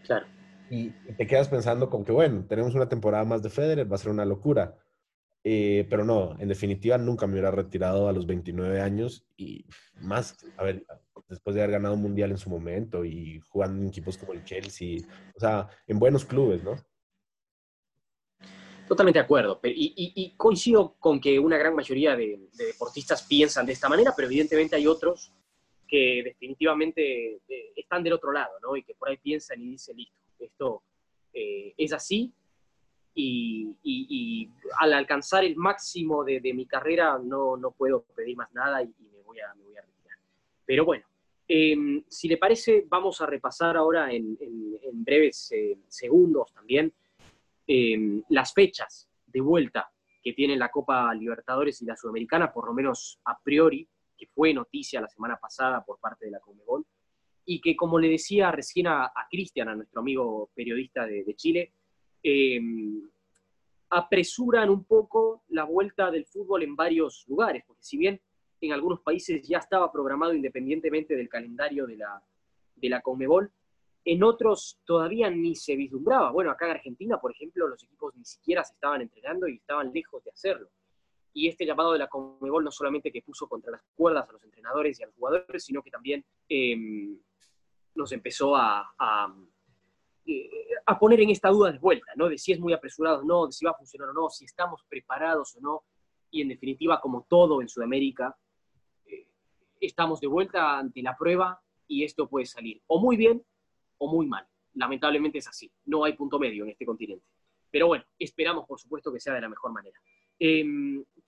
Claro. 0.09 0.27
Y 0.71 0.87
y 0.89 1.13
te 1.17 1.27
quedas 1.29 1.49
pensando 1.49 1.89
con 1.89 2.05
que, 2.05 2.11
bueno, 2.13 2.45
tenemos 2.49 2.75
una 2.75 2.89
temporada 2.89 3.25
más 3.25 3.43
de 3.43 3.49
Federer, 3.51 3.91
va 3.91 3.95
a 3.95 3.99
ser 3.99 4.11
una 4.11 4.25
locura. 4.25 4.75
Eh, 5.45 5.87
pero 5.89 6.05
no, 6.05 6.37
en 6.41 6.49
definitiva, 6.49 6.99
nunca 6.99 7.27
me 7.27 7.35
hubiera 7.35 7.53
retirado 7.53 8.09
a 8.09 8.13
los 8.13 8.27
29 8.27 8.81
años 8.81 9.25
y 9.37 9.65
más, 10.01 10.37
a 10.57 10.65
ver, 10.65 10.85
después 11.29 11.55
de 11.55 11.63
haber 11.63 11.75
ganado 11.75 11.95
un 11.95 12.03
mundial 12.03 12.33
en 12.33 12.39
su 12.39 12.51
momento 12.51 13.05
y 13.05 13.41
jugando 13.49 13.81
en 13.81 13.89
equipos 13.89 14.19
como 14.19 14.33
el 14.33 14.43
Chelsea, 14.45 14.99
o 15.37 15.41
sea, 15.41 15.69
en 15.87 15.99
buenos 16.01 16.25
clubes, 16.25 16.63
¿no? 16.65 16.75
Totalmente 18.89 19.19
de 19.21 19.25
acuerdo. 19.25 19.61
Y- 19.63 20.13
y 20.17 20.37
coincido 20.37 20.97
con 20.99 21.21
que 21.21 21.39
una 21.39 21.57
gran 21.57 21.75
mayoría 21.75 22.17
de, 22.17 22.49
de 22.55 22.65
deportistas 22.67 23.23
piensan 23.23 23.65
de 23.67 23.73
esta 23.73 23.89
manera, 23.89 24.13
pero 24.17 24.27
evidentemente 24.29 24.77
hay 24.77 24.87
otros 24.87 25.33
que 25.89 26.23
definitivamente 26.25 27.41
eh, 27.49 27.73
están 27.75 28.03
del 28.03 28.13
otro 28.13 28.31
lado, 28.31 28.53
¿no? 28.63 28.77
Y 28.77 28.83
que 28.83 28.95
por 28.95 29.09
ahí 29.09 29.17
piensan 29.17 29.61
y 29.63 29.71
dicen, 29.71 29.97
listo, 29.97 30.19
esto 30.39 30.83
eh, 31.33 31.75
es 31.77 31.93
así. 31.93 32.33
Y, 33.15 34.49
al 34.79 34.93
alcanzar 34.93 35.43
el 35.45 35.57
máximo 35.57 36.23
de, 36.23 36.41
mi 36.55 36.67
carrera 36.67 37.19
no, 37.19 37.57
no 37.57 37.73
puedo 37.73 38.03
pedir 38.15 38.37
más 38.37 38.53
nada 38.53 38.83
y, 38.83 38.87
me, 38.87 39.23
voy 39.25 39.41
a, 39.41 39.51
a 39.51 39.55
retirar. 39.55 40.19
Pero 40.65 40.85
bueno, 40.85 41.05
eh, 41.51 42.05
si 42.09 42.29
le 42.29 42.37
parece, 42.37 42.85
vamos 42.87 43.23
a 43.23 43.27
repasar 43.27 43.79
ahora 43.79 44.13
en, 44.13 44.37
breves 44.93 45.51
eh, 45.53 45.79
segundos 45.89 46.53
también 46.53 46.93
eh, 47.67 48.23
las 48.29 48.53
fechas 48.53 49.09
de 49.25 49.41
vuelta 49.41 49.91
que 50.23 50.35
tiene 50.35 50.57
la 50.57 50.71
Copa 50.71 51.15
Libertadores 51.15 51.81
y 51.81 51.87
la 51.87 51.97
Sudamericana, 51.97 52.53
por 52.53 52.67
lo 52.67 52.75
menos 52.75 53.19
a 53.25 53.39
priori, 53.39 53.89
que 54.19 54.27
fue 54.27 54.53
noticia 54.53 55.01
la 55.01 55.09
semana 55.09 55.37
pasada 55.37 55.85
por 55.85 55.99
parte 55.99 56.27
de 56.27 56.33
la 56.33 56.41
Conmebol, 56.41 56.85
y 57.45 57.61
que 57.61 57.75
como 57.77 57.99
le 57.99 58.09
decía 58.09 58.51
recién 58.51 58.89
a, 58.89 59.11
Cristian, 59.31 59.69
a 59.69 59.75
nuestro 59.75 60.01
amigo 60.01 60.51
periodista 60.55 61.07
de, 61.07 61.35
Chile, 61.35 61.73
eh, 62.23 62.61
apresuran 63.91 64.69
un 64.69 64.85
poco 64.85 65.45
la 65.49 65.65
vuelta 65.65 66.11
del 66.11 66.27
fútbol 66.27 66.63
en 66.63 66.77
varios 66.77 67.25
lugares, 67.27 67.65
porque 67.67 67.83
si 67.83 67.97
bien 67.97 68.21
en 68.61 68.73
algunos 68.73 69.01
países 69.01 69.47
ya 69.47 69.59
estaba 69.59 69.91
programado 69.91 70.35
independientemente 70.35 71.17
del 71.17 71.29
calendario 71.29 71.87
de 71.87 71.97
la, 71.97 72.23
de 72.75 72.89
la 72.89 73.01
Conmebol, 73.01 73.51
en 74.05 74.23
otros 74.23 74.81
todavía 74.85 75.31
ni 75.31 75.55
se 75.55 75.77
vislumbraba. 75.77 76.31
Bueno, 76.33 76.51
acá 76.51 76.67
en 76.67 76.73
Argentina, 76.73 77.19
por 77.19 77.33
ejemplo, 77.33 77.69
los 77.69 77.83
equipos 77.83 78.15
ni 78.17 78.25
siquiera 78.25 78.65
se 78.65 78.75
estaban 78.75 79.03
entrenando 79.03 79.47
y 79.47 79.57
estaban 79.57 79.93
lejos 79.93 80.25
de 80.25 80.31
hacerlo. 80.31 80.71
Y 81.33 81.49
este 81.49 81.67
llamado 81.67 81.93
de 81.93 81.99
la 81.99 82.09
Conmebol 82.09 82.65
no 82.65 82.71
solamente 82.71 83.13
que 83.13 83.23
puso 83.23 83.49
contra 83.49 83.73
las 83.73 83.83
cuerdas 83.95 84.29
a 84.29 84.33
los 84.33 84.43
entrenadores 84.43 84.99
y 84.99 85.03
a 85.03 85.07
los 85.07 85.15
jugadores, 85.15 85.65
sino 85.65 85.83
que 85.83 85.91
también 85.91 86.25
eh, 86.49 86.77
nos 87.95 88.13
empezó 88.13 88.57
a, 88.57 88.93
eh, 90.31 90.51
a 90.85 90.99
poner 90.99 91.21
en 91.21 91.31
esta 91.31 91.49
duda 91.49 91.73
de 91.73 91.79
vuelta, 91.79 92.13
¿no? 92.15 92.29
De 92.29 92.37
si 92.37 92.53
es 92.53 92.61
muy 92.61 92.75
apresurado 92.75 93.21
o 93.21 93.25
no, 93.25 93.47
de 93.47 93.53
si 93.53 93.65
va 93.65 93.71
a 93.71 93.79
funcionar 93.79 94.11
o 94.11 94.13
no, 94.13 94.29
si 94.29 94.45
estamos 94.45 94.85
preparados 94.87 95.57
o 95.57 95.61
no. 95.61 95.85
Y 96.31 96.43
en 96.43 96.49
definitiva, 96.49 97.01
como 97.01 97.27
todo 97.27 97.63
en 97.63 97.69
Sudamérica, 97.69 98.37
eh, 99.07 99.27
estamos 99.81 100.21
de 100.21 100.27
vuelta 100.27 100.79
ante 100.79 101.01
la 101.03 101.17
prueba 101.17 101.63
y 101.87 102.05
esto 102.05 102.29
puede 102.29 102.45
salir 102.45 102.83
o 102.89 103.01
muy 103.01 103.17
bien 103.17 103.43
o 103.97 104.13
muy 104.13 104.27
mal. 104.27 104.47
Lamentablemente 104.75 105.39
es 105.39 105.49
así. 105.49 105.73
No 105.87 106.05
hay 106.05 106.13
punto 106.13 106.39
medio 106.39 106.65
en 106.65 106.71
este 106.71 106.85
continente. 106.85 107.25
Pero 107.71 107.87
bueno, 107.87 108.05
esperamos 108.19 108.67
por 108.67 108.79
supuesto 108.79 109.11
que 109.11 109.21
sea 109.21 109.33
de 109.33 109.41
la 109.41 109.49
mejor 109.49 109.73
manera. 109.73 109.99
Eh, 110.39 110.63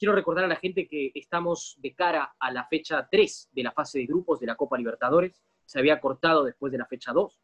quiero 0.01 0.15
recordar 0.15 0.47
a 0.47 0.49
la 0.49 0.57
gente 0.57 0.89
que 0.89 1.13
estamos 1.15 1.77
de 1.79 1.95
cara 1.95 2.35
a 2.41 2.51
la 2.51 2.65
fecha 2.65 3.07
3 3.09 3.51
de 3.53 3.63
la 3.63 3.71
fase 3.71 3.99
de 3.99 4.07
grupos 4.07 4.41
de 4.41 4.47
la 4.47 4.57
Copa 4.57 4.79
Libertadores. 4.79 5.43
Se 5.67 5.79
había 5.79 6.01
cortado 6.01 6.43
después 6.43 6.73
de 6.73 6.79
la 6.79 6.87
fecha 6.87 7.13
2, 7.13 7.39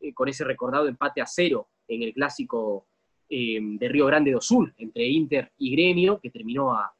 eh, 0.00 0.14
con 0.14 0.28
ese 0.28 0.44
recordado 0.44 0.86
empate 0.86 1.20
a 1.20 1.26
cero 1.26 1.68
en 1.88 2.04
el 2.04 2.14
clásico 2.14 2.86
eh, 3.28 3.58
de 3.60 3.88
Río 3.88 4.06
Grande 4.06 4.30
do 4.30 4.40
Sul 4.40 4.72
entre 4.78 5.04
Inter 5.08 5.50
y 5.58 5.72
Gremio, 5.72 6.20
que 6.20 6.30
terminó 6.30 6.72
a, 6.72 6.94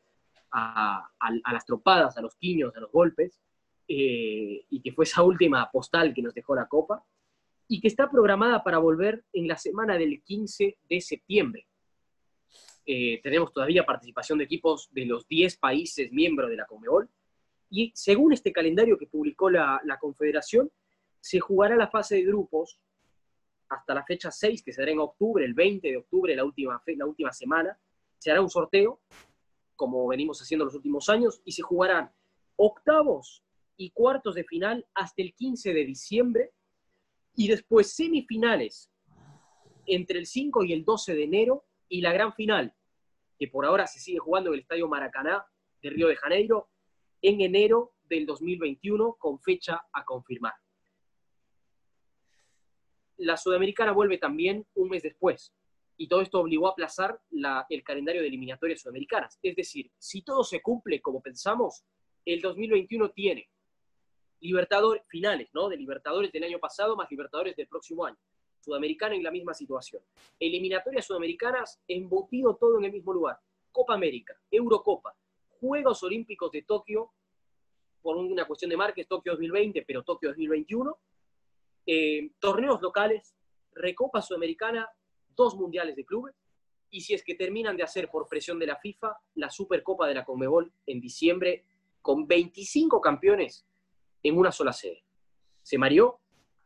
a, 0.51 1.09
a, 1.21 1.31
a 1.45 1.53
las 1.53 1.65
tropadas, 1.65 2.19
a 2.19 2.21
los 2.21 2.35
quiños, 2.35 2.75
a 2.75 2.81
los 2.81 2.91
golpes, 2.91 3.39
eh, 3.87 4.67
y 4.69 4.81
que 4.83 4.91
fue 4.91 5.05
esa 5.05 5.23
última 5.23 5.71
postal 5.71 6.13
que 6.13 6.23
nos 6.23 6.35
dejó 6.35 6.57
la 6.57 6.67
Copa 6.67 7.05
y 7.69 7.81
que 7.81 7.87
está 7.87 8.11
programada 8.11 8.65
para 8.65 8.79
volver 8.79 9.25
en 9.33 9.47
la 9.47 9.57
semana 9.57 9.97
del 9.97 10.21
15 10.25 10.79
de 10.91 11.01
septiembre. 11.01 11.69
Eh, 12.87 13.21
tenemos 13.21 13.53
todavía 13.53 13.85
participación 13.85 14.39
de 14.39 14.45
equipos 14.45 14.89
de 14.93 15.07
los 15.07 15.27
10 15.27 15.57
países 15.57 16.13
miembros 16.13 16.49
de 16.49 16.57
la 16.57 16.67
Conmebol, 16.67 17.11
y 17.69 17.91
según 17.97 18.33
este 18.33 18.53
calendario 18.53 18.97
que 18.97 19.09
publicó 19.09 19.51
la, 19.51 19.81
la 19.85 19.99
Confederación, 19.99 20.71
se 21.21 21.41
jugará 21.41 21.75
la 21.77 21.89
fase 21.89 22.15
de 22.15 22.23
grupos 22.23 22.79
hasta 23.69 23.95
la 23.95 24.05
fecha 24.05 24.31
6, 24.31 24.63
que 24.63 24.73
será 24.73 24.93
en 24.93 25.01
octubre, 25.01 25.45
el 25.45 25.55
20 25.55 25.89
de 25.89 25.97
octubre, 25.97 26.37
la 26.37 26.45
última, 26.45 26.81
la 26.87 27.07
última 27.07 27.33
semana. 27.33 27.77
Se 28.19 28.31
hará 28.31 28.41
un 28.41 28.49
sorteo, 28.49 29.01
como 29.75 30.07
venimos 30.07 30.41
haciendo 30.41 30.65
los 30.65 30.75
últimos 30.77 31.09
años, 31.09 31.43
y 31.45 31.51
se 31.51 31.63
jugarán 31.63 32.13
octavos 32.55 33.43
y 33.77 33.91
cuartos 33.91 34.37
de 34.37 34.45
final 34.45 34.87
hasta 34.95 35.23
el 35.23 35.35
15 35.35 35.75
de 35.75 35.85
diciembre, 35.85 36.53
y 37.35 37.49
después 37.49 37.93
semifinales 37.95 38.91
entre 39.87 40.21
el 40.21 40.27
5 40.27 40.65
y 40.65 40.73
el 40.73 40.85
12 40.85 41.15
de 41.15 41.25
enero 41.25 41.65
y 41.89 42.01
la 42.01 42.13
gran 42.13 42.33
final, 42.35 42.75
que 43.39 43.49
por 43.49 43.67
ahora 43.67 43.87
se 43.87 44.01
sigue 44.01 44.19
jugando 44.19 44.51
en 44.51 44.55
el 44.55 44.61
Estadio 44.61 44.89
Maracaná 44.89 45.47
de 45.83 45.91
Río 45.91 46.09
de 46.09 46.17
Janeiro, 46.17 46.71
en 47.23 47.41
enero 47.41 47.95
del 48.05 48.27
2021 48.27 49.15
con 49.19 49.41
fecha 49.41 49.83
a 49.93 50.05
confirmar. 50.05 50.55
La 53.19 53.37
Sudamericana 53.37 53.93
vuelve 53.93 54.19
también 54.19 54.67
un 54.75 54.91
mes 54.91 55.03
después 55.03 55.55
y 55.97 56.09
todo 56.09 56.21
esto 56.21 56.41
obligó 56.41 56.69
a 56.69 56.73
aplazar 56.73 57.19
la- 57.31 57.65
el 57.71 57.83
calendario 57.83 58.21
de 58.21 58.29
eliminatorias 58.29 58.83
sudamericanas. 58.83 59.39
Es 59.43 59.57
decir, 59.57 59.91
si 59.99 60.23
todo 60.23 60.45
se 60.45 60.61
cumple 60.61 61.01
como 61.01 61.23
pensamos, 61.23 61.85
el 62.25 62.41
2021 62.41 63.11
tiene 63.11 63.49
Libertadores 64.41 65.03
finales, 65.09 65.49
¿no? 65.55 65.71
De 65.71 65.79
Libertadores 65.79 66.31
del 66.31 66.45
año 66.45 66.59
pasado 66.59 66.95
más 66.95 67.11
Libertadores 67.11 67.57
del 67.57 67.69
próximo 67.69 68.05
año. 68.05 68.19
Sudamericana 68.67 69.15
en 69.15 69.23
la 69.23 69.31
misma 69.31 69.55
situación. 69.55 70.03
Eliminatorias 70.41 71.07
sudamericanas, 71.07 71.81
embutido 71.87 72.57
todo 72.57 72.79
en 72.79 72.85
el 72.87 72.93
mismo 72.93 73.13
lugar. 73.13 73.39
Copa 73.71 73.95
América, 73.95 74.37
Eurocopa, 74.51 75.15
Juegos 75.61 76.03
Olímpicos 76.03 76.51
de 76.51 76.63
Tokio, 76.63 77.13
por 78.03 78.17
una 78.17 78.45
cuestión 78.45 78.71
de 78.71 78.77
marques, 78.77 79.07
Tokio 79.07 79.33
2020, 79.33 79.85
pero 79.87 80.03
Tokio 80.03 80.31
2021. 80.31 80.99
eh, 81.89 82.33
torneos 82.41 82.83
locales, 82.83 83.37
Recopa 83.73 84.21
Sudamericana, 84.21 84.89
dos 85.37 85.55
mundiales 85.55 85.95
de 85.95 86.05
clubes. 86.05 86.35
Y 86.91 87.03
si 87.03 87.15
es 87.15 87.23
que 87.23 87.37
terminan 87.37 87.77
de 87.77 87.85
hacer 87.85 88.09
por 88.11 88.27
presión 88.27 88.59
de 88.59 88.67
la 88.67 88.77
FIFA, 88.77 89.17
la 89.37 89.49
Supercopa 89.51 90.09
de 90.09 90.15
la 90.15 90.25
Conmebol 90.25 90.73
en 90.87 91.01
diciembre, 91.01 91.65
con 92.03 92.27
25 92.27 93.01
campeones 93.01 93.65
en 94.25 94.37
una 94.37 94.51
sola 94.51 94.73
sede. 94.73 95.05
¿Se 95.63 95.79
mareó? 95.79 96.19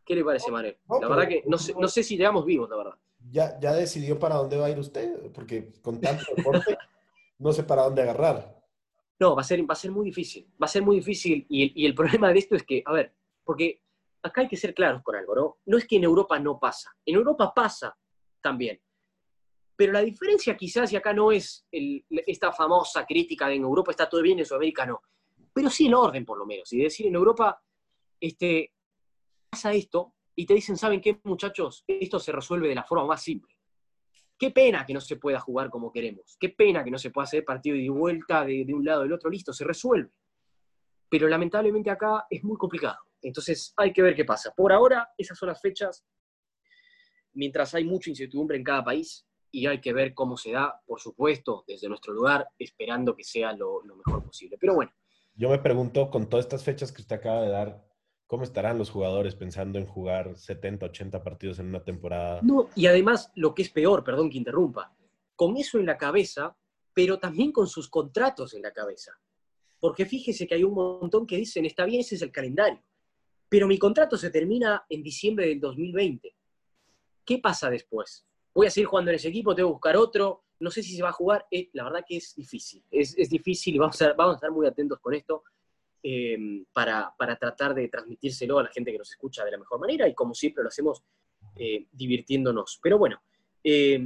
¿Qué 0.04 0.14
le 0.14 0.24
parece, 0.24 0.50
Manuel? 0.50 0.76
no, 0.88 1.00
La 1.00 1.08
verdad 1.08 1.28
que 1.28 1.42
no 1.46 1.58
sé, 1.58 1.74
no 1.78 1.88
sé 1.88 2.02
si 2.02 2.16
llegamos 2.16 2.44
vivos, 2.44 2.68
la 2.68 2.76
verdad. 2.76 2.94
Ya, 3.30 3.58
ya 3.60 3.72
decidió 3.74 4.18
para 4.18 4.36
dónde 4.36 4.56
va 4.56 4.66
a 4.66 4.70
ir 4.70 4.78
usted, 4.78 5.30
porque 5.32 5.70
con 5.82 6.00
tanto 6.00 6.24
deporte 6.34 6.76
no 7.38 7.52
sé 7.52 7.62
para 7.64 7.82
dónde 7.82 8.02
agarrar. 8.02 8.58
No, 9.20 9.36
va 9.36 9.42
a 9.42 9.44
ser, 9.44 9.60
va 9.68 9.74
a 9.74 9.76
ser 9.76 9.90
muy 9.90 10.06
difícil. 10.06 10.46
Va 10.60 10.64
a 10.64 10.68
ser 10.68 10.82
muy 10.82 10.96
difícil. 10.96 11.46
Y 11.48 11.62
el, 11.64 11.72
y 11.74 11.86
el 11.86 11.94
problema 11.94 12.32
de 12.32 12.38
esto 12.38 12.56
es 12.56 12.62
que, 12.62 12.82
a 12.84 12.92
ver, 12.92 13.12
porque 13.44 13.82
acá 14.22 14.40
hay 14.40 14.48
que 14.48 14.56
ser 14.56 14.74
claros 14.74 15.02
con 15.02 15.14
algo, 15.14 15.34
¿no? 15.34 15.58
No 15.66 15.76
es 15.76 15.86
que 15.86 15.96
en 15.96 16.04
Europa 16.04 16.38
no 16.38 16.58
pasa. 16.58 16.96
En 17.04 17.14
Europa 17.16 17.52
pasa 17.54 17.96
también. 18.40 18.80
Pero 19.76 19.92
la 19.92 20.00
diferencia 20.00 20.56
quizás, 20.56 20.92
y 20.92 20.96
acá 20.96 21.12
no 21.12 21.32
es 21.32 21.66
el- 21.70 22.04
esta 22.26 22.52
famosa 22.52 23.04
crítica 23.06 23.46
de 23.48 23.54
en 23.56 23.62
Europa 23.62 23.90
está 23.90 24.08
todo 24.08 24.22
bien, 24.22 24.38
en 24.38 24.46
Sudamérica 24.46 24.86
no. 24.86 25.02
Pero 25.52 25.68
sí 25.70 25.86
el 25.86 25.94
orden, 25.94 26.24
por 26.24 26.38
lo 26.38 26.46
menos. 26.46 26.72
Y 26.72 26.78
decir, 26.82 27.06
en 27.06 27.14
Europa 27.14 27.62
este, 28.20 28.72
pasa 29.50 29.72
esto 29.72 30.14
y 30.34 30.46
te 30.46 30.54
dicen, 30.54 30.76
¿saben 30.76 31.00
qué, 31.00 31.20
muchachos? 31.24 31.84
Esto 31.86 32.18
se 32.18 32.32
resuelve 32.32 32.68
de 32.68 32.74
la 32.74 32.84
forma 32.84 33.06
más 33.06 33.22
simple. 33.22 33.56
Qué 34.38 34.50
pena 34.50 34.86
que 34.86 34.94
no 34.94 35.00
se 35.00 35.16
pueda 35.16 35.38
jugar 35.40 35.68
como 35.68 35.92
queremos. 35.92 36.36
Qué 36.40 36.48
pena 36.50 36.82
que 36.82 36.90
no 36.90 36.98
se 36.98 37.10
pueda 37.10 37.24
hacer 37.24 37.44
partido 37.44 37.76
de 37.76 37.90
vuelta 37.90 38.44
de, 38.44 38.64
de 38.64 38.72
un 38.74 38.84
lado 38.84 39.02
del 39.02 39.12
otro. 39.12 39.28
Listo, 39.28 39.52
se 39.52 39.64
resuelve. 39.64 40.10
pero 41.10 41.28
lamentablemente 41.28 41.90
acá 41.90 42.26
es 42.30 42.42
muy 42.44 42.56
complicado. 42.56 42.98
Entonces 43.20 43.74
hay 43.76 43.92
que 43.92 44.02
ver 44.02 44.14
qué 44.14 44.24
pasa. 44.24 44.54
Por 44.54 44.72
ahora, 44.72 45.10
esas 45.18 45.36
son 45.36 45.48
las 45.48 45.60
fechas, 45.60 46.06
mientras 47.34 47.74
hay 47.74 47.84
mucha 47.84 48.08
incertidumbre 48.10 48.56
en 48.56 48.64
cada 48.64 48.82
país 48.84 49.26
y 49.50 49.66
hay 49.66 49.80
que 49.80 49.92
ver 49.92 50.14
cómo 50.14 50.36
se 50.36 50.52
da, 50.52 50.80
por 50.86 51.00
supuesto, 51.00 51.64
desde 51.66 51.88
nuestro 51.88 52.12
lugar, 52.14 52.48
esperando 52.58 53.14
que 53.16 53.24
sea 53.24 53.52
lo, 53.52 53.82
lo 53.84 53.96
mejor 53.96 54.24
posible. 54.24 54.56
Pero 54.58 54.74
bueno, 54.74 54.92
Yo 55.34 55.50
me 55.50 55.58
pregunto, 55.58 56.08
con 56.10 56.28
todas 56.28 56.46
estas 56.46 56.64
fechas 56.64 56.92
que 56.92 57.02
usted 57.02 57.16
acaba 57.16 57.42
de 57.42 57.50
dar, 57.50 57.89
¿cómo 58.30 58.44
estarán 58.44 58.78
los 58.78 58.90
jugadores 58.90 59.34
pensando 59.34 59.76
en 59.80 59.86
jugar 59.86 60.38
70, 60.38 60.86
80 60.86 61.20
partidos 61.24 61.58
en 61.58 61.66
una 61.66 61.82
temporada? 61.82 62.38
No, 62.44 62.70
y 62.76 62.86
además, 62.86 63.32
lo 63.34 63.52
que 63.56 63.62
es 63.62 63.70
peor, 63.70 64.04
perdón 64.04 64.30
que 64.30 64.38
interrumpa, 64.38 64.94
con 65.34 65.56
eso 65.56 65.80
en 65.80 65.86
la 65.86 65.98
cabeza, 65.98 66.56
pero 66.94 67.18
también 67.18 67.50
con 67.50 67.66
sus 67.66 67.88
contratos 67.88 68.54
en 68.54 68.62
la 68.62 68.72
cabeza. 68.72 69.18
Porque 69.80 70.06
fíjese 70.06 70.46
que 70.46 70.54
hay 70.54 70.62
un 70.62 70.74
montón 70.74 71.26
que 71.26 71.38
dicen, 71.38 71.66
está 71.66 71.84
bien, 71.84 72.02
ese 72.02 72.14
es 72.14 72.22
el 72.22 72.30
calendario, 72.30 72.80
pero 73.48 73.66
mi 73.66 73.80
contrato 73.80 74.16
se 74.16 74.30
termina 74.30 74.86
en 74.88 75.02
diciembre 75.02 75.48
del 75.48 75.58
2020. 75.58 76.32
¿Qué 77.24 77.38
pasa 77.38 77.68
después? 77.68 78.24
Voy 78.54 78.68
a 78.68 78.70
seguir 78.70 78.86
jugando 78.86 79.10
en 79.10 79.16
ese 79.16 79.26
equipo, 79.26 79.56
tengo 79.56 79.70
que 79.70 79.72
buscar 79.72 79.96
otro, 79.96 80.44
no 80.60 80.70
sé 80.70 80.84
si 80.84 80.94
se 80.94 81.02
va 81.02 81.08
a 81.08 81.12
jugar, 81.12 81.46
Eh, 81.50 81.68
la 81.72 81.82
verdad 81.82 82.04
que 82.06 82.18
es 82.18 82.36
difícil, 82.36 82.84
es, 82.92 83.12
es 83.18 83.28
difícil 83.28 83.74
y 83.74 83.78
vamos 83.78 84.00
a, 84.00 84.12
vamos 84.12 84.34
a 84.34 84.36
estar 84.36 84.52
muy 84.52 84.68
atentos 84.68 85.00
con 85.00 85.14
esto 85.14 85.42
eh, 86.02 86.64
para, 86.72 87.12
para 87.18 87.36
tratar 87.36 87.74
de 87.74 87.88
transmitírselo 87.88 88.58
a 88.58 88.62
la 88.64 88.70
gente 88.70 88.92
que 88.92 88.98
nos 88.98 89.10
escucha 89.10 89.44
de 89.44 89.50
la 89.50 89.58
mejor 89.58 89.80
manera 89.80 90.08
y 90.08 90.14
como 90.14 90.34
siempre 90.34 90.62
lo 90.62 90.68
hacemos 90.68 91.02
eh, 91.56 91.86
divirtiéndonos. 91.92 92.78
Pero 92.82 92.98
bueno, 92.98 93.20
eh, 93.62 93.98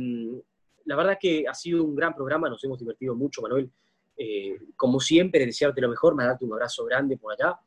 la 0.84 0.97
verdad 0.97 1.18
que 1.20 1.47
ha 1.49 1.55
sido 1.55 1.84
un 1.84 1.95
gran 1.95 2.14
programa, 2.14 2.49
nos 2.49 2.62
hemos 2.64 2.78
divertido 2.78 3.14
mucho, 3.14 3.42
Manuel. 3.42 3.70
Eh, 4.16 4.59
como 4.76 5.01
siempre, 5.01 5.45
desearte 5.47 5.80
lo 5.80 5.88
mejor, 5.88 6.14
mandarte 6.14 6.45
un 6.45 6.53
abrazo 6.53 6.84
grande 6.84 7.16
por 7.16 7.32
allá. 7.32 7.59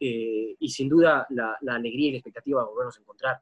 eh, 0.00 0.56
y 0.58 0.68
sin 0.68 0.88
duda 0.88 1.26
la, 1.30 1.56
la 1.60 1.74
alegría 1.76 2.08
y 2.08 2.12
la 2.12 2.18
expectativa 2.18 2.60
de 2.60 2.66
volvernos 2.66 2.96
a 2.96 3.00
encontrar 3.00 3.40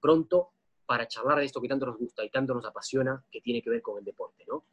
pronto 0.00 0.50
para 0.86 1.06
charlar 1.08 1.38
de 1.38 1.44
esto 1.46 1.60
que 1.60 1.68
tanto 1.68 1.86
nos 1.86 1.98
gusta 1.98 2.24
y 2.24 2.30
tanto 2.30 2.54
nos 2.54 2.64
apasiona, 2.64 3.22
que 3.30 3.40
tiene 3.40 3.60
que 3.62 3.70
ver 3.70 3.82
con 3.82 3.98
el 3.98 4.04
deporte, 4.04 4.44
¿no? 4.46 4.64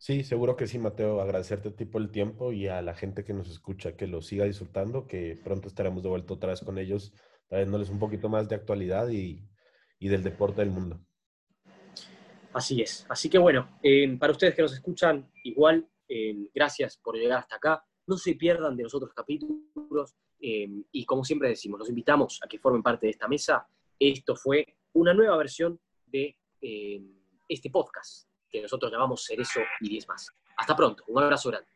Sí, 0.00 0.24
seguro 0.24 0.56
que 0.56 0.66
sí, 0.66 0.78
Mateo. 0.78 1.20
Agradecerte 1.20 1.68
a 1.68 1.76
ti 1.76 1.84
por 1.84 2.00
el 2.00 2.10
tiempo 2.10 2.52
y 2.52 2.68
a 2.68 2.80
la 2.80 2.94
gente 2.94 3.22
que 3.22 3.34
nos 3.34 3.50
escucha 3.50 3.98
que 3.98 4.06
lo 4.06 4.22
siga 4.22 4.46
disfrutando, 4.46 5.06
que 5.06 5.38
pronto 5.44 5.68
estaremos 5.68 6.02
de 6.02 6.08
vuelta 6.08 6.32
otra 6.32 6.48
vez 6.48 6.62
con 6.62 6.78
ellos, 6.78 7.12
trayéndoles 7.48 7.90
un 7.90 7.98
poquito 7.98 8.30
más 8.30 8.48
de 8.48 8.54
actualidad 8.54 9.10
y, 9.10 9.46
del 10.00 10.22
deporte 10.22 10.62
del 10.62 10.70
mundo. 10.70 11.04
Así 12.54 12.80
es. 12.80 13.04
Así 13.10 13.28
que 13.28 13.36
bueno, 13.36 13.78
eh, 13.82 14.16
para 14.16 14.32
ustedes 14.32 14.54
que 14.54 14.62
nos 14.62 14.72
escuchan, 14.72 15.30
igual, 15.44 15.86
eh, 16.08 16.48
gracias 16.54 16.96
por 16.96 17.16
llegar 17.16 17.40
hasta 17.40 17.56
acá. 17.56 17.84
No 18.06 18.16
se 18.16 18.36
pierdan 18.36 18.78
de 18.78 18.84
los 18.84 18.94
otros 18.94 19.12
capítulos 19.12 20.16
eh, 20.40 20.66
y 20.92 21.04
como 21.04 21.24
siempre 21.24 21.50
decimos, 21.50 21.78
los 21.78 21.90
invitamos 21.90 22.40
a 22.42 22.48
que 22.48 22.58
formen 22.58 22.82
parte 22.82 23.04
de 23.04 23.10
esta 23.10 23.28
mesa. 23.28 23.68
Esto 23.98 24.34
fue 24.34 24.78
una 24.94 25.12
nueva 25.12 25.36
versión 25.36 25.78
de 26.06 26.38
este 27.48 27.68
podcast 27.70 28.29
que 28.50 28.62
nosotros 28.62 28.90
llamamos 28.90 29.24
Cerezo 29.24 29.60
y 29.80 29.88
10 29.88 30.08
más. 30.08 30.30
Hasta 30.56 30.76
pronto, 30.76 31.04
un 31.06 31.22
abrazo 31.22 31.48
grande. 31.50 31.68